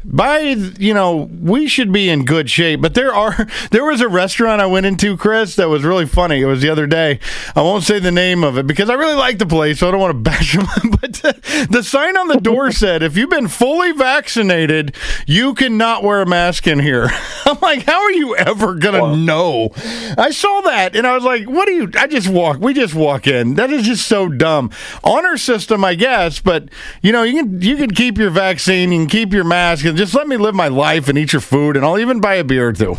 by, 0.05 0.41
you 0.41 0.93
know, 0.93 1.31
we 1.41 1.69
should 1.69 1.93
be 1.93 2.09
in 2.09 2.25
good 2.25 2.51
shape. 2.51 2.81
But 2.81 2.95
there 2.95 3.15
are 3.15 3.47
there 3.71 3.85
was 3.85 4.01
a 4.01 4.09
restaurant 4.09 4.61
I 4.61 4.67
went 4.67 4.87
into, 4.87 5.17
Chris, 5.17 5.55
that 5.57 5.69
was 5.69 5.85
really 5.85 6.07
funny. 6.07 6.41
It 6.41 6.47
was 6.47 6.61
the 6.61 6.71
other 6.71 6.89
day. 6.89 7.21
I 7.55 7.63
won't 7.63 7.85
say 7.85 8.01
the 8.01 8.11
name 8.11 8.43
of 8.43 8.59
it 8.59 8.67
because 8.67 8.91
I 8.91 8.95
really 8.95 9.15
like 9.15 9.39
the 9.39 9.47
place, 9.47 9.79
so 9.79 9.89
I 9.89 9.91
don't 9.93 10.01
want 10.01 10.17
to 10.17 10.19
bash 10.31 10.55
them. 10.57 10.67
but 11.01 11.13
the 11.71 11.83
sign 11.85 12.17
on 12.17 12.27
the 12.27 12.41
door 12.41 12.73
said, 12.73 13.05
"If 13.05 13.17
you've 13.17 13.31
been 13.31 13.49
fully 13.49 13.93
vaccinated, 13.93 14.97
you 15.27 15.55
cannot 15.55 16.03
wear 16.03 16.23
a 16.23 16.27
mask 16.27 16.67
in 16.67 16.81
here." 16.81 17.09
I'm 17.47 17.59
like, 17.61 17.85
"How 17.85 18.03
are 18.03 18.13
you 18.13 18.35
ever 18.35 18.75
going 18.75 19.01
to 19.01 19.17
know?" 19.17 19.71
I 20.19 20.31
saw 20.31 20.63
that 20.63 20.97
and 20.97 21.07
I 21.07 21.15
was 21.15 21.25
like, 21.25 21.28
what 21.47 21.67
do 21.67 21.73
you? 21.73 21.91
I 21.97 22.07
just 22.07 22.29
walk. 22.29 22.59
We 22.59 22.75
just 22.75 22.95
walk 22.95 23.27
in. 23.27 23.55
That 23.55 23.71
is 23.71 23.87
just 23.87 24.07
so 24.07 24.29
dumb. 24.29 24.71
Honor 25.05 25.37
system, 25.37 25.85
I 25.85 25.95
guess, 25.95 26.41
but 26.41 26.69
you 27.03 27.13
know, 27.13 27.23
you 27.23 27.43
can 27.43 27.63
you 27.63 27.77
can 27.77 27.91
keep 27.91 28.19
your 28.19 28.31
vaccine, 28.31 28.93
you 28.93 29.01
can 29.01 29.09
keep 29.09 29.33
your 29.33 29.45
mask, 29.45 29.85
and 29.85 29.97
just 29.97 30.15
let 30.15 30.27
me 30.27 30.37
live 30.37 30.55
my 30.55 30.69
life 30.69 31.09
and 31.09 31.19
eat 31.19 31.33
your 31.33 31.41
food, 31.41 31.77
and 31.77 31.85
I'll 31.85 31.99
even 31.99 32.21
buy 32.21 32.35
a 32.37 32.45
beer 32.45 32.69
or 32.69 32.73
two. 32.73 32.97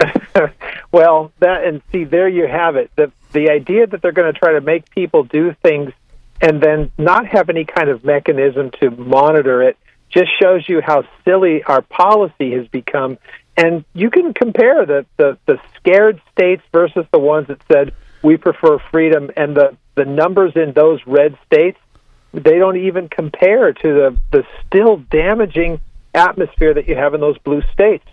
well, 0.92 1.32
that 1.38 1.64
and 1.64 1.82
see, 1.92 2.04
there 2.04 2.28
you 2.28 2.46
have 2.46 2.76
it. 2.76 2.90
The 2.96 3.12
the 3.32 3.50
idea 3.50 3.86
that 3.86 4.02
they're 4.02 4.12
going 4.12 4.32
to 4.32 4.38
try 4.38 4.52
to 4.52 4.60
make 4.60 4.90
people 4.90 5.24
do 5.24 5.54
things 5.62 5.92
and 6.40 6.62
then 6.62 6.90
not 6.98 7.26
have 7.26 7.48
any 7.48 7.64
kind 7.64 7.88
of 7.88 8.04
mechanism 8.04 8.70
to 8.80 8.90
monitor 8.90 9.62
it 9.62 9.76
just 10.10 10.30
shows 10.40 10.68
you 10.68 10.80
how 10.80 11.04
silly 11.24 11.62
our 11.64 11.82
policy 11.82 12.52
has 12.52 12.66
become 12.68 13.18
and 13.56 13.84
you 13.94 14.10
can 14.10 14.34
compare 14.34 14.84
the, 14.84 15.06
the, 15.16 15.38
the 15.46 15.58
scared 15.76 16.20
states 16.32 16.62
versus 16.72 17.06
the 17.12 17.18
ones 17.18 17.48
that 17.48 17.60
said 17.70 17.94
we 18.22 18.36
prefer 18.36 18.78
freedom, 18.90 19.30
and 19.36 19.56
the, 19.56 19.76
the 19.94 20.04
numbers 20.04 20.52
in 20.56 20.72
those 20.72 21.00
red 21.06 21.38
states, 21.46 21.78
they 22.32 22.58
don't 22.58 22.76
even 22.76 23.08
compare 23.08 23.72
to 23.72 23.82
the, 23.82 24.18
the 24.32 24.44
still 24.66 24.96
damaging 24.96 25.80
atmosphere 26.14 26.74
that 26.74 26.88
you 26.88 26.96
have 26.96 27.14
in 27.14 27.20
those 27.20 27.38
blue 27.38 27.62
states. 27.72 28.04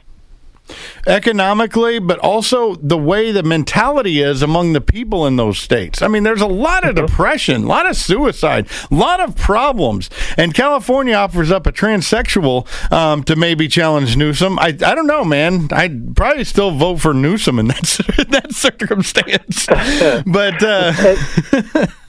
Economically, 1.06 1.99
but 1.99 2.19
also 2.19 2.76
the 2.76 2.97
way 2.97 3.32
the 3.32 3.43
mentality 3.43 4.21
is 4.21 4.41
among 4.41 4.73
the 4.73 4.82
people 4.82 5.28
in 5.28 5.36
those 5.36 5.58
states. 5.58 6.02
I 6.02 6.08
mean, 6.08 6.23
there's 6.23 6.41
a 6.41 6.47
lot 6.47 6.88
of 6.88 6.95
depression, 6.95 7.63
a 7.63 7.67
lot 7.67 7.89
of 7.89 7.95
suicide, 7.95 8.67
a 8.89 8.95
lot 8.95 9.19
of 9.19 9.36
problems. 9.36 10.10
And 10.38 10.54
California 10.54 11.15
offers 11.15 11.52
up 11.52 11.67
a 11.67 11.71
transsexual 11.71 12.67
um, 12.92 13.23
to 13.25 13.35
maybe 13.35 13.67
challenge 13.67 14.15
Newsom. 14.15 14.58
I, 14.60 14.67
I 14.67 14.96
don't 14.96 15.08
know, 15.08 15.23
man. 15.23 15.67
I'd 15.71 16.15
probably 16.15 16.44
still 16.44 16.71
vote 16.71 16.98
for 16.98 17.13
Newsom 17.13 17.60
in 17.60 17.67
that, 17.67 17.83
that 18.29 18.54
circumstance. 18.54 19.65
but 20.25 20.63
uh, 20.63 21.15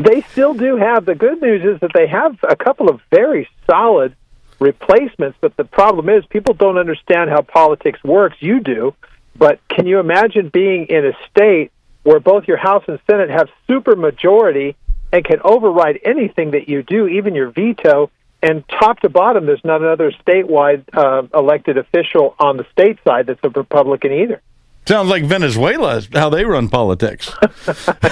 they 0.03 0.23
still 0.33 0.55
do 0.55 0.77
have 0.77 1.07
the 1.07 1.15
good 1.15 1.41
news 1.43 1.63
is 1.65 1.81
that 1.81 1.91
they 1.95 2.07
have 2.07 2.37
a 2.49 2.57
couple 2.57 2.89
of 2.89 3.01
very 3.11 3.49
solid 3.69 4.15
replacements. 4.61 5.39
But 5.41 5.57
the 5.57 5.65
problem 5.65 6.09
is, 6.09 6.25
people 6.27 6.55
don't 6.55 6.79
understand 6.79 7.31
how 7.31 7.43
politics 7.43 8.03
works. 8.05 8.37
You 8.41 8.61
do. 8.61 8.95
But 9.37 9.61
can 9.69 9.87
you 9.87 9.99
imagine 9.99 10.49
being 10.49 10.87
in 10.87 11.07
a 11.07 11.13
state 11.31 11.73
where 12.03 12.21
both 12.21 12.47
your 12.47 12.57
House 12.57 12.85
and 12.87 12.99
Senate 13.11 13.31
have 13.31 13.49
super 13.67 13.97
majority 13.97 14.77
and 15.13 15.25
can 15.25 15.41
override 15.43 16.01
anything 16.05 16.53
that 16.53 16.69
you 16.69 16.83
do, 16.83 17.09
even 17.09 17.35
your 17.35 17.51
veto? 17.51 18.11
And 18.43 18.63
top 18.69 19.01
to 19.01 19.09
bottom, 19.09 19.47
there's 19.47 19.65
not 19.65 19.81
another 19.81 20.13
statewide 20.27 20.85
uh, 20.93 21.23
elected 21.33 21.79
official 21.79 22.35
on 22.39 22.59
the 22.59 22.67
state 22.73 22.99
side 23.07 23.27
that's 23.27 23.41
a 23.43 23.49
Republican 23.49 24.13
either. 24.13 24.43
Sounds 24.87 25.09
like 25.09 25.25
Venezuela 25.25 25.97
is 25.97 26.09
how 26.13 26.29
they 26.29 26.45
run 26.45 26.69
politics. 26.69 27.31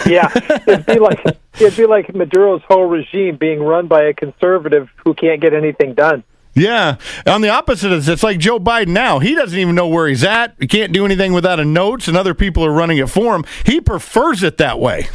yeah, 0.07 0.31
it'd 0.67 0.87
be 0.87 0.99
like 0.99 1.23
it'd 1.61 1.77
be 1.77 1.85
like 1.85 2.15
Maduro's 2.15 2.63
whole 2.67 2.87
regime 2.87 3.37
being 3.37 3.63
run 3.63 3.89
by 3.89 4.05
a 4.05 4.15
conservative 4.15 4.89
who 5.05 5.13
can't 5.13 5.41
get 5.41 5.53
anything 5.53 5.93
done. 5.93 6.25
Yeah. 6.55 6.97
On 7.27 7.41
the 7.41 7.49
opposite, 7.49 7.93
is 7.93 8.09
it's 8.09 8.23
like 8.23 8.39
Joe 8.39 8.59
Biden 8.59 8.89
now. 8.89 9.19
He 9.19 9.35
doesn't 9.35 9.59
even 9.59 9.75
know 9.75 9.89
where 9.89 10.09
he's 10.09 10.25
at. 10.25 10.55
He 10.59 10.67
can't 10.67 10.93
do 10.93 11.05
anything 11.05 11.33
without 11.33 11.61
a 11.61 11.65
notes, 11.65 12.09
and 12.09 12.17
other 12.17 12.35
people 12.35 12.65
are 12.65 12.73
running 12.73 12.99
it 12.99 13.09
for 13.09 13.35
him. 13.35 13.45
He 13.65 13.81
prefers 13.81 14.43
it 14.43 14.59
that 14.59 14.79
way. 14.79 15.09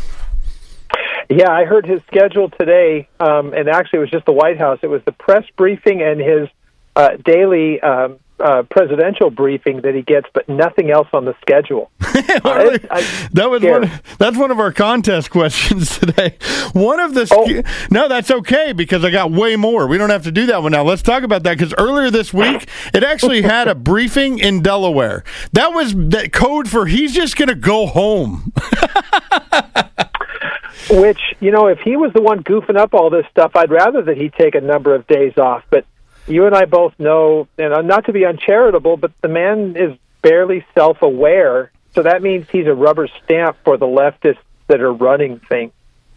Yeah, 1.30 1.52
I 1.52 1.66
heard 1.66 1.86
his 1.86 2.02
schedule 2.08 2.50
today, 2.50 3.10
um, 3.20 3.54
and 3.54 3.68
actually, 3.68 3.98
it 3.98 4.02
was 4.02 4.12
just 4.12 4.26
the 4.26 4.32
White 4.32 4.58
House. 4.58 4.80
It 4.82 4.88
was 4.88 5.02
the 5.04 5.12
press 5.12 5.44
briefing 5.58 6.02
and 6.02 6.22
his 6.22 6.48
uh, 6.96 7.18
daily 7.24 7.82
um, 7.82 8.18
uh, 8.40 8.64
presidential 8.70 9.30
briefing 9.30 9.82
that 9.82 9.96
he 9.96 10.02
gets, 10.02 10.28
but 10.34 10.48
nothing 10.48 10.92
else 10.92 11.08
on 11.14 11.26
the 11.26 11.36
schedule. 11.42 11.92
I, 12.02 12.80
I, 12.90 13.28
that 13.34 13.50
was 13.50 13.64
one, 13.64 13.92
that's 14.20 14.38
one 14.38 14.52
of 14.52 14.60
our 14.60 14.72
contest 14.72 15.30
questions 15.38 15.98
today. 15.98 16.38
One 16.74 17.00
of 17.00 17.14
the 17.14 17.28
oh. 17.32 17.64
no, 17.90 18.08
that's 18.08 18.30
okay 18.30 18.74
because 18.74 19.04
I 19.04 19.10
got 19.10 19.32
way 19.32 19.56
more. 19.56 19.88
We 19.88 19.98
don't 19.98 20.10
have 20.10 20.24
to 20.24 20.32
do 20.32 20.46
that 20.48 20.62
one 20.62 20.72
now. 20.72 20.84
Let's 20.84 21.02
talk 21.02 21.24
about 21.24 21.44
that 21.44 21.58
because 21.58 21.74
earlier 21.78 22.12
this 22.12 22.34
week 22.34 22.68
it 22.94 23.04
actually 23.04 23.42
had 23.42 23.68
a 23.68 23.76
briefing 23.76 24.40
in 24.40 24.62
Delaware. 24.62 25.24
That 25.54 25.70
was 25.70 25.94
that 25.96 26.32
code 26.32 26.70
for 26.70 26.86
he's 26.86 27.14
just 27.14 27.38
going 27.38 27.50
to 27.50 27.56
go 27.56 27.88
home. 27.88 28.54
Which 30.90 31.20
you 31.40 31.52
know, 31.52 31.68
if 31.68 31.80
he 31.80 31.98
was 31.98 32.14
the 32.14 32.22
one 32.22 32.44
goofing 32.44 32.78
up 32.78 32.94
all 32.94 33.10
this 33.10 33.26
stuff, 33.32 33.52
I'd 33.56 33.72
rather 33.72 34.02
that 34.04 34.16
he 34.18 34.30
take 34.30 34.56
a 34.56 34.62
number 34.62 34.96
of 34.96 35.06
days 35.08 35.38
off, 35.38 35.64
but 35.70 35.86
you 36.28 36.46
and 36.46 36.56
I 36.56 36.66
both 36.66 36.94
know, 37.00 37.48
and 37.58 37.88
not 37.88 38.06
to 38.06 38.14
be 38.14 38.26
uncharitable, 38.26 38.98
but 38.98 39.12
the 39.22 39.28
man 39.28 39.76
is 39.76 39.98
barely 40.22 40.66
self 40.76 41.02
aware. 41.02 41.72
So 41.94 42.04
that 42.04 42.22
means 42.22 42.48
he's 42.50 42.68
a 42.68 42.74
rubber 42.74 43.08
stamp 43.24 43.58
for 43.64 43.78
the 43.78 43.86
leftists 43.86 44.38
that 44.68 44.82
are 44.82 44.94
running 44.94 45.40
things. 45.40 45.72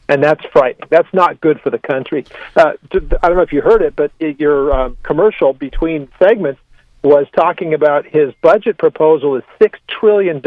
And 0.08 0.22
that's 0.22 0.44
frightening. 0.46 0.88
That's 0.90 1.12
not 1.14 1.40
good 1.40 1.60
for 1.60 1.70
the 1.70 1.78
country. 1.78 2.24
Uh, 2.56 2.72
I 2.92 3.28
don't 3.28 3.36
know 3.36 3.42
if 3.42 3.52
you 3.52 3.62
heard 3.62 3.80
it, 3.80 3.94
but 3.94 4.10
it, 4.18 4.40
your 4.40 4.72
um, 4.72 4.98
commercial 5.04 5.52
between 5.52 6.08
segments 6.18 6.60
was 7.02 7.26
talking 7.34 7.74
about 7.74 8.06
his 8.06 8.34
budget 8.42 8.76
proposal 8.76 9.36
is 9.36 9.44
$6 9.60 9.74
trillion 9.86 10.42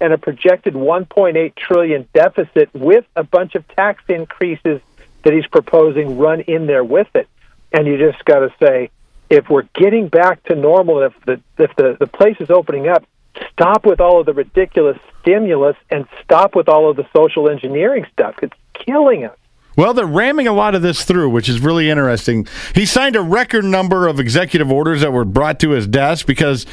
and 0.00 0.12
a 0.12 0.18
projected 0.18 0.74
1.8 0.74 1.54
trillion 1.54 2.08
deficit 2.12 2.74
with 2.74 3.04
a 3.14 3.22
bunch 3.22 3.54
of 3.54 3.66
tax 3.68 4.02
increases 4.08 4.80
that 5.22 5.32
he's 5.32 5.46
proposing 5.46 6.18
run 6.18 6.40
in 6.40 6.66
there 6.66 6.82
with 6.82 7.08
it 7.14 7.28
and 7.72 7.86
you 7.86 7.98
just 7.98 8.24
got 8.24 8.40
to 8.40 8.54
say, 8.60 8.90
if 9.30 9.48
we're 9.48 9.68
getting 9.74 10.08
back 10.08 10.42
to 10.44 10.54
normal, 10.54 11.02
if 11.02 11.12
the 11.24 11.40
if 11.58 11.74
the 11.76 11.96
the 11.98 12.06
place 12.06 12.36
is 12.40 12.50
opening 12.50 12.88
up, 12.88 13.04
stop 13.52 13.86
with 13.86 14.00
all 14.00 14.20
of 14.20 14.26
the 14.26 14.34
ridiculous 14.34 14.98
stimulus 15.20 15.76
and 15.90 16.06
stop 16.22 16.54
with 16.54 16.68
all 16.68 16.90
of 16.90 16.96
the 16.96 17.06
social 17.16 17.48
engineering 17.48 18.06
stuff. 18.12 18.34
It's 18.42 18.56
killing 18.74 19.24
us. 19.24 19.36
Well, 19.74 19.94
they're 19.94 20.04
ramming 20.04 20.46
a 20.46 20.52
lot 20.52 20.74
of 20.74 20.82
this 20.82 21.04
through, 21.04 21.30
which 21.30 21.48
is 21.48 21.60
really 21.60 21.88
interesting. 21.88 22.46
He 22.74 22.84
signed 22.84 23.16
a 23.16 23.22
record 23.22 23.64
number 23.64 24.06
of 24.06 24.20
executive 24.20 24.70
orders 24.70 25.00
that 25.00 25.12
were 25.12 25.24
brought 25.24 25.60
to 25.60 25.70
his 25.70 25.86
desk 25.86 26.26
because 26.26 26.66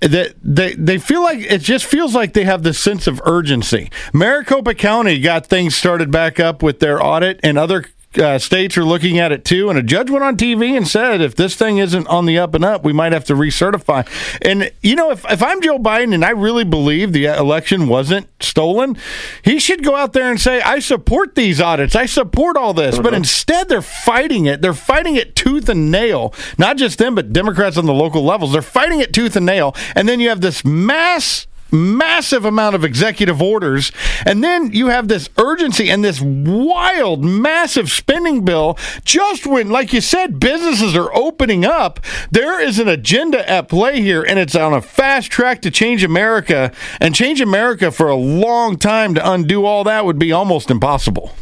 they, 0.00 0.32
they, 0.42 0.74
they 0.74 0.98
feel 0.98 1.22
like 1.22 1.38
it 1.38 1.60
just 1.60 1.84
feels 1.84 2.12
like 2.12 2.32
they 2.32 2.42
have 2.44 2.64
this 2.64 2.80
sense 2.80 3.06
of 3.06 3.20
urgency. 3.24 3.88
Maricopa 4.12 4.74
County 4.74 5.20
got 5.20 5.46
things 5.46 5.76
started 5.76 6.10
back 6.10 6.40
up 6.40 6.60
with 6.60 6.80
their 6.80 7.00
audit, 7.00 7.38
and 7.44 7.56
other 7.56 7.84
uh, 8.18 8.38
states 8.38 8.76
are 8.76 8.84
looking 8.84 9.18
at 9.18 9.32
it 9.32 9.44
too. 9.44 9.70
And 9.70 9.78
a 9.78 9.82
judge 9.82 10.10
went 10.10 10.24
on 10.24 10.36
TV 10.36 10.76
and 10.76 10.86
said, 10.86 11.20
if 11.20 11.34
this 11.34 11.54
thing 11.56 11.78
isn't 11.78 12.06
on 12.08 12.26
the 12.26 12.38
up 12.38 12.54
and 12.54 12.64
up, 12.64 12.84
we 12.84 12.92
might 12.92 13.12
have 13.12 13.24
to 13.26 13.34
recertify. 13.34 14.06
And, 14.42 14.70
you 14.82 14.96
know, 14.96 15.10
if, 15.10 15.24
if 15.30 15.42
I'm 15.42 15.60
Joe 15.60 15.78
Biden 15.78 16.14
and 16.14 16.24
I 16.24 16.30
really 16.30 16.64
believe 16.64 17.12
the 17.12 17.26
election 17.26 17.88
wasn't 17.88 18.28
stolen, 18.40 18.96
he 19.42 19.58
should 19.58 19.84
go 19.84 19.96
out 19.96 20.12
there 20.12 20.30
and 20.30 20.40
say, 20.40 20.60
I 20.60 20.78
support 20.78 21.34
these 21.34 21.60
audits. 21.60 21.96
I 21.96 22.06
support 22.06 22.56
all 22.56 22.74
this. 22.74 22.96
But 22.96 23.08
uh-huh. 23.08 23.16
instead, 23.16 23.68
they're 23.68 23.82
fighting 23.82 24.46
it. 24.46 24.62
They're 24.62 24.74
fighting 24.74 25.16
it 25.16 25.36
tooth 25.36 25.68
and 25.68 25.90
nail. 25.90 26.34
Not 26.58 26.76
just 26.76 26.98
them, 26.98 27.14
but 27.14 27.32
Democrats 27.32 27.76
on 27.76 27.86
the 27.86 27.94
local 27.94 28.22
levels. 28.22 28.52
They're 28.52 28.62
fighting 28.62 29.00
it 29.00 29.12
tooth 29.12 29.36
and 29.36 29.46
nail. 29.46 29.74
And 29.94 30.08
then 30.08 30.20
you 30.20 30.28
have 30.28 30.40
this 30.40 30.64
mass 30.64 31.46
massive 31.74 32.44
amount 32.44 32.74
of 32.74 32.84
executive 32.84 33.42
orders. 33.42 33.92
And 34.24 34.42
then 34.42 34.72
you 34.72 34.86
have 34.86 35.08
this 35.08 35.28
urgency 35.36 35.90
and 35.90 36.04
this 36.04 36.20
wild, 36.20 37.24
massive 37.24 37.90
spending 37.90 38.44
bill 38.44 38.78
just 39.04 39.46
when, 39.46 39.68
like 39.68 39.92
you 39.92 40.00
said, 40.00 40.40
businesses 40.40 40.96
are 40.96 41.14
opening 41.14 41.64
up. 41.64 42.00
There 42.30 42.60
is 42.60 42.78
an 42.78 42.88
agenda 42.88 43.48
at 43.48 43.68
play 43.68 44.00
here, 44.00 44.22
and 44.22 44.38
it's 44.38 44.54
on 44.54 44.72
a 44.72 44.80
fast 44.80 45.30
track 45.30 45.60
to 45.62 45.70
change 45.70 46.02
America. 46.02 46.72
And 47.00 47.14
change 47.14 47.40
America 47.40 47.90
for 47.90 48.08
a 48.08 48.16
long 48.16 48.78
time 48.78 49.14
to 49.14 49.30
undo 49.30 49.64
all 49.64 49.84
that 49.84 50.04
would 50.04 50.18
be 50.18 50.32
almost 50.32 50.70
impossible. 50.70 51.32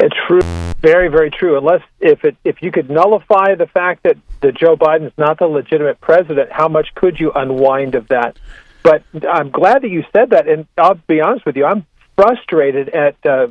It's 0.00 0.16
true, 0.26 0.40
very, 0.80 1.08
very 1.08 1.30
true. 1.30 1.58
Unless 1.58 1.82
if 2.00 2.24
it 2.24 2.36
if 2.44 2.62
you 2.62 2.72
could 2.72 2.88
nullify 2.88 3.54
the 3.54 3.66
fact 3.66 4.04
that 4.04 4.16
that 4.40 4.56
Joe 4.56 4.76
Biden's 4.76 5.12
not 5.18 5.38
the 5.38 5.46
legitimate 5.46 6.00
president, 6.00 6.50
how 6.50 6.68
much 6.68 6.94
could 6.94 7.20
you 7.20 7.32
unwind 7.32 7.94
of 7.94 8.08
that? 8.08 8.36
But 8.82 9.02
I'm 9.28 9.50
glad 9.50 9.82
that 9.82 9.90
you 9.90 10.04
said 10.14 10.30
that, 10.30 10.48
and 10.48 10.66
I'll 10.78 10.94
be 10.94 11.20
honest 11.20 11.44
with 11.44 11.56
you, 11.56 11.64
I'm 11.64 11.86
frustrated 12.16 12.88
at 12.90 13.16
uh, 13.24 13.48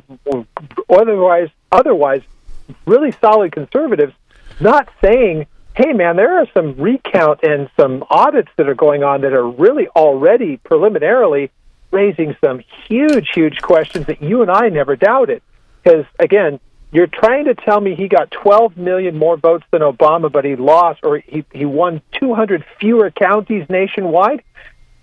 otherwise 0.88 1.48
otherwise 1.72 2.22
really 2.86 3.12
solid 3.20 3.52
conservatives 3.52 4.12
not 4.60 4.88
saying, 5.02 5.46
"Hey, 5.74 5.92
man, 5.92 6.16
there 6.16 6.40
are 6.40 6.46
some 6.54 6.76
recount 6.76 7.42
and 7.42 7.68
some 7.78 8.04
audits 8.10 8.50
that 8.56 8.68
are 8.68 8.74
going 8.74 9.02
on 9.02 9.22
that 9.22 9.32
are 9.32 9.48
really 9.48 9.88
already 9.88 10.56
preliminarily 10.58 11.50
raising 11.90 12.36
some 12.44 12.62
huge, 12.88 13.30
huge 13.34 13.60
questions 13.60 14.06
that 14.06 14.22
you 14.22 14.42
and 14.42 14.50
I 14.50 14.68
never 14.68 14.96
doubted." 14.96 15.42
Because 15.82 16.04
again, 16.18 16.60
you're 16.92 17.06
trying 17.06 17.44
to 17.44 17.54
tell 17.54 17.80
me 17.80 17.94
he 17.94 18.08
got 18.08 18.30
12 18.30 18.76
million 18.76 19.16
more 19.16 19.36
votes 19.36 19.64
than 19.70 19.82
Obama, 19.82 20.30
but 20.30 20.44
he 20.44 20.56
lost 20.56 21.00
or 21.04 21.18
he 21.18 21.44
he 21.52 21.64
won 21.64 22.02
200 22.20 22.64
fewer 22.80 23.10
counties 23.10 23.64
nationwide 23.68 24.42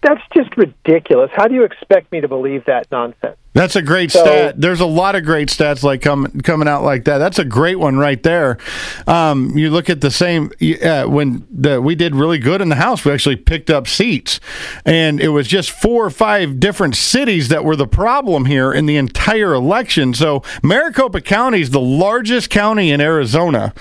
that's 0.02 0.22
just 0.36 0.56
ridiculous. 0.58 1.30
How 1.34 1.48
do 1.48 1.56
you 1.56 1.64
expect 1.64 2.12
me 2.12 2.22
to 2.22 2.28
believe 2.28 2.66
that 2.66 2.88
nonsense? 2.92 3.38
That's 3.58 3.76
a 3.76 3.82
great 3.82 4.12
so, 4.12 4.24
stat. 4.24 4.62
There's 4.62 4.82
a 4.82 4.86
lot 4.86 5.16
of 5.16 5.26
great 5.26 5.50
stats 5.50 5.82
like 5.82 6.02
coming 6.02 6.42
coming 6.42 6.68
out 6.68 6.84
like 6.84 7.06
that. 7.06 7.18
That's 7.18 7.40
a 7.40 7.46
great 7.46 7.80
one 7.80 7.98
right 7.98 8.22
there. 8.22 8.60
Um, 9.08 9.58
you 9.58 9.72
look 9.72 9.90
at 9.90 10.00
the 10.00 10.12
same 10.12 10.52
uh, 10.84 11.06
when 11.06 11.48
the, 11.50 11.82
we 11.82 11.96
did 11.96 12.14
really 12.16 12.38
good 12.38 12.62
in 12.62 12.70
the 12.70 12.76
House. 12.76 13.04
We 13.04 13.12
actually 13.12 13.38
picked 13.38 13.72
up 13.72 13.88
seats, 13.88 14.40
and 14.86 15.20
it 15.20 15.30
was 15.30 15.48
just 15.48 15.72
four 15.72 16.06
or 16.06 16.12
five 16.12 16.60
different 16.60 16.96
cities 16.96 17.50
that 17.50 17.66
were 17.66 17.76
the 17.76 17.88
problem 17.88 18.46
here 18.46 18.72
in 18.72 18.86
the 18.86 18.96
entire 18.96 19.56
election. 19.56 20.14
So 20.14 20.44
Maricopa 20.62 21.22
County 21.22 21.62
is 21.62 21.72
the 21.72 21.82
largest 21.82 22.52
county 22.52 22.92
in 22.92 23.02
Arizona, 23.02 23.74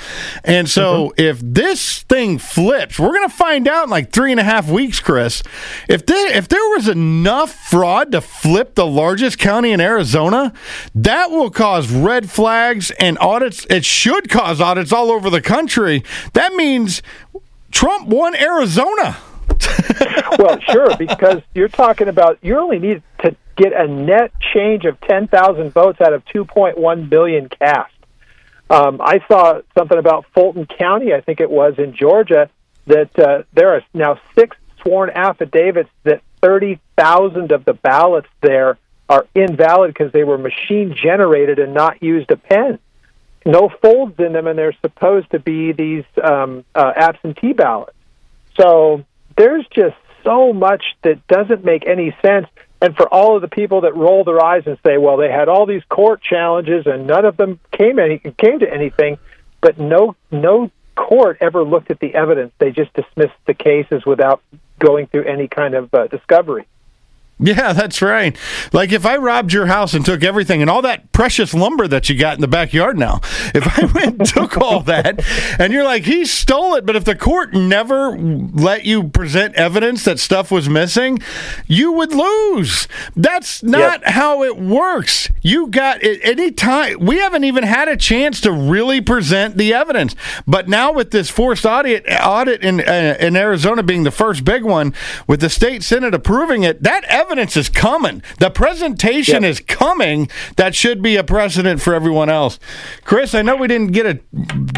and 0.43 0.70
so 0.70 1.09
mm-hmm. 1.09 1.20
if 1.20 1.41
this 1.43 2.03
thing 2.05 2.39
flips, 2.39 2.99
we're 2.99 3.12
going 3.12 3.29
to 3.29 3.35
find 3.35 3.68
out 3.68 3.85
in 3.85 3.91
like 3.91 4.11
three 4.11 4.31
and 4.31 4.41
a 4.41 4.45
half 4.45 4.70
weeks, 4.70 5.01
Chris. 5.01 5.43
If 5.87 6.07
there, 6.07 6.35
if 6.35 6.49
there 6.49 6.66
was 6.70 6.89
enough 6.89 7.53
fraud 7.53 8.12
to 8.12 8.22
flip 8.22 8.74
the 8.74 8.87
largest 8.87 9.39
county 9.39 9.66
County 9.67 9.73
in 9.73 9.81
Arizona, 9.81 10.53
that 10.95 11.31
will 11.31 11.51
cause 11.51 11.91
red 11.91 12.31
flags 12.31 12.91
and 12.93 13.19
audits. 13.19 13.67
It 13.69 13.85
should 13.85 14.29
cause 14.29 14.61
audits 14.61 14.93
all 14.93 15.11
over 15.11 15.29
the 15.31 15.41
country. 15.41 16.05
That 16.35 16.55
means 16.55 17.03
Trump 17.71 18.09
won 18.09 18.37
Arizona. 18.37 19.17
well, 20.39 20.61
sure, 20.61 20.97
because 20.97 21.43
you're 21.55 21.69
talking 21.69 22.09
about 22.09 22.39
you 22.43 22.59
only 22.59 22.79
need 22.79 23.03
to 23.23 23.35
get 23.57 23.73
a 23.73 23.89
net 23.89 24.33
change 24.55 24.85
of 24.85 25.01
10,000 25.01 25.73
votes 25.73 26.01
out 26.01 26.12
of 26.12 26.25
2.1 26.27 27.09
billion 27.09 27.49
cast. 27.49 27.93
Um, 28.69 29.01
I 29.01 29.21
saw 29.29 29.61
something 29.77 29.99
about 29.99 30.27
Fulton 30.35 30.67
County, 30.67 31.14
I 31.14 31.21
think 31.21 31.41
it 31.41 31.51
was 31.51 31.75
in 31.79 31.95
Georgia, 31.95 32.51
that 32.87 33.19
uh, 33.19 33.43
there 33.53 33.75
are 33.75 33.83
now 33.95 34.21
six 34.35 34.57
sworn 34.83 35.11
affidavits 35.11 35.91
that 36.05 36.23
30,000 36.43 37.53
of 37.53 37.64
the 37.64 37.75
ballots 37.75 38.29
there 38.43 38.79
are 39.09 39.27
invalid 39.35 39.95
because 39.95 40.13
they 40.13 40.25
were 40.25 40.39
machine 40.39 40.95
generated 40.95 41.59
and 41.59 41.75
not 41.75 42.03
used 42.03 42.31
a 42.31 42.37
pen. 42.37 42.79
No 43.45 43.69
folds 43.69 44.19
in 44.19 44.33
them, 44.33 44.47
and 44.49 44.59
they're 44.59 44.77
supposed 44.81 45.31
to 45.31 45.39
be 45.39 45.73
these 45.73 46.05
um, 46.23 46.65
uh, 46.75 46.93
absentee 46.97 47.53
ballots. 47.53 47.97
So 48.59 49.05
there's 49.37 49.65
just 49.69 49.97
so 50.25 50.53
much 50.53 50.85
that 51.03 51.25
doesn't 51.29 51.65
make 51.65 51.87
any 51.87 52.17
sense. 52.21 52.49
And 52.83 52.97
for 52.97 53.09
all 53.09 53.37
of 53.37 53.43
the 53.43 53.49
people 53.49 53.83
that 53.83 53.95
roll 53.95 54.25
their 54.25 54.45
eyes 54.45 54.65
and 54.67 54.77
say, 54.85 54.99
"Well, 54.99 55.17
they 55.17 55.31
had 55.31 55.49
all 55.49 55.65
these 55.65 55.85
court 55.89 56.21
challenges 56.21 56.87
and 56.87 57.07
none 57.07 57.25
of 57.25 57.37
them 57.37 57.61
came 57.71 57.99
any 57.99 58.19
came 58.19 58.59
to 58.59 58.71
anything," 58.71 59.19
but 59.61 59.79
no 59.79 60.17
no 60.31 60.71
court 60.97 61.39
ever 61.41 61.63
looked 61.65 61.91
at 61.91 62.01
the 62.01 62.15
evidence. 62.15 62.53
They 62.59 62.73
just 62.73 62.93
dismissed 62.95 63.39
the 63.47 63.55
cases 63.55 64.05
without 64.05 64.43
going 64.79 65.07
through 65.07 65.25
any 65.25 65.49
kind 65.49 65.75
of 65.75 65.95
uh, 65.95 66.09
discovery. 66.09 66.67
Yeah, 67.39 67.74
that's 67.74 68.01
right. 68.01 68.34
Like 68.72 68.93
if 68.93 69.05
I 69.05 69.18
robbed 69.18 69.53
your 69.53 69.66
house 69.66 69.93
and 69.93 70.07
took 70.07 70.24
everything 70.24 70.62
and 70.62 70.70
all 70.70 70.80
that 70.82 71.12
precious 71.12 71.53
lumber 71.53 71.87
that 71.87 72.09
you 72.09 72.16
got 72.18 72.34
in 72.34 72.41
the 72.41 72.49
backyard 72.49 72.99
now, 72.99 73.20
if 73.55 73.78
I 73.78 73.84
went 73.95 74.20
and 74.20 74.26
took 74.26 74.57
all 74.57 74.80
that 74.84 75.22
and 75.61 75.70
you're 75.70 75.84
like, 75.84 76.05
he 76.05 76.24
stole 76.24 76.74
it, 76.76 76.87
but 76.87 76.97
if 76.97 77.05
the 77.05 77.14
court 77.14 77.53
never 77.53 78.16
let 78.16 78.87
you 78.87 79.09
present 79.09 79.55
evidence 79.55 80.05
that 80.05 80.18
stuff 80.18 80.51
was 80.51 80.70
missing, 80.70 81.18
you 81.66 81.93
would 81.93 82.14
lose. 82.14 82.89
That's 83.14 83.62
not 83.62 84.01
yep. 84.01 84.14
how 84.14 84.43
it 84.43 84.57
works. 84.57 85.28
You 85.43 85.66
got 85.66 86.03
it 86.03 86.20
any 86.22 86.53
time. 86.53 87.01
We 87.01 87.18
haven't 87.18 87.45
even 87.45 87.64
had 87.64 87.87
a 87.89 87.99
chance 87.99 88.41
to 88.43 88.53
really 88.53 89.03
present 89.03 89.59
the 89.59 89.74
evidence. 89.74 90.16
But 90.47 90.70
now 90.70 90.91
with 90.91 91.11
this 91.11 91.28
forced 91.28 91.66
audit, 91.66 92.07
audit 92.11 92.62
in, 92.62 92.80
uh, 92.80 93.18
in 93.20 93.37
Arizona 93.37 93.82
being 93.82 94.05
the 94.05 94.11
first 94.11 94.43
big 94.43 94.64
one, 94.64 94.95
with 95.26 95.41
the 95.41 95.51
state 95.51 95.82
Senate 95.82 96.14
approving 96.14 96.62
it, 96.62 96.82
that 96.82 97.05
evidence 97.05 97.26
evidence 97.27 97.57
is 97.57 97.68
coming. 97.68 98.22
The 98.39 98.51
presentation 98.51 99.43
yep. 99.43 99.51
is 99.51 99.61
coming. 99.61 100.29
That 100.57 100.77
should 100.77 101.03
be 101.03 101.16
a 101.16 101.24
precedent 101.24 101.83
for 101.83 101.93
everyone 101.93 102.29
else. 102.29 102.61
Chris, 103.05 103.35
I 103.35 103.43
know 103.43 103.57
we 103.57 103.66
didn't 103.66 103.91
get 103.91 104.07
a 104.07 104.20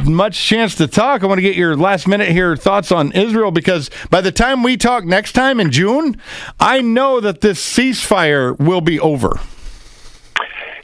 much 0.09 0.43
chance 0.43 0.75
to 0.77 0.87
talk. 0.87 1.23
I 1.23 1.27
want 1.27 1.39
to 1.39 1.43
get 1.43 1.57
your 1.57 1.77
last 1.77 2.09
minute 2.09 2.31
here 2.31 2.57
thoughts 2.57 2.91
on 2.91 3.13
Israel 3.13 3.51
because 3.51 3.91
by 4.09 4.23
the 4.23 4.33
time 4.33 4.63
we 4.63 4.79
talk 4.79 5.05
next 5.05 5.33
time 5.33 5.61
in 5.61 5.71
June, 5.71 6.17
I 6.59 6.81
know 6.81 7.21
that 7.21 7.43
this 7.43 7.61
ceasefire 7.61 8.59
will 8.59 8.81
be 8.81 8.99
over. 8.99 9.39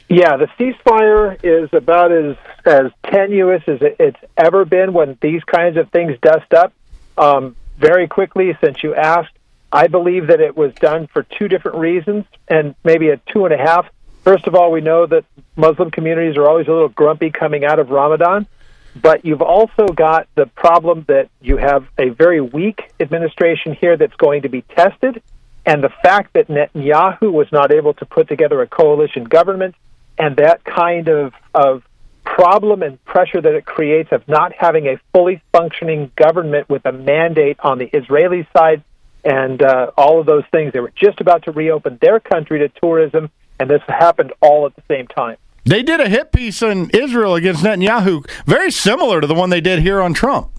Yeah, 0.07 0.37
the 0.37 0.47
ceasefire 0.59 1.39
is 1.43 1.69
about 1.73 2.11
as 2.11 2.37
as 2.63 2.91
tenuous 3.11 3.63
as 3.67 3.79
it's 3.81 4.17
ever 4.37 4.65
been 4.65 4.93
when 4.93 5.17
these 5.21 5.43
kinds 5.43 5.77
of 5.77 5.89
things 5.91 6.17
dust 6.21 6.53
up. 6.53 6.73
Um, 7.17 7.55
very 7.77 8.07
quickly, 8.07 8.57
since 8.63 8.83
you 8.83 8.95
asked, 8.95 9.34
I 9.75 9.87
believe 9.87 10.27
that 10.27 10.39
it 10.39 10.55
was 10.55 10.73
done 10.75 11.07
for 11.07 11.23
two 11.23 11.49
different 11.49 11.79
reasons 11.79 12.23
and 12.47 12.75
maybe 12.85 13.09
a 13.09 13.17
two 13.17 13.43
and 13.43 13.53
a 13.53 13.57
half. 13.57 13.85
First 14.23 14.47
of 14.47 14.55
all, 14.55 14.71
we 14.71 14.79
know 14.79 15.05
that 15.05 15.25
Muslim 15.57 15.91
communities 15.91 16.37
are 16.37 16.47
always 16.47 16.69
a 16.69 16.71
little 16.71 16.87
grumpy 16.87 17.29
coming 17.29 17.65
out 17.65 17.77
of 17.77 17.89
Ramadan, 17.89 18.47
but 18.95 19.25
you've 19.25 19.41
also 19.41 19.87
got 19.87 20.29
the 20.35 20.45
problem 20.45 21.03
that 21.09 21.27
you 21.41 21.57
have 21.57 21.85
a 21.97 22.07
very 22.07 22.39
weak 22.39 22.89
administration 23.01 23.73
here 23.73 23.97
that's 23.97 24.15
going 24.15 24.43
to 24.43 24.49
be 24.49 24.61
tested, 24.61 25.21
and 25.65 25.83
the 25.83 25.91
fact 26.01 26.31
that 26.35 26.47
Netanyahu 26.47 27.29
was 27.29 27.51
not 27.51 27.73
able 27.73 27.95
to 27.95 28.05
put 28.05 28.29
together 28.29 28.61
a 28.61 28.67
coalition 28.67 29.25
government, 29.25 29.75
and 30.17 30.37
that 30.37 30.63
kind 30.63 31.09
of, 31.09 31.33
of 31.53 31.83
problem 32.23 32.81
and 32.81 33.03
pressure 33.03 33.41
that 33.41 33.53
it 33.53 33.65
creates 33.65 34.13
of 34.13 34.25
not 34.29 34.53
having 34.57 34.87
a 34.87 34.97
fully 35.11 35.41
functioning 35.51 36.11
government 36.15 36.69
with 36.69 36.85
a 36.85 36.93
mandate 36.93 37.57
on 37.59 37.77
the 37.77 37.89
Israeli 37.93 38.47
side 38.55 38.81
and 39.25 39.61
uh, 39.61 39.91
all 39.97 40.19
of 40.19 40.25
those 40.25 40.43
things. 40.51 40.71
They 40.71 40.79
were 40.79 40.93
just 40.95 41.19
about 41.19 41.43
to 41.43 41.51
reopen 41.51 41.97
their 42.01 42.19
country 42.19 42.59
to 42.59 42.69
tourism, 42.69 43.29
and 43.59 43.69
this 43.69 43.81
happened 43.87 44.31
all 44.41 44.65
at 44.65 44.75
the 44.75 44.83
same 44.87 45.07
time. 45.07 45.37
They 45.65 45.81
did 45.81 45.99
a 45.99 46.07
hit 46.07 46.31
piece 46.31 46.61
in 46.61 46.91
Israel 46.91 47.33
against 47.33 47.63
Netanyahu, 47.63 48.29
very 48.45 48.71
similar 48.71 49.19
to 49.19 49.27
the 49.27 49.33
one 49.33 49.49
they 49.49 49.61
did 49.61 49.79
here 49.79 49.99
on 49.99 50.13
Trump. 50.13 50.51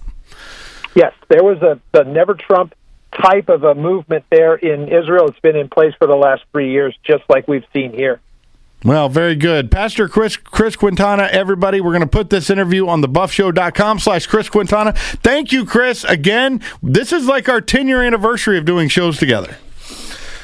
Yes, 0.96 1.12
there 1.28 1.44
was 1.44 1.62
a 1.62 1.78
the 1.92 2.02
Never 2.04 2.34
Trump 2.34 2.74
type 3.12 3.48
of 3.48 3.62
a 3.62 3.74
movement 3.74 4.24
there 4.30 4.56
in 4.56 4.88
Israel. 4.88 5.28
It's 5.28 5.38
been 5.40 5.56
in 5.56 5.68
place 5.68 5.94
for 5.98 6.06
the 6.08 6.16
last 6.16 6.42
three 6.52 6.72
years, 6.72 6.96
just 7.04 7.22
like 7.28 7.46
we've 7.46 7.64
seen 7.72 7.92
here. 7.92 8.20
Well, 8.84 9.08
very 9.08 9.34
good. 9.34 9.70
Pastor 9.70 10.08
Chris 10.08 10.36
Chris 10.36 10.76
Quintana, 10.76 11.28
everybody, 11.32 11.80
we're 11.80 11.92
going 11.92 12.02
to 12.02 12.06
put 12.06 12.30
this 12.30 12.50
interview 12.50 12.86
on 12.86 13.02
thebuffshow.com 13.02 13.98
slash 13.98 14.26
Chris 14.26 14.48
Quintana. 14.48 14.92
Thank 14.92 15.50
you, 15.50 15.64
Chris. 15.64 16.04
Again, 16.04 16.60
this 16.82 17.12
is 17.12 17.26
like 17.26 17.48
our 17.48 17.60
10-year 17.60 18.02
anniversary 18.02 18.58
of 18.58 18.64
doing 18.64 18.88
shows 18.88 19.18
together. 19.18 19.56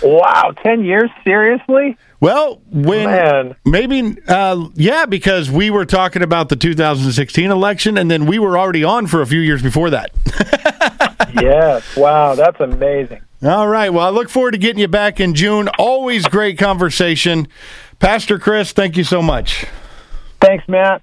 Wow, 0.03 0.53
10 0.65 0.85
years? 0.85 1.11
Seriously? 1.23 1.97
Well, 2.19 2.61
when 2.71 3.07
Man. 3.07 3.57
maybe, 3.65 4.17
uh, 4.27 4.69
yeah, 4.75 5.07
because 5.07 5.51
we 5.51 5.71
were 5.71 5.85
talking 5.85 6.23
about 6.23 6.49
the 6.49 6.57
2016 6.57 7.51
election, 7.51 7.97
and 7.97 8.11
then 8.11 8.27
we 8.27 8.39
were 8.39 8.59
already 8.59 8.83
on 8.83 9.07
for 9.07 9.23
a 9.23 9.27
few 9.27 9.41
years 9.41 9.63
before 9.63 9.91
that. 9.91 10.11
yes, 11.35 11.97
wow, 11.97 12.35
that's 12.35 12.61
amazing. 12.61 13.23
All 13.43 13.67
right, 13.67 13.93
well, 13.93 14.07
I 14.07 14.11
look 14.11 14.29
forward 14.29 14.53
to 14.53 14.59
getting 14.59 14.81
you 14.81 14.89
back 14.89 15.19
in 15.19 15.35
June. 15.35 15.69
Always 15.79 16.27
great 16.27 16.59
conversation. 16.59 17.49
Pastor 17.99 18.39
Chris, 18.39 18.73
thank 18.73 18.97
you 18.97 19.05
so 19.05 19.21
much. 19.21 19.67
Thanks, 20.41 20.69
Matt. 20.69 21.03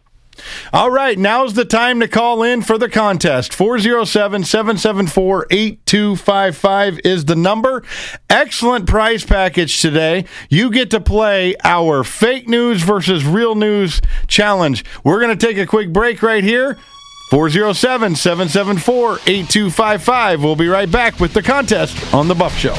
All 0.72 0.92
right, 0.92 1.18
now's 1.18 1.54
the 1.54 1.66
time 1.66 2.00
to 2.00 2.08
call 2.08 2.44
in 2.44 2.62
for 2.62 2.78
the 2.78 2.90
contest. 2.90 3.54
407 3.54 4.44
774 4.44 5.48
8255 5.50 7.00
is 7.04 7.26
the 7.26 7.36
number. 7.36 7.84
Excellent 8.30 8.88
prize 8.88 9.26
package 9.26 9.82
today. 9.82 10.26
You 10.50 10.72
get 10.72 10.92
to 10.92 11.00
play 11.00 11.56
our 11.64 12.04
fake 12.04 12.48
news 12.48 12.82
versus 12.84 13.26
real 13.26 13.56
news 13.56 14.02
challenge. 14.28 14.86
We're 15.04 15.20
going 15.20 15.38
to 15.38 15.48
take 15.48 15.58
a 15.58 15.66
quick 15.66 15.92
break 15.92 16.22
right 16.22 16.44
here. 16.44 16.78
407 17.30 18.16
774 18.16 19.20
8255. 19.28 20.44
We'll 20.44 20.56
be 20.56 20.68
right 20.68 20.92
back 20.92 21.20
with 21.20 21.34
the 21.34 21.44
contest 21.44 22.14
on 22.14 22.28
The 22.28 22.36
Buff 22.36 22.56
Show. 22.58 22.76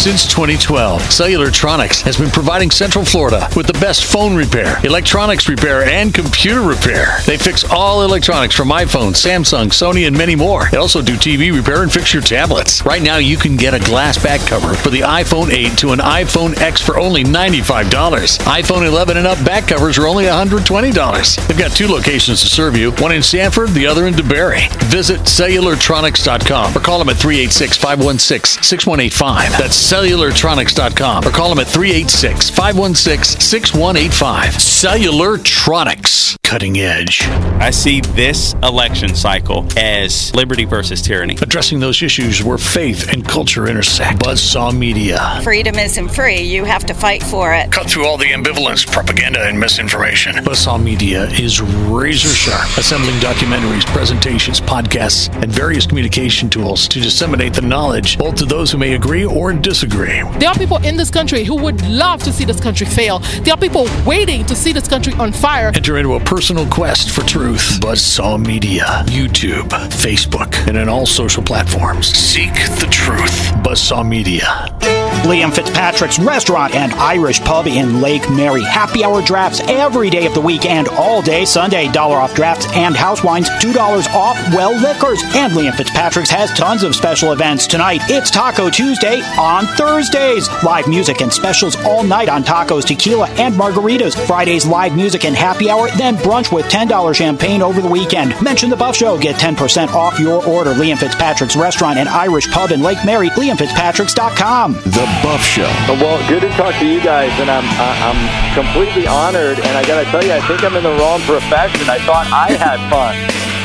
Since 0.00 0.32
2012, 0.32 1.02
Cellulartronics 1.02 2.00
has 2.00 2.16
been 2.16 2.30
providing 2.30 2.70
Central 2.70 3.04
Florida 3.04 3.46
with 3.54 3.66
the 3.66 3.74
best 3.74 4.06
phone 4.06 4.34
repair, 4.34 4.80
electronics 4.82 5.46
repair, 5.46 5.84
and 5.84 6.14
computer 6.14 6.62
repair. 6.62 7.18
They 7.26 7.36
fix 7.36 7.64
all 7.70 8.02
electronics 8.02 8.54
from 8.54 8.70
iPhone, 8.70 9.12
Samsung, 9.12 9.66
Sony, 9.66 10.06
and 10.06 10.16
many 10.16 10.34
more. 10.34 10.70
They 10.70 10.78
also 10.78 11.02
do 11.02 11.16
TV 11.16 11.54
repair 11.54 11.82
and 11.82 11.92
fix 11.92 12.14
your 12.14 12.22
tablets. 12.22 12.82
Right 12.82 13.02
now, 13.02 13.18
you 13.18 13.36
can 13.36 13.58
get 13.58 13.74
a 13.74 13.78
glass 13.78 14.16
back 14.16 14.40
cover 14.48 14.72
for 14.72 14.88
the 14.88 15.00
iPhone 15.00 15.52
8 15.52 15.76
to 15.80 15.90
an 15.90 15.98
iPhone 15.98 16.58
X 16.58 16.80
for 16.80 16.98
only 16.98 17.22
$95. 17.22 17.90
iPhone 17.90 18.86
11 18.86 19.18
and 19.18 19.26
up 19.26 19.44
back 19.44 19.68
covers 19.68 19.98
are 19.98 20.06
only 20.06 20.24
$120. 20.24 21.46
They've 21.46 21.58
got 21.58 21.72
two 21.72 21.88
locations 21.88 22.40
to 22.40 22.46
serve 22.46 22.74
you, 22.74 22.92
one 22.92 23.12
in 23.12 23.22
Sanford, 23.22 23.68
the 23.68 23.86
other 23.86 24.06
in 24.06 24.14
DeBary. 24.14 24.72
Visit 24.84 25.20
cellulartronics.com 25.20 26.74
or 26.74 26.80
call 26.80 26.98
them 26.98 27.10
at 27.10 27.16
386 27.16 27.76
516 27.76 28.62
6185. 28.62 29.58
That's 29.58 29.89
cellulartronics.com 29.90 31.24
or 31.26 31.30
call 31.30 31.48
them 31.48 31.58
at 31.58 31.66
386 31.66 32.48
516 32.50 33.40
6185. 33.40 34.54
Cellulartronics. 34.54 36.36
Cutting 36.44 36.78
edge. 36.78 37.22
I 37.60 37.70
see 37.70 38.00
this 38.00 38.54
election 38.62 39.16
cycle 39.16 39.66
as 39.76 40.32
liberty 40.34 40.64
versus 40.64 41.02
tyranny. 41.02 41.36
Addressing 41.42 41.80
those 41.80 42.02
issues 42.02 42.42
where 42.42 42.58
faith 42.58 43.12
and 43.12 43.26
culture 43.26 43.68
intersect. 43.68 44.20
Buzzsaw 44.20 44.76
Media. 44.76 45.40
Freedom 45.42 45.74
isn't 45.76 46.08
free. 46.10 46.40
You 46.40 46.64
have 46.64 46.86
to 46.86 46.94
fight 46.94 47.22
for 47.24 47.52
it. 47.52 47.72
Cut 47.72 47.90
through 47.90 48.06
all 48.06 48.16
the 48.16 48.26
ambivalence, 48.26 48.86
propaganda, 48.86 49.42
and 49.42 49.58
misinformation. 49.58 50.36
Buzzsaw 50.36 50.80
Media 50.82 51.24
is 51.30 51.60
razor 51.60 52.28
sharp, 52.28 52.68
assembling 52.78 53.16
documentaries, 53.16 53.84
presentations, 53.86 54.60
podcasts, 54.60 55.32
and 55.42 55.50
various 55.50 55.84
communication 55.84 56.48
tools 56.48 56.86
to 56.88 57.00
disseminate 57.00 57.54
the 57.54 57.60
knowledge 57.60 58.18
both 58.18 58.36
to 58.36 58.44
those 58.44 58.70
who 58.70 58.78
may 58.78 58.94
agree 58.94 59.24
or 59.24 59.52
disagree 59.52 59.79
disagree. 59.80 60.22
There 60.38 60.48
are 60.48 60.54
people 60.54 60.76
in 60.84 60.96
this 60.96 61.10
country 61.10 61.44
who 61.44 61.56
would 61.56 61.80
love 61.88 62.22
to 62.24 62.32
see 62.32 62.44
this 62.44 62.60
country 62.60 62.86
fail. 62.86 63.20
There 63.44 63.54
are 63.54 63.60
people 63.60 63.88
waiting 64.06 64.44
to 64.46 64.54
see 64.54 64.72
this 64.72 64.86
country 64.86 65.14
on 65.14 65.32
fire. 65.32 65.72
Enter 65.74 65.96
into 65.96 66.14
a 66.14 66.20
personal 66.20 66.66
quest 66.66 67.10
for 67.10 67.22
truth. 67.22 67.80
Buzzsaw 67.80 68.44
Media, 68.44 68.84
YouTube, 69.06 69.68
Facebook, 70.04 70.54
and 70.68 70.76
in 70.76 70.88
all 70.88 71.06
social 71.06 71.42
platforms. 71.42 72.08
Seek 72.08 72.52
the 72.52 72.88
truth. 72.90 73.52
Buzzsaw 73.64 74.06
Media. 74.06 75.09
Liam 75.24 75.54
Fitzpatrick's 75.54 76.18
restaurant 76.18 76.74
and 76.74 76.92
Irish 76.94 77.40
pub 77.40 77.66
in 77.66 78.00
Lake 78.00 78.28
Mary. 78.30 78.62
Happy 78.62 79.04
hour 79.04 79.22
drafts 79.22 79.60
every 79.60 80.10
day 80.10 80.26
of 80.26 80.34
the 80.34 80.40
week 80.40 80.64
and 80.64 80.88
all 80.88 81.22
day 81.22 81.44
Sunday. 81.44 81.90
Dollar 81.92 82.16
off 82.16 82.34
drafts 82.34 82.66
and 82.74 82.96
house 82.96 83.22
wines. 83.22 83.48
$2 83.48 84.06
off 84.14 84.36
well 84.54 84.72
liquors. 84.80 85.22
And 85.34 85.52
Liam 85.52 85.74
Fitzpatrick's 85.74 86.30
has 86.30 86.52
tons 86.52 86.82
of 86.82 86.94
special 86.94 87.32
events 87.32 87.66
tonight. 87.66 88.00
It's 88.04 88.30
Taco 88.30 88.70
Tuesday 88.70 89.20
on 89.38 89.66
Thursdays. 89.76 90.48
Live 90.64 90.88
music 90.88 91.20
and 91.20 91.32
specials 91.32 91.76
all 91.84 92.02
night 92.02 92.28
on 92.28 92.42
tacos, 92.42 92.84
tequila, 92.84 93.28
and 93.30 93.54
margaritas. 93.54 94.14
Fridays, 94.26 94.66
live 94.66 94.96
music 94.96 95.24
and 95.24 95.36
happy 95.36 95.70
hour, 95.70 95.88
then 95.98 96.16
brunch 96.16 96.52
with 96.52 96.66
$10 96.66 97.14
champagne 97.14 97.62
over 97.62 97.80
the 97.80 97.88
weekend. 97.88 98.34
Mention 98.42 98.70
the 98.70 98.76
Buff 98.76 98.96
Show. 98.96 99.18
Get 99.18 99.36
10% 99.36 99.88
off 99.88 100.18
your 100.18 100.44
order. 100.46 100.72
Liam 100.74 100.98
Fitzpatrick's 100.98 101.56
Restaurant 101.56 101.98
and 101.98 102.08
Irish 102.08 102.50
Pub 102.50 102.70
in 102.70 102.82
Lake 102.82 103.04
Mary. 103.04 103.28
LiamFitzpatricks.com. 103.30 104.72
The 104.72 104.99
Buff 105.22 105.40
Show. 105.42 105.68
Well, 106.00 106.18
good 106.28 106.40
to 106.42 106.50
talk 106.50 106.74
to 106.80 106.86
you 106.86 107.00
guys, 107.00 107.32
and 107.40 107.50
I'm 107.50 107.64
I- 107.64 107.98
I'm 108.08 108.20
completely 108.54 109.06
honored. 109.06 109.58
And 109.58 109.72
I 109.78 109.84
got 109.86 110.02
to 110.04 110.10
tell 110.10 110.22
you, 110.24 110.32
I 110.32 110.40
think 110.46 110.64
I'm 110.64 110.76
in 110.76 110.82
the 110.82 110.92
wrong 111.00 111.20
profession. 111.22 111.88
I 111.88 111.98
thought 112.04 112.26
I 112.32 112.52
had 112.56 112.78
fun, 112.90 113.14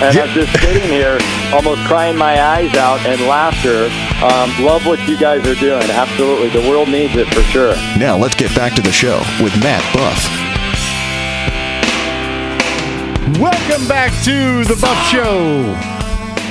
and 0.03 0.17
I'm 0.17 0.33
just 0.33 0.51
sitting 0.61 0.89
here, 0.89 1.17
almost 1.53 1.81
crying 1.85 2.17
my 2.17 2.41
eyes 2.41 2.75
out 2.75 2.99
and 3.05 3.19
laughter. 3.27 3.89
Um, 4.23 4.49
love 4.63 4.85
what 4.85 4.99
you 5.07 5.17
guys 5.17 5.45
are 5.47 5.55
doing. 5.55 5.83
Absolutely, 5.89 6.49
the 6.49 6.67
world 6.69 6.89
needs 6.89 7.15
it 7.15 7.27
for 7.33 7.41
sure. 7.43 7.75
Now 7.97 8.17
let's 8.17 8.35
get 8.35 8.53
back 8.55 8.73
to 8.75 8.81
the 8.81 8.91
show 8.91 9.19
with 9.41 9.53
Matt 9.63 9.83
Buff. 9.93 10.19
Welcome 13.39 13.87
back 13.87 14.11
to 14.23 14.63
the 14.65 14.77
Buff 14.79 14.97
Show. 15.07 15.94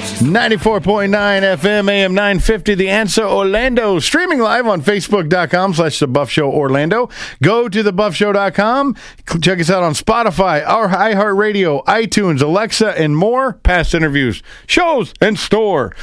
94.9 0.04 1.08
FM, 1.10 1.90
AM 1.90 2.14
950, 2.14 2.74
The 2.74 2.88
Answer 2.90 3.24
Orlando. 3.24 3.98
Streaming 3.98 4.38
live 4.38 4.66
on 4.66 4.82
Facebook.com 4.82 5.72
slash 5.74 5.98
The 5.98 6.06
Buff 6.06 6.28
Show 6.30 6.50
Orlando. 6.50 7.08
Go 7.42 7.68
to 7.70 7.82
TheBuffShow.com. 7.82 8.96
Check 9.40 9.60
us 9.60 9.70
out 9.70 9.82
on 9.82 9.94
Spotify, 9.94 10.62
our 10.66 10.88
iHeartRadio, 10.88 11.84
iTunes, 11.86 12.42
Alexa, 12.42 12.98
and 13.00 13.16
more. 13.16 13.54
Past 13.54 13.94
interviews, 13.94 14.42
shows, 14.66 15.14
and 15.22 15.38
store. 15.38 15.94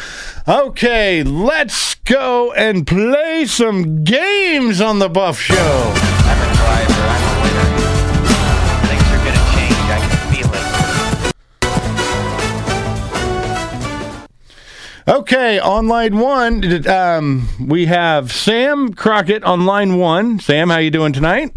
Okay, 0.48 1.22
let's 1.24 1.96
go 1.96 2.52
and 2.54 2.88
play 2.88 3.46
some 3.46 4.04
games 4.04 4.82
on 4.82 4.98
The 4.98 5.10
Buff 5.10 5.40
Show. 5.40 7.31
Okay, 15.08 15.60
on 15.60 15.88
line 15.88 16.18
one, 16.18 16.88
um, 16.88 17.48
we 17.60 17.88
have 17.88 18.32
Sam 18.32 18.94
Crockett 18.94 19.44
on 19.44 19.66
line 19.66 19.98
one. 19.98 20.40
Sam, 20.40 20.70
how 20.70 20.78
you 20.78 20.92
doing 20.92 21.12
tonight? 21.14 21.52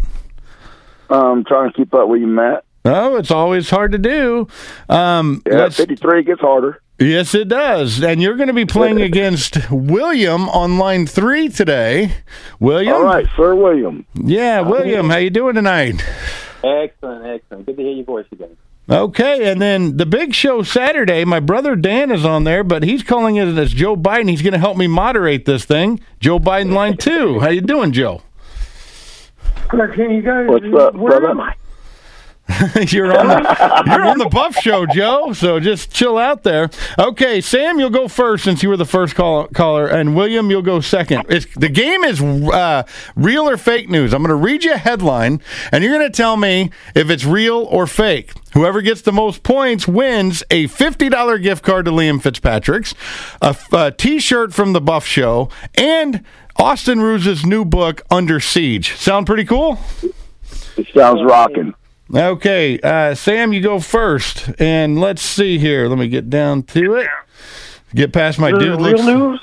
Um, 1.09 1.43
trying 1.47 1.71
to 1.71 1.77
keep 1.77 1.93
up 1.93 2.07
with 2.07 2.21
you, 2.21 2.27
Matt. 2.27 2.63
Oh, 2.83 3.17
it's 3.17 3.31
always 3.31 3.69
hard 3.69 3.91
to 3.93 3.97
do. 3.97 4.47
Um, 4.89 5.41
Yeah, 5.45 5.57
let's- 5.59 5.77
53 5.77 6.23
gets 6.23 6.41
harder. 6.41 6.81
yes, 6.99 7.35
it 7.35 7.47
does. 7.47 8.01
And 8.03 8.21
you're 8.21 8.35
going 8.35 8.47
to 8.47 8.53
be 8.53 8.65
playing 8.65 9.01
against 9.01 9.69
William 9.71 10.49
on 10.49 10.77
line 10.79 11.05
three 11.05 11.49
today. 11.49 12.11
William, 12.59 12.95
All 12.95 13.03
right, 13.03 13.27
Sir 13.35 13.53
William. 13.55 14.05
yeah, 14.15 14.61
William, 14.61 15.09
how 15.09 15.17
you 15.17 15.29
doing 15.29 15.53
tonight? 15.55 16.03
Excellent, 16.63 17.25
excellent. 17.27 17.65
Good 17.67 17.77
to 17.77 17.83
hear 17.83 17.91
your 17.93 18.05
voice 18.05 18.25
again. 18.31 18.57
Okay, 18.87 19.49
and 19.51 19.59
then 19.59 19.97
the 19.97 20.05
big 20.05 20.35
show 20.35 20.61
Saturday. 20.61 21.25
My 21.25 21.39
brother 21.39 21.75
Dan 21.75 22.11
is 22.11 22.23
on 22.23 22.43
there, 22.43 22.63
but 22.63 22.83
he's 22.83 23.01
calling 23.01 23.37
it 23.37 23.47
as 23.57 23.73
Joe 23.73 23.95
Biden. 23.95 24.29
He's 24.29 24.43
going 24.43 24.53
to 24.53 24.59
help 24.59 24.77
me 24.77 24.85
moderate 24.85 25.45
this 25.45 25.65
thing. 25.65 25.99
Joe 26.19 26.37
Biden 26.37 26.71
line 26.71 26.97
two. 26.97 27.39
How 27.39 27.49
you 27.49 27.61
doing, 27.61 27.91
Joe? 27.93 28.21
Can 29.69 30.11
you 30.11 30.21
guys? 30.21 30.47
What's 30.47 30.65
up, 30.65 30.93
where 30.93 31.19
brother? 31.19 31.31
am 31.31 31.41
I? 31.41 31.55
you're 32.89 33.17
on 33.17 33.27
the 33.27 33.83
you're 33.87 34.05
on 34.05 34.19
the 34.19 34.29
Buff 34.29 34.55
Show, 34.57 34.85
Joe. 34.85 35.33
So 35.33 35.59
just 35.59 35.91
chill 35.91 36.17
out 36.17 36.43
there. 36.43 36.69
Okay, 36.99 37.41
Sam, 37.41 37.79
you'll 37.79 37.89
go 37.89 38.07
first 38.07 38.43
since 38.43 38.61
you 38.61 38.69
were 38.69 38.77
the 38.77 38.85
first 38.85 39.15
call, 39.15 39.47
caller, 39.47 39.87
and 39.87 40.15
William, 40.15 40.51
you'll 40.51 40.61
go 40.61 40.79
second. 40.79 41.25
It's, 41.27 41.47
the 41.55 41.69
game 41.69 42.03
is 42.03 42.21
uh, 42.21 42.83
real 43.15 43.49
or 43.49 43.57
fake 43.57 43.89
news. 43.89 44.13
I'm 44.13 44.21
going 44.21 44.29
to 44.29 44.35
read 44.35 44.63
you 44.63 44.73
a 44.73 44.77
headline, 44.77 45.41
and 45.71 45.83
you're 45.83 45.97
going 45.97 46.09
to 46.09 46.15
tell 46.15 46.37
me 46.37 46.69
if 46.93 47.09
it's 47.09 47.25
real 47.25 47.67
or 47.71 47.87
fake. 47.87 48.31
Whoever 48.53 48.81
gets 48.81 49.01
the 49.01 49.11
most 49.11 49.41
points 49.41 49.87
wins 49.87 50.43
a 50.51 50.67
$50 50.67 51.41
gift 51.41 51.63
card 51.63 51.85
to 51.85 51.91
Liam 51.91 52.21
Fitzpatrick's, 52.21 52.93
a 53.41 53.55
a 53.73 53.91
T-shirt 53.91 54.53
from 54.53 54.73
the 54.73 54.81
Buff 54.81 55.05
Show, 55.05 55.49
and 55.73 56.23
Austin 56.57 57.01
Ruse's 57.01 57.43
new 57.43 57.65
book, 57.65 58.03
Under 58.11 58.39
Siege. 58.39 58.95
Sound 58.95 59.25
pretty 59.25 59.45
cool? 59.45 59.79
It 60.77 60.87
sounds 60.93 61.21
rocking. 61.23 61.73
Okay, 62.13 62.79
uh, 62.81 63.15
Sam, 63.15 63.51
you 63.51 63.61
go 63.61 63.79
first, 63.79 64.49
and 64.59 64.99
let's 64.99 65.21
see 65.23 65.57
here. 65.57 65.87
Let 65.87 65.97
me 65.97 66.07
get 66.07 66.29
down 66.29 66.63
to 66.63 66.95
it. 66.95 67.07
Get 67.95 68.13
past 68.13 68.37
my 68.37 68.51
Is 68.51 68.59
dude. 68.59 68.79
real 68.81 69.03
news? 69.03 69.41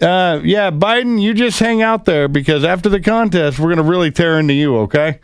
Uh, 0.00 0.40
yeah, 0.44 0.70
Biden, 0.70 1.20
you 1.20 1.34
just 1.34 1.58
hang 1.58 1.82
out 1.82 2.04
there 2.04 2.28
because 2.28 2.64
after 2.64 2.88
the 2.88 3.00
contest, 3.00 3.58
we're 3.58 3.74
gonna 3.74 3.88
really 3.88 4.10
tear 4.12 4.38
into 4.38 4.54
you. 4.54 4.76
Okay? 4.78 5.18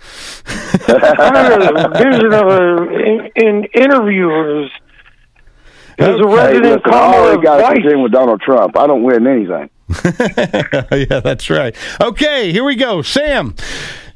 I 0.47 1.89
vision 1.97 2.33
of 2.35 2.49
a 2.49 2.89
in, 2.93 3.31
in 3.37 3.65
interviewers 3.73 4.71
as 5.99 6.17
a 6.21 6.27
resident 6.27 6.63
listen, 6.65 6.81
I 6.85 6.91
caller 6.91 7.39
got 7.39 7.61
a 7.61 7.63
Vice. 7.63 7.75
contend 7.75 8.03
with 8.03 8.13
Donald 8.13 8.41
Trump. 8.41 8.77
I 8.77 8.87
don't 8.87 9.05
win 9.05 9.27
anything. 9.27 9.71
yeah, 11.09 11.21
that's 11.21 11.49
right. 11.49 11.75
Okay, 12.01 12.53
here 12.53 12.65
we 12.65 12.75
go. 12.75 13.01
Sam, 13.01 13.55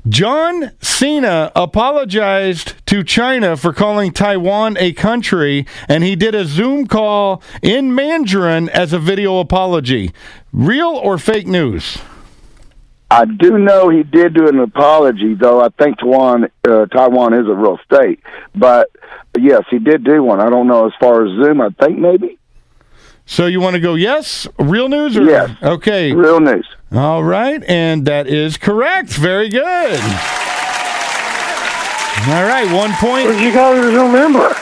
John 0.09 0.73
Cena 0.81 1.53
apologized 1.55 2.75
to 2.87 3.05
China 3.05 3.57
for 3.57 3.73
calling 3.73 4.11
Taiwan 4.13 4.77
a 4.79 4.93
country, 4.93 5.65
and 5.89 6.03
he 6.03 6.17
did 6.17 6.35
a 6.35 6.45
Zoom 6.45 6.89
call 6.89 7.41
in 7.63 7.95
Mandarin 7.95 8.69
as 8.71 8.93
a 8.93 8.99
video 8.99 9.39
apology. 9.39 10.11
Real 10.53 10.89
or 10.89 11.19
fake 11.19 11.47
news? 11.47 11.99
I 13.13 13.27
do 13.27 13.59
know 13.59 13.91
he 13.91 14.03
did 14.03 14.35
do 14.35 14.49
an 14.49 14.59
apology, 14.59 15.35
though. 15.35 15.61
I 15.61 15.69
think 15.69 15.99
Taiwan, 15.99 16.49
uh, 16.67 16.87
Taiwan 16.87 17.35
is 17.35 17.47
a 17.47 17.55
real 17.55 17.79
state. 17.85 18.21
But 18.57 18.91
yes, 19.39 19.63
he 19.71 19.79
did 19.79 20.03
do 20.03 20.23
one. 20.23 20.41
I 20.41 20.51
don't 20.51 20.67
know 20.67 20.87
as 20.87 20.93
far 20.99 21.25
as 21.25 21.45
Zoom. 21.45 21.61
I 21.61 21.69
think 21.81 21.99
maybe. 21.99 22.39
So 23.25 23.47
you 23.47 23.61
want 23.61 23.75
to 23.75 23.81
go 23.81 23.95
yes, 23.95 24.49
real 24.59 24.89
news 24.89 25.17
or 25.17 25.23
Yes. 25.23 25.51
Okay, 25.63 26.13
real 26.13 26.41
news. 26.41 26.67
All 26.95 27.25
right, 27.25 27.63
and 27.69 28.05
that 28.07 28.27
is 28.27 28.57
correct. 28.59 29.11
Very 29.11 29.49
good. 29.49 30.01
All 32.29 32.45
right, 32.45 32.69
one 32.73 32.93
point. 32.95 33.29
You 33.41 33.53
guys 33.53 33.83
remember? 33.85 34.55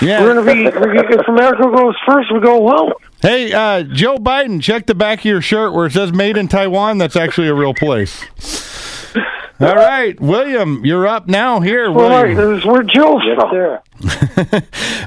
Yeah. 0.00 0.22
We're 0.22 0.34
gonna 0.34 0.54
be. 0.54 0.64
If 0.66 1.28
America 1.28 1.62
goes 1.64 1.94
first, 2.06 2.32
we 2.32 2.40
go 2.40 2.58
alone. 2.66 2.92
Hey, 3.22 3.52
uh, 3.52 3.82
Joe 3.82 4.16
Biden, 4.18 4.62
check 4.62 4.86
the 4.86 4.94
back 4.94 5.20
of 5.20 5.24
your 5.24 5.40
shirt 5.42 5.72
where 5.74 5.86
it 5.86 5.92
says 5.92 6.12
"Made 6.12 6.36
in 6.36 6.48
Taiwan." 6.48 6.98
That's 6.98 7.16
actually 7.16 7.48
a 7.48 7.54
real 7.54 7.74
place. 7.74 8.24
All 9.60 9.74
right, 9.76 10.18
William, 10.20 10.84
you're 10.84 11.06
up 11.06 11.28
now. 11.28 11.60
Here, 11.60 11.86
All 11.88 11.94
right, 11.94 12.34
William. 12.34 12.52
this 12.52 12.58
is 12.60 12.64
where 12.66 12.82
Joe's 12.82 13.22
from. 13.36 13.78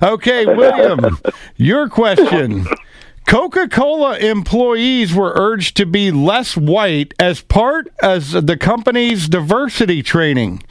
Okay, 0.03 0.45
William, 0.45 1.17
your 1.57 1.89
question. 1.89 2.65
Coca 3.27 3.67
Cola 3.67 4.17
employees 4.19 5.13
were 5.13 5.33
urged 5.35 5.75
to 5.75 5.85
be 5.85 6.11
less 6.11 6.55
white 6.55 7.13
as 7.19 7.41
part 7.41 7.91
as 8.01 8.31
the 8.31 8.55
company's 8.55 9.27
diversity 9.27 10.01
training. 10.01 10.63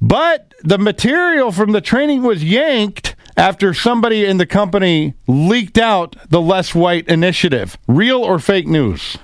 But 0.00 0.54
the 0.62 0.78
material 0.78 1.50
from 1.50 1.72
the 1.72 1.80
training 1.80 2.22
was 2.22 2.44
yanked 2.44 3.16
after 3.36 3.74
somebody 3.74 4.24
in 4.24 4.36
the 4.36 4.46
company 4.46 5.14
leaked 5.26 5.78
out 5.78 6.14
the 6.30 6.40
less 6.40 6.76
white 6.76 7.08
initiative. 7.08 7.76
Real 7.88 8.22
or 8.22 8.38
fake 8.38 8.68
news? 8.68 9.18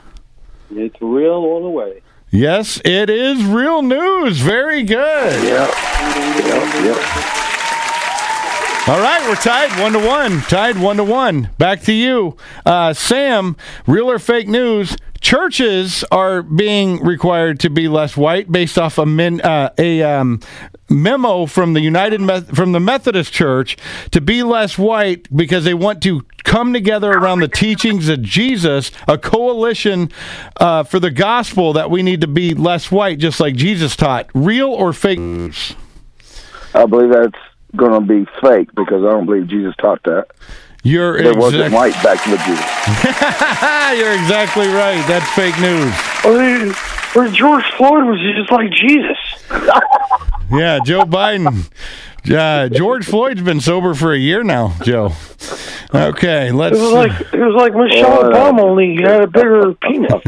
It's 0.73 1.01
real 1.01 1.35
all 1.35 1.63
the 1.63 1.71
way. 1.71 2.03
Yes, 2.33 2.81
it 2.85 3.09
is 3.09 3.45
real 3.45 3.81
news. 3.81 4.39
Very 4.39 4.83
good. 4.83 5.41
All 8.89 9.01
right, 9.01 9.29
we're 9.29 9.35
tied 9.35 9.81
one 9.81 9.95
to 9.95 9.99
one. 9.99 10.43
Tied 10.43 10.79
one 10.79 10.99
to 10.99 11.03
one. 11.03 11.51
Back 11.59 11.81
to 11.83 11.93
you, 11.93 12.37
uh, 12.65 12.93
Sam. 12.93 13.57
Real 13.85 14.09
or 14.09 14.21
fake 14.21 14.47
news? 14.47 14.97
Churches 15.21 16.05
are 16.13 16.41
being 16.41 17.03
required 17.03 17.59
to 17.61 17.69
be 17.69 17.89
less 17.89 18.17
white 18.17 18.53
based 18.53 18.79
off 18.79 18.97
a 18.99 19.03
uh, 19.03 19.71
a 19.77 20.03
um, 20.05 20.39
memo 20.89 21.47
from 21.47 21.73
the 21.73 21.81
United 21.81 22.21
from 22.55 22.71
the 22.71 22.79
Methodist 22.79 23.33
Church 23.33 23.77
to 24.13 24.21
be 24.21 24.45
less 24.45 24.79
white 24.79 25.27
because 25.37 25.65
they 25.65 25.75
want 25.75 26.01
to 26.05 26.23
come 26.45 26.73
together 26.73 27.11
around 27.11 27.41
the 27.41 27.49
teachings 27.49 28.09
of 28.09 28.23
Jesus, 28.23 28.93
a 29.09 29.19
coalition 29.19 30.13
uh, 30.61 30.85
for 30.85 31.01
the 31.01 31.11
gospel 31.11 31.73
that 31.73 31.91
we 31.91 32.05
need 32.05 32.21
to 32.21 32.29
be 32.29 32.55
less 32.55 32.93
white, 32.93 33.19
just 33.19 33.41
like 33.41 33.57
Jesus 33.57 33.97
taught. 33.97 34.31
Real 34.33 34.69
or 34.69 34.93
fake 34.93 35.19
news? 35.19 35.75
I 36.73 36.87
believe 36.87 37.11
that's 37.11 37.35
going 37.75 37.93
to 37.93 38.01
be 38.25 38.31
fake 38.41 38.75
because 38.75 39.05
I 39.05 39.11
don't 39.11 39.27
believe 39.27 39.49
Jesus 39.49 39.75
taught 39.77 40.03
that. 40.05 40.29
You're 40.83 41.21
There 41.21 41.35
wasn't 41.35 41.75
white 41.75 41.95
back 42.03 42.25
in 42.27 42.33
the 42.33 42.39
Jews. 42.39 43.99
You're 43.99 44.13
exactly 44.15 44.69
right. 44.69 45.03
That's 45.09 45.29
fake 45.31 45.59
news. 45.59 45.93
Well, 46.25 46.73
Where 47.15 47.29
George 47.29 47.65
Floyd 47.77 48.05
was 48.05 48.21
just 48.37 48.53
like 48.53 48.71
Jesus. 48.71 49.19
Yeah, 50.49 50.79
Joe 50.85 51.03
Biden. 51.03 51.69
Uh, 52.31 52.69
George 52.69 53.05
Floyd's 53.05 53.43
been 53.43 53.61
sober 53.61 53.95
for 53.95 54.13
a 54.13 54.17
year 54.19 54.45
now, 54.45 54.77
Joe. 54.85 55.11
Okay, 55.93 56.53
let's. 56.53 56.77
It 56.79 56.81
was 56.83 56.93
like 56.93 57.21
it 57.35 57.41
was 57.41 57.55
like 57.57 57.75
Michelle 57.75 58.27
Oh, 58.27 58.31
Obama, 58.31 58.61
only 58.61 58.95
had 58.95 59.23
a 59.23 59.27
bigger 59.27 59.75
penis. 59.75 60.23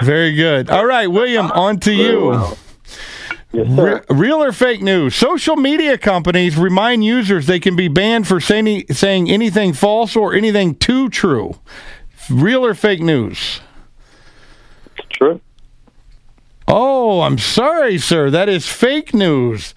Very 0.02 0.34
good. 0.34 0.70
All 0.70 0.86
right, 0.86 1.08
William, 1.08 1.50
on 1.52 1.78
to 1.80 1.92
you. 1.92 2.42
Re- 3.52 4.00
real 4.08 4.42
or 4.42 4.52
fake 4.52 4.80
news? 4.82 5.14
Social 5.14 5.56
media 5.56 5.98
companies 5.98 6.56
remind 6.56 7.04
users 7.04 7.46
they 7.46 7.60
can 7.60 7.76
be 7.76 7.88
banned 7.88 8.26
for 8.26 8.40
saying, 8.40 8.86
saying 8.90 9.30
anything 9.30 9.72
false 9.74 10.16
or 10.16 10.34
anything 10.34 10.74
too 10.74 11.08
true. 11.10 11.54
Real 12.30 12.64
or 12.64 12.74
fake 12.74 13.00
news? 13.00 13.60
True. 15.10 15.40
Oh, 16.68 17.22
I'm 17.22 17.38
sorry, 17.38 17.98
sir. 17.98 18.30
That 18.30 18.48
is 18.48 18.66
fake 18.66 19.12
news. 19.12 19.74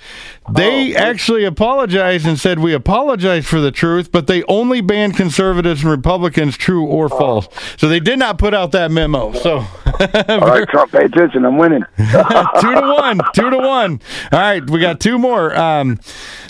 They 0.51 0.95
actually 0.95 1.43
apologized 1.43 2.27
and 2.27 2.39
said, 2.39 2.59
We 2.59 2.73
apologize 2.73 3.45
for 3.47 3.59
the 3.59 3.71
truth, 3.71 4.11
but 4.11 4.27
they 4.27 4.43
only 4.43 4.81
banned 4.81 5.15
conservatives 5.17 5.81
and 5.81 5.89
Republicans, 5.89 6.55
true 6.57 6.85
or 6.85 7.09
false. 7.09 7.47
So 7.77 7.87
they 7.87 7.99
did 7.99 8.19
not 8.19 8.37
put 8.37 8.53
out 8.53 8.71
that 8.73 8.91
memo. 8.91 9.33
So, 9.33 9.57
All 9.57 10.39
right, 10.39 10.67
Trump, 10.69 10.91
pay 10.91 11.05
attention. 11.05 11.43
I'm 11.45 11.57
winning. 11.57 11.83
two 11.97 12.05
to 12.05 12.95
one. 12.99 13.19
Two 13.33 13.49
to 13.49 13.57
one. 13.57 13.99
All 14.31 14.39
right, 14.39 14.69
we 14.69 14.79
got 14.79 14.99
two 14.99 15.17
more. 15.17 15.55
Um, 15.57 15.99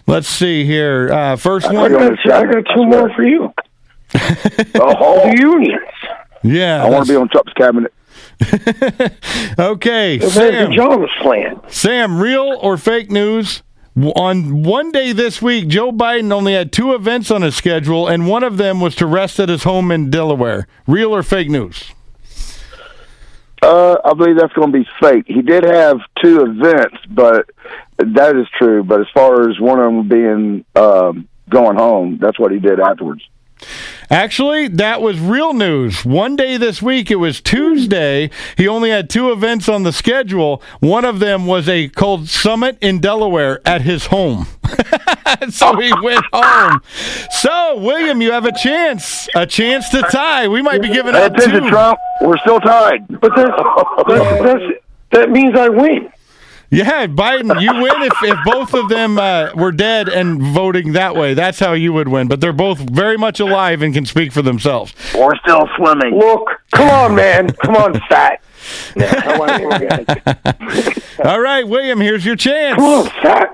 let's 0.07 0.27
see 0.27 0.65
here. 0.65 1.09
Uh, 1.11 1.35
first 1.37 1.67
I 1.67 1.73
one. 1.73 1.91
got, 1.93 2.31
I 2.31 2.45
got 2.51 2.65
two 2.75 2.85
more 2.85 3.09
for 3.15 3.23
you. 3.23 3.53
Oh, 4.75 5.21
The 5.31 5.37
unions. 5.39 5.81
Yeah. 6.43 6.83
I 6.83 6.89
want 6.89 7.05
to 7.07 7.11
be 7.11 7.15
on 7.15 7.29
Trump's 7.29 7.53
cabinet. 7.53 7.93
Okay, 9.59 10.19
Sam. 10.19 10.71
Jones 10.71 11.09
plan. 11.21 11.59
Sam, 11.67 12.19
real 12.19 12.57
or 12.61 12.77
fake 12.77 13.09
news? 13.09 13.63
On 13.97 14.63
one 14.63 14.91
day 14.91 15.13
this 15.13 15.41
week, 15.41 15.69
Joe 15.69 15.91
Biden 15.91 16.31
only 16.31 16.53
had 16.53 16.73
two 16.73 16.93
events 16.93 17.31
on 17.31 17.41
his 17.43 17.55
schedule, 17.55 18.07
and 18.07 18.27
one 18.27 18.43
of 18.43 18.57
them 18.57 18.81
was 18.81 18.93
to 18.97 19.05
rest 19.05 19.39
at 19.39 19.47
his 19.47 19.63
home 19.63 19.89
in 19.89 20.09
Delaware. 20.09 20.67
Real 20.85 21.15
or 21.15 21.23
fake 21.23 21.49
news? 21.49 21.91
Uh, 23.61 23.95
I 24.03 24.13
believe 24.13 24.37
that's 24.37 24.53
going 24.53 24.71
to 24.71 24.79
be 24.79 24.87
fake. 25.01 25.25
He 25.27 25.41
did 25.41 25.63
have 25.63 25.99
two 26.21 26.41
events, 26.41 26.97
but 27.09 27.49
that 27.97 28.35
is 28.35 28.47
true. 28.57 28.83
But 28.83 29.01
as 29.01 29.07
far 29.13 29.49
as 29.49 29.59
one 29.59 29.79
of 29.79 29.85
them 29.85 30.07
being 30.09 30.65
um, 30.75 31.27
going 31.49 31.77
home, 31.77 32.19
that's 32.21 32.37
what 32.37 32.51
he 32.51 32.59
did 32.59 32.79
afterwards. 32.79 33.23
Actually, 34.09 34.67
that 34.67 35.01
was 35.01 35.19
real 35.19 35.53
news. 35.53 36.05
One 36.05 36.35
day 36.35 36.57
this 36.57 36.81
week, 36.81 37.09
it 37.09 37.15
was 37.15 37.41
Tuesday. 37.41 38.29
He 38.57 38.67
only 38.67 38.89
had 38.89 39.09
two 39.09 39.31
events 39.31 39.67
on 39.67 39.83
the 39.83 39.93
schedule. 39.93 40.61
One 40.79 41.05
of 41.05 41.19
them 41.19 41.45
was 41.45 41.67
a 41.67 41.89
cold 41.89 42.27
Summit 42.29 42.77
in 42.81 42.99
Delaware 42.99 43.61
at 43.65 43.81
his 43.81 44.07
home. 44.07 44.47
so 45.49 45.75
he 45.79 45.91
went 46.01 46.25
home. 46.33 46.81
So, 47.31 47.79
William, 47.79 48.21
you 48.21 48.31
have 48.31 48.45
a 48.45 48.51
chance. 48.51 49.27
A 49.35 49.45
chance 49.45 49.89
to 49.89 50.01
tie. 50.01 50.47
We 50.47 50.61
might 50.61 50.81
be 50.81 50.89
giving 50.89 51.15
up 51.15 51.35
two. 51.35 51.69
Trump. 51.69 51.99
We're 52.21 52.37
still 52.37 52.59
tied. 52.59 53.07
But 53.19 53.35
that's, 53.35 53.51
that's, 54.07 54.43
that's 54.43 54.63
that 55.11 55.29
means 55.29 55.55
I 55.55 55.69
win. 55.69 56.11
Yeah, 56.75 57.07
Biden, 57.07 57.61
you 57.61 57.73
win 57.73 58.01
if, 58.01 58.13
if 58.23 58.37
both 58.45 58.73
of 58.73 58.89
them 58.89 59.17
uh, 59.17 59.51
were 59.55 59.71
dead 59.71 60.09
and 60.09 60.41
voting 60.41 60.93
that 60.93 61.15
way. 61.15 61.33
That's 61.33 61.59
how 61.59 61.73
you 61.73 61.93
would 61.93 62.07
win. 62.07 62.27
But 62.27 62.41
they're 62.41 62.53
both 62.53 62.79
very 62.79 63.17
much 63.17 63.39
alive 63.39 63.81
and 63.81 63.93
can 63.93 64.05
speak 64.05 64.31
for 64.31 64.41
themselves. 64.41 64.93
We're 65.13 65.37
still 65.37 65.67
swimming. 65.77 66.17
Look, 66.17 66.49
come 66.71 66.89
on, 66.89 67.15
man, 67.15 67.49
come 67.51 67.75
on, 67.75 67.93
fat. 68.09 68.41
No, 68.95 69.05
I 69.07 70.05
All 71.23 71.39
right, 71.39 71.67
William, 71.67 72.01
here's 72.01 72.25
your 72.25 72.35
chance. 72.35 72.75
Come 72.75 72.85
on, 72.85 73.05
fat. 73.21 73.53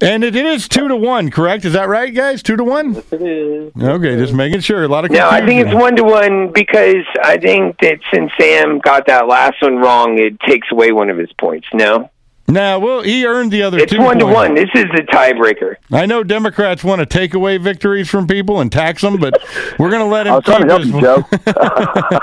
And 0.00 0.24
it 0.24 0.36
is 0.36 0.68
two 0.68 0.88
to 0.88 0.96
one, 0.96 1.30
correct? 1.30 1.64
Is 1.64 1.74
that 1.74 1.88
right, 1.88 2.14
guys? 2.14 2.42
Two 2.42 2.56
to 2.56 2.64
one? 2.64 2.96
It 3.10 3.20
is. 3.20 3.72
Okay, 3.76 4.16
just 4.16 4.32
making 4.32 4.60
sure. 4.60 4.84
A 4.84 4.88
lot 4.88 5.04
of 5.04 5.10
No, 5.10 5.28
I 5.28 5.44
think 5.44 5.66
it's 5.66 5.74
one 5.74 5.96
to 5.96 6.04
one 6.04 6.52
because 6.52 7.04
I 7.22 7.36
think 7.36 7.78
that 7.80 7.98
since 8.12 8.30
Sam 8.40 8.78
got 8.78 9.06
that 9.08 9.26
last 9.26 9.60
one 9.60 9.76
wrong, 9.76 10.18
it 10.18 10.40
takes 10.40 10.68
away 10.70 10.92
one 10.92 11.10
of 11.10 11.18
his 11.18 11.32
points. 11.32 11.66
No, 11.74 12.08
Now, 12.50 12.78
well, 12.78 13.02
he 13.02 13.24
earned 13.26 13.52
the 13.52 13.62
other 13.62 13.78
it's 13.78 13.92
two. 13.92 14.00
one 14.00 14.18
to 14.18 14.26
one. 14.26 14.54
This 14.54 14.68
is 14.74 14.84
the 14.94 15.02
tiebreaker. 15.12 15.76
I 15.92 16.06
know 16.06 16.22
Democrats 16.24 16.82
want 16.82 17.00
to 17.00 17.06
take 17.06 17.34
away 17.34 17.58
victories 17.58 18.08
from 18.08 18.26
people 18.26 18.60
and 18.60 18.70
tax 18.70 19.02
them, 19.02 19.18
but 19.18 19.40
we're 19.78 19.90
going 19.90 20.02
to 20.02 20.08
let 20.08 20.26
him 20.26 20.32
I 20.32 20.36
was 20.36 20.44
trying 20.44 20.62
to 20.62 20.68
help 20.68 20.84
you, 20.84 21.00
Joe. 21.00 21.24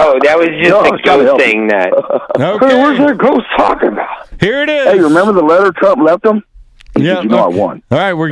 Oh, 0.00 0.18
that 0.22 0.38
was 0.38 0.48
just 0.48 0.70
No, 0.70 0.80
I 0.80 0.88
a 0.88 0.92
was 0.92 1.00
trying 1.02 1.18
to 1.20 1.24
ghost 1.24 1.26
help 1.26 1.40
saying 1.40 1.68
that. 1.68 1.92
Okay. 2.38 2.82
Where's 2.82 2.98
that 2.98 3.18
ghost 3.18 3.46
talking 3.56 3.88
about? 3.88 4.28
Here 4.40 4.62
it 4.62 4.68
is. 4.70 4.84
Hey, 4.86 4.98
remember 5.00 5.32
the 5.32 5.42
letter 5.42 5.72
Trump 5.72 6.00
left 6.02 6.24
him? 6.24 6.42
He 6.98 7.06
Yeah, 7.06 7.16
said, 7.16 7.24
you 7.24 7.28
know 7.30 7.38
I 7.38 7.46
won. 7.48 7.82
All 7.90 7.98
right, 7.98 8.12
we're 8.14 8.28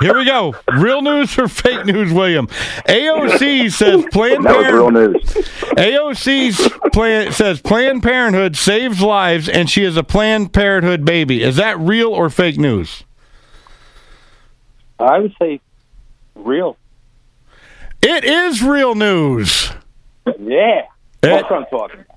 here. 0.00 0.16
We 0.16 0.24
go. 0.24 0.54
Real 0.76 1.02
news 1.02 1.36
or 1.38 1.48
fake 1.48 1.84
news, 1.86 2.12
William? 2.12 2.46
AOC 2.46 3.70
says 3.72 4.04
Planned 4.12 4.44
That 4.44 4.56
was 4.56 4.66
real 4.66 4.90
Parenthood. 4.90 5.12
news. 5.14 5.48
AOC's 5.76 6.90
plan 6.92 7.32
says 7.32 7.60
Planned 7.60 8.02
Parenthood 8.02 8.56
saves 8.56 9.00
lives, 9.00 9.48
and 9.48 9.68
she 9.70 9.84
is 9.84 9.96
a 9.96 10.02
Planned 10.02 10.52
Parenthood 10.52 11.04
baby. 11.04 11.42
Is 11.42 11.56
that 11.56 11.78
real 11.78 12.08
or 12.08 12.30
fake 12.30 12.58
news? 12.58 13.04
I 14.98 15.18
would 15.18 15.34
say 15.40 15.60
real. 16.34 16.76
It 18.02 18.24
is 18.24 18.62
real 18.62 18.94
news. 18.94 19.70
Yeah. 20.38 20.82
That's 21.20 21.42
what 21.50 21.52
I'm 21.52 21.66
talking 21.66 22.00
about. 22.00 22.09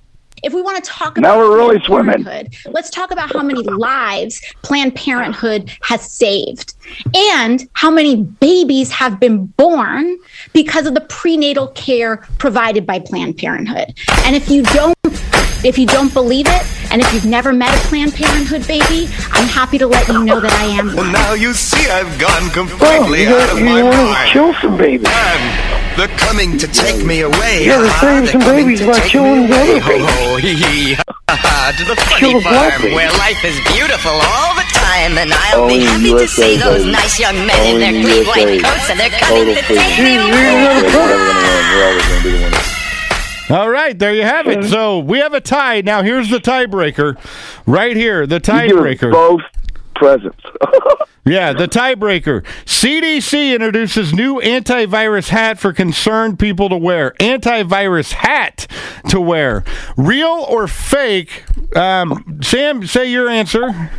If 0.44 0.54
we 0.54 0.62
want 0.62 0.84
to 0.84 0.90
talk 0.90 1.18
Now 1.18 1.36
about 1.36 1.50
we're 1.50 1.58
really 1.58 1.80
Planned 1.80 2.06
swimming. 2.06 2.24
Parenthood, 2.26 2.74
let's 2.74 2.90
talk 2.90 3.12
about 3.12 3.32
how 3.32 3.42
many 3.42 3.62
lives 3.64 4.42
Planned 4.62 4.94
Parenthood 4.94 5.72
has 5.84 6.02
saved 6.12 6.76
and 7.16 7.68
how 7.74 7.90
many 7.90 8.24
babies 8.24 8.92
have 8.92 9.20
been 9.22 9.46
born 9.46 10.18
because 10.52 10.86
of 10.86 10.96
the 10.96 11.02
prenatal 11.02 11.68
care 11.70 12.18
provided 12.40 12.86
by 12.86 13.00
Planned 13.00 13.38
Parenthood. 13.38 13.98
And 14.26 14.36
if 14.36 14.50
you 14.50 14.64
don't 14.64 14.94
if 15.66 15.78
you 15.78 15.86
don't 15.88 16.14
believe 16.14 16.46
it, 16.50 16.92
and 16.92 17.02
if 17.02 17.14
you've 17.14 17.26
never 17.26 17.54
met 17.54 17.74
a 17.74 17.88
Planned 17.88 18.14
Parenthood 18.14 18.68
baby, 18.68 19.08
I'm 19.32 19.48
happy 19.48 19.78
to 19.78 19.88
let 19.88 20.10
you 20.10 20.26
know 20.26 20.42
that 20.42 20.52
I 20.52 20.66
am 20.66 20.88
Well, 20.96 21.10
Now 21.10 21.34
you 21.36 21.54
see 21.54 21.90
I've 21.90 22.20
gone 22.20 22.50
Bro, 22.50 22.78
completely 22.78 23.24
you, 23.24 23.30
out 23.30 23.50
of 23.52 23.60
you 23.60 23.66
my 23.66 23.82
want 23.84 23.96
to 23.96 24.04
mind. 24.04 24.32
kill 24.32 24.54
some 24.56 24.76
babies. 24.78 25.08
And 25.94 26.10
they're 26.10 26.18
coming 26.18 26.58
to 26.58 26.68
take 26.68 27.06
me 27.06 27.22
away. 27.22 27.66
You 27.66 27.72
gotta 27.72 27.88
Ah, 27.88 28.02
save 28.02 28.24
they're 28.24 28.32
some 28.34 28.42
coming 28.42 28.66
babies 28.66 28.80
to 28.82 28.88
by 28.88 29.00
take 29.00 29.12
killing 29.12 29.42
me 29.42 29.48
the 29.48 29.54
away. 29.54 29.72
other 29.78 29.88
babies. 29.88 30.10
Ho, 30.10 30.26
ho, 30.26 30.36
hee, 30.38 30.56
hee, 30.56 30.94
ha, 30.94 31.04
ha, 31.30 31.72
to 31.78 31.84
the 31.86 31.96
Kill 32.18 32.18
funny 32.18 32.34
the 32.34 32.42
farm 32.42 32.82
baby. 32.82 32.96
where 32.96 33.12
life 33.22 33.42
is 33.46 33.58
beautiful 33.78 34.12
all 34.12 34.54
the 34.58 34.66
time, 34.74 35.18
and 35.22 35.30
I'll 35.34 35.62
Only 35.70 35.80
be 35.80 35.86
happy 35.86 36.04
USA, 36.10 36.26
to 36.26 36.28
see 36.28 36.58
those 36.58 36.86
nice 36.86 37.20
young 37.20 37.38
men 37.46 37.62
in 37.78 37.80
their 37.80 37.94
clean 38.02 38.26
white 38.26 38.64
coats, 38.66 38.90
and 38.90 39.00
they're 39.00 39.10
coming 39.22 39.54
Total 39.54 39.56
to 39.56 39.62
take 39.70 39.98
me 40.02 40.18
away. 40.18 40.26
you 40.26 40.34
We're 40.34 40.82
gotta 40.82 40.82
never 40.82 40.82
going 40.82 41.14
to 41.14 41.38
win. 41.38 41.62
We're 41.78 41.86
always 41.86 42.08
going 42.08 42.18
to 42.18 42.24
be 42.24 42.32
the 42.38 42.44
winners. 42.44 42.70
All 43.52 43.70
right, 43.70 44.00
there 44.00 44.14
you 44.16 44.24
have 44.24 44.48
it. 44.48 44.64
So 44.66 44.98
we 45.00 45.20
have 45.20 45.34
a 45.34 45.42
tie. 45.42 45.82
Now 45.82 46.02
here's 46.02 46.30
the 46.30 46.40
tiebreaker, 46.40 47.18
right 47.68 47.96
here. 47.96 48.26
The 48.26 48.36
You 48.36 48.40
give 48.42 48.78
tiebreaker. 48.78 49.12
both 49.12 49.42
presents. 50.04 50.44
Yeah, 51.26 51.54
the 51.54 51.70
tiebreaker. 51.70 52.44
CDC 52.66 53.54
introduces 53.56 54.14
new 54.14 54.42
antivirus 54.42 55.30
hat 55.30 55.58
for 55.58 55.72
concerned 55.72 56.38
people 56.38 56.68
to 56.68 56.76
wear. 56.76 57.12
Antivirus 57.12 58.12
hat 58.12 58.68
to 59.08 59.22
wear. 59.22 59.64
Real 59.96 60.46
or 60.50 60.68
fake? 60.68 61.46
Um, 61.78 62.40
Sam, 62.44 62.86
say 62.86 63.10
your 63.10 63.30
answer. 63.30 63.90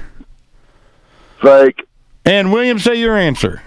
Fake. 1.40 1.86
And 2.26 2.52
William, 2.52 2.78
say 2.78 2.96
your 2.96 3.16
answer. 3.16 3.62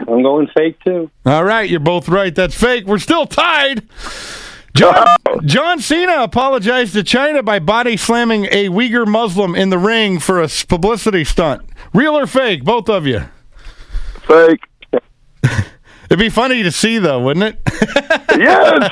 I'm 0.00 0.22
going 0.24 0.48
fake 0.48 0.80
too. 0.82 1.08
All 1.24 1.44
right, 1.44 1.70
you're 1.70 1.78
both 1.78 2.08
right. 2.08 2.34
That's 2.34 2.56
fake. 2.56 2.86
We're 2.86 2.98
still 2.98 3.26
tied. 3.26 3.88
John, 4.74 5.06
John 5.44 5.80
Cena 5.80 6.22
apologized 6.22 6.94
to 6.94 7.02
China 7.02 7.42
by 7.42 7.58
body 7.58 7.96
slamming 7.96 8.46
a 8.46 8.68
Uyghur 8.68 9.06
Muslim 9.06 9.54
in 9.54 9.70
the 9.70 9.78
ring 9.78 10.18
for 10.20 10.40
a 10.42 10.48
publicity 10.68 11.24
stunt. 11.24 11.67
Real 11.92 12.16
or 12.18 12.26
fake? 12.26 12.64
Both 12.64 12.88
of 12.88 13.06
you. 13.06 13.22
Fake. 14.26 14.60
It'd 16.10 16.18
be 16.18 16.28
funny 16.30 16.62
to 16.62 16.70
see, 16.72 16.98
though, 16.98 17.20
wouldn't 17.22 17.44
it? 17.56 17.58
Yes. 18.38 18.90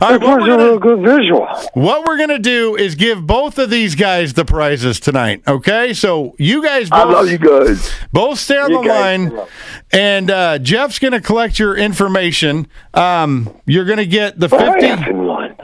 All 0.00 0.10
right, 0.10 0.20
what 0.20 0.40
we're 0.40 0.46
gonna- 0.46 0.64
real 0.64 0.78
good 0.78 1.00
visual. 1.00 1.46
What 1.72 2.06
we're 2.06 2.18
gonna 2.18 2.38
do 2.38 2.76
is 2.76 2.94
give 2.94 3.26
both 3.26 3.58
of 3.58 3.70
these 3.70 3.94
guys 3.94 4.34
the 4.34 4.44
prizes 4.44 5.00
tonight. 5.00 5.42
Okay, 5.48 5.94
so 5.94 6.34
you 6.38 6.62
guys, 6.62 6.90
both, 6.90 6.98
I 7.00 7.04
love 7.04 7.30
you 7.30 7.38
guys. 7.38 7.90
both 8.12 8.38
stay 8.38 8.58
on 8.58 8.70
You 8.70 8.82
the 8.82 8.88
guys 8.88 9.30
line, 9.32 9.46
and 9.90 10.30
uh, 10.30 10.58
Jeff's 10.58 10.98
gonna 10.98 11.20
collect 11.20 11.58
your 11.58 11.74
information. 11.76 12.66
Um, 12.92 13.48
you're 13.64 13.86
gonna 13.86 14.04
get 14.04 14.38
the 14.38 14.48
fifty. 14.50 14.86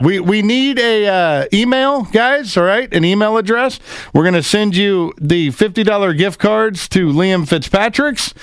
We 0.01 0.19
we 0.19 0.41
need 0.41 0.79
a 0.79 1.07
uh, 1.07 1.45
email, 1.53 2.03
guys. 2.03 2.57
All 2.57 2.63
right, 2.63 2.91
an 2.93 3.05
email 3.05 3.37
address. 3.37 3.79
We're 4.13 4.23
gonna 4.23 4.43
send 4.43 4.75
you 4.75 5.13
the 5.19 5.51
fifty 5.51 5.83
dollar 5.83 6.13
gift 6.13 6.39
cards 6.39 6.89
to 6.89 7.07
Liam 7.07 7.47
Fitzpatrick's 7.47 8.33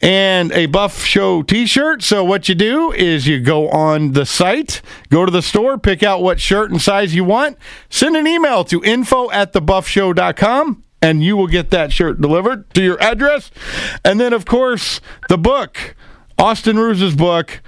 and 0.00 0.50
a 0.52 0.66
Buff 0.66 1.04
Show 1.04 1.42
T-shirt. 1.42 2.02
So 2.02 2.24
what 2.24 2.48
you 2.48 2.54
do 2.54 2.92
is 2.92 3.26
you 3.26 3.40
go 3.40 3.68
on 3.70 4.12
the 4.12 4.26
site, 4.26 4.82
go 5.08 5.24
to 5.24 5.30
the 5.30 5.42
store, 5.42 5.78
pick 5.78 6.02
out 6.02 6.22
what 6.22 6.40
shirt 6.40 6.70
and 6.70 6.82
size 6.82 7.14
you 7.14 7.24
want, 7.24 7.58
send 7.88 8.16
an 8.16 8.26
email 8.26 8.64
to 8.64 8.82
info 8.82 9.30
at 9.30 9.52
thebuffshow.com 9.52 10.82
and 11.00 11.22
you 11.22 11.36
will 11.36 11.46
get 11.46 11.70
that 11.70 11.92
shirt 11.92 12.20
delivered 12.20 12.72
to 12.74 12.82
your 12.82 13.00
address. 13.02 13.50
And 14.04 14.18
then, 14.18 14.32
of 14.32 14.46
course, 14.46 15.00
the 15.28 15.38
book 15.38 15.94
Austin 16.38 16.78
Ruse's 16.78 17.14
book, 17.14 17.62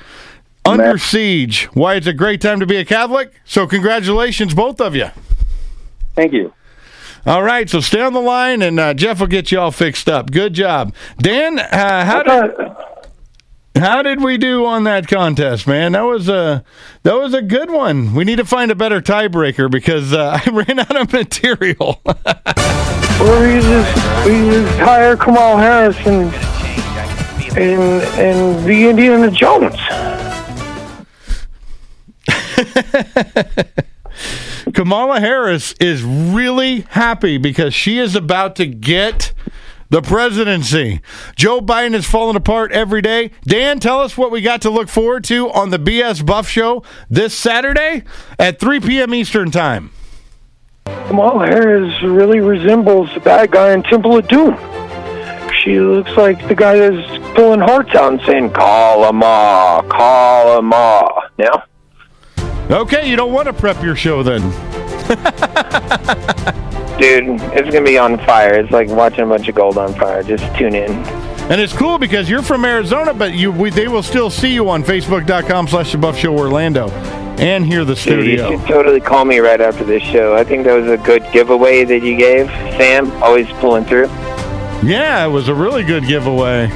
Under 0.67 0.99
Siege 0.99 1.65
Why 1.75 1.95
It's 1.95 2.07
a 2.07 2.13
Great 2.13 2.41
Time 2.41 2.61
to 2.61 2.67
Be 2.67 2.77
a 2.77 2.85
Catholic. 2.85 3.33
So, 3.45 3.67
congratulations, 3.67 4.55
both 4.55 4.81
of 4.81 4.95
you. 4.95 5.09
Thank 6.15 6.33
you. 6.33 6.53
All 7.25 7.43
right, 7.43 7.69
so 7.69 7.81
stay 7.81 8.01
on 8.01 8.13
the 8.13 8.21
line, 8.21 8.63
and 8.63 8.79
uh, 8.79 8.95
Jeff 8.95 9.19
will 9.21 9.27
get 9.27 9.51
you 9.51 9.59
all 9.59 9.73
fixed 9.73 10.09
up. 10.09 10.31
Good 10.31 10.55
job, 10.55 10.95
Dan. 11.19 11.59
Uh, 11.59 12.05
how 12.05 12.23
did 12.23 12.77
how 13.77 14.03
did 14.03 14.23
we 14.23 14.39
do 14.39 14.65
on 14.65 14.85
that 14.85 15.09
contest, 15.09 15.67
man? 15.67 15.93
That 15.93 16.03
was 16.03 16.29
a 16.29 16.65
that 17.03 17.15
was 17.15 17.35
a 17.35 17.43
good 17.43 17.71
one. 17.71 18.15
We 18.15 18.23
need 18.25 18.37
to 18.37 18.45
find 18.45 18.71
a 18.71 18.77
better 18.77 19.01
tiebreaker 19.01 19.69
because 19.69 20.13
uh, 20.13 20.41
I 20.47 20.51
ran 20.51 20.79
out 20.79 20.97
of 20.97 21.13
material. 21.13 22.01
Well, 23.19 23.41
we 23.41 23.61
just 23.63 24.27
we 24.27 24.33
just 24.51 24.79
hire 24.79 25.17
Kamal 25.17 25.57
Harris 25.57 25.97
and 26.07 26.31
and 27.57 28.03
and 28.21 28.67
be 28.67 28.87
Indiana 28.91 29.31
Jones. 29.31 29.75
Kamala 34.75 35.21
Harris 35.21 35.75
is 35.81 36.03
really 36.03 36.81
happy 36.91 37.39
because 37.39 37.75
she 37.75 37.99
is 37.99 38.15
about 38.15 38.57
to 38.57 38.67
get 38.67 39.33
the 39.89 40.03
presidency. 40.03 41.01
Joe 41.37 41.61
Biden 41.61 41.95
is 41.95 42.07
falling 42.07 42.37
apart 42.37 42.73
every 42.73 43.03
day. 43.03 43.31
Dan, 43.45 43.79
tell 43.79 44.01
us 44.01 44.17
what 44.17 44.31
we 44.31 44.41
got 44.41 44.63
to 44.63 44.71
look 44.71 44.89
forward 44.89 45.25
to 45.25 45.51
on 45.51 45.71
the 45.71 45.79
BS 45.79 46.25
Buff 46.25 46.49
Show 46.49 46.83
this 47.09 47.35
Saturday 47.35 48.03
at 48.39 48.59
3 48.59 48.81
p.m. 48.81 49.15
Eastern 49.15 49.51
Time. 49.51 49.91
Kamala 50.85 51.47
Harris 51.47 52.03
really 52.03 52.41
resembles 52.41 53.13
the 53.15 53.21
bad 53.21 53.51
guy 53.51 53.73
in 53.73 53.83
Temple 53.83 54.19
of 54.19 54.29
Doom. 54.29 54.57
She 55.63 55.81
looks 55.81 56.11
like 56.17 56.47
the 56.49 56.55
guy 56.55 56.77
that's 56.77 57.35
pulling 57.35 57.61
hearts 57.61 57.95
out 57.95 58.13
and 58.13 58.21
saying, 58.23 58.51
"Call 58.51 59.09
him 59.09 59.17
ma, 59.17 59.83
call 59.83 60.59
him 60.59 60.67
ma." 60.67 61.09
Now, 61.39 61.65
Okay, 62.71 63.09
you 63.09 63.17
don't 63.17 63.33
want 63.33 63.47
to 63.47 63.53
prep 63.53 63.83
your 63.83 63.95
show 63.97 64.23
then. 64.23 64.41
Dude, 66.99 67.41
it's 67.53 67.71
gonna 67.71 67.85
be 67.85 67.99
on 67.99 68.19
fire. 68.25 68.55
It's 68.55 68.71
like 68.73 68.89
watching 68.89 69.21
a 69.25 69.27
bunch 69.27 69.49
of 69.49 69.55
gold 69.55 69.77
on 69.79 69.95
fire. 69.95 70.23
Just 70.23 70.45
tune 70.57 70.75
in. 70.75 70.91
And 71.51 71.61
it's 71.61 71.73
cool 71.73 71.99
because 71.99 72.29
you're 72.29 72.43
from 72.43 72.65
Arizona, 72.65 73.13
but 73.15 73.35
you 73.35 73.53
we, 73.53 73.71
they 73.71 73.87
will 73.87 74.03
still 74.03 74.31
see 74.31 74.53
you 74.53 74.69
on 74.71 74.83
Facebook.com 74.83 75.69
slash 75.69 75.93
The 75.93 75.99
Buff 75.99 76.17
Show 76.17 76.37
Orlando 76.37 76.89
and 77.39 77.65
hear 77.67 77.85
the 77.85 77.95
Dude, 77.95 77.99
studio. 78.03 78.49
you 78.51 78.59
should 78.59 78.67
totally 78.67 79.01
call 79.01 79.27
me 79.27 79.39
right 79.39 79.61
after 79.61 79.85
this 79.85 80.03
show. 80.03 80.35
I 80.35 80.43
think 80.43 80.65
that 80.65 80.73
was 80.75 80.89
a 80.91 80.97
good 80.97 81.23
giveaway 81.33 81.85
that 81.85 82.03
you 82.03 82.17
gave. 82.17 82.47
Sam, 82.79 83.13
always 83.23 83.47
pulling 83.61 83.85
through. 83.85 84.07
Yeah, 84.83 85.25
it 85.27 85.29
was 85.31 85.49
a 85.49 85.55
really 85.55 85.85
good 85.85 86.07
giveaway. 86.07 86.69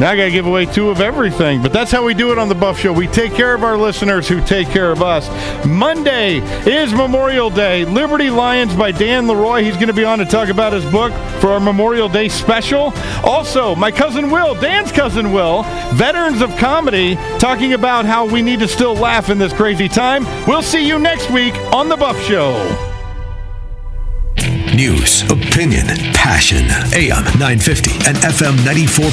Now 0.00 0.10
I 0.10 0.16
got 0.16 0.24
to 0.24 0.30
give 0.32 0.46
away 0.46 0.66
two 0.66 0.90
of 0.90 1.00
everything, 1.00 1.62
but 1.62 1.72
that's 1.72 1.92
how 1.92 2.04
we 2.04 2.14
do 2.14 2.32
it 2.32 2.38
on 2.38 2.48
the 2.48 2.54
Buff 2.54 2.80
Show. 2.80 2.92
We 2.92 3.06
take 3.06 3.32
care 3.32 3.54
of 3.54 3.62
our 3.62 3.76
listeners 3.78 4.26
who 4.26 4.44
take 4.44 4.68
care 4.68 4.90
of 4.90 5.02
us. 5.02 5.28
Monday 5.64 6.38
is 6.68 6.92
Memorial 6.92 7.48
Day. 7.48 7.84
Liberty 7.84 8.28
Lions 8.28 8.74
by 8.74 8.90
Dan 8.90 9.28
Leroy. 9.28 9.62
He's 9.62 9.76
going 9.76 9.86
to 9.86 9.92
be 9.92 10.04
on 10.04 10.18
to 10.18 10.24
talk 10.24 10.48
about 10.48 10.72
his 10.72 10.84
book 10.86 11.12
for 11.40 11.50
our 11.50 11.60
Memorial 11.60 12.08
Day 12.08 12.28
special. 12.28 12.92
Also, 13.22 13.76
my 13.76 13.92
cousin 13.92 14.32
Will, 14.32 14.56
Dan's 14.56 14.90
cousin 14.90 15.32
Will, 15.32 15.62
veterans 15.94 16.42
of 16.42 16.50
comedy, 16.56 17.14
talking 17.38 17.74
about 17.74 18.04
how 18.04 18.26
we 18.26 18.42
need 18.42 18.58
to 18.60 18.68
still 18.68 18.96
laugh 18.96 19.30
in 19.30 19.38
this 19.38 19.52
crazy 19.52 19.88
time. 19.88 20.24
We'll 20.48 20.62
see 20.62 20.84
you 20.84 20.98
next 20.98 21.30
week 21.30 21.54
on 21.72 21.88
the 21.88 21.96
Buff 21.96 22.20
Show. 22.22 22.52
News, 24.74 25.22
opinion, 25.30 25.86
passion. 26.14 26.66
AM 26.98 27.22
950 27.38 27.92
and 28.08 28.16
FM 28.18 28.64
94. 28.64 29.04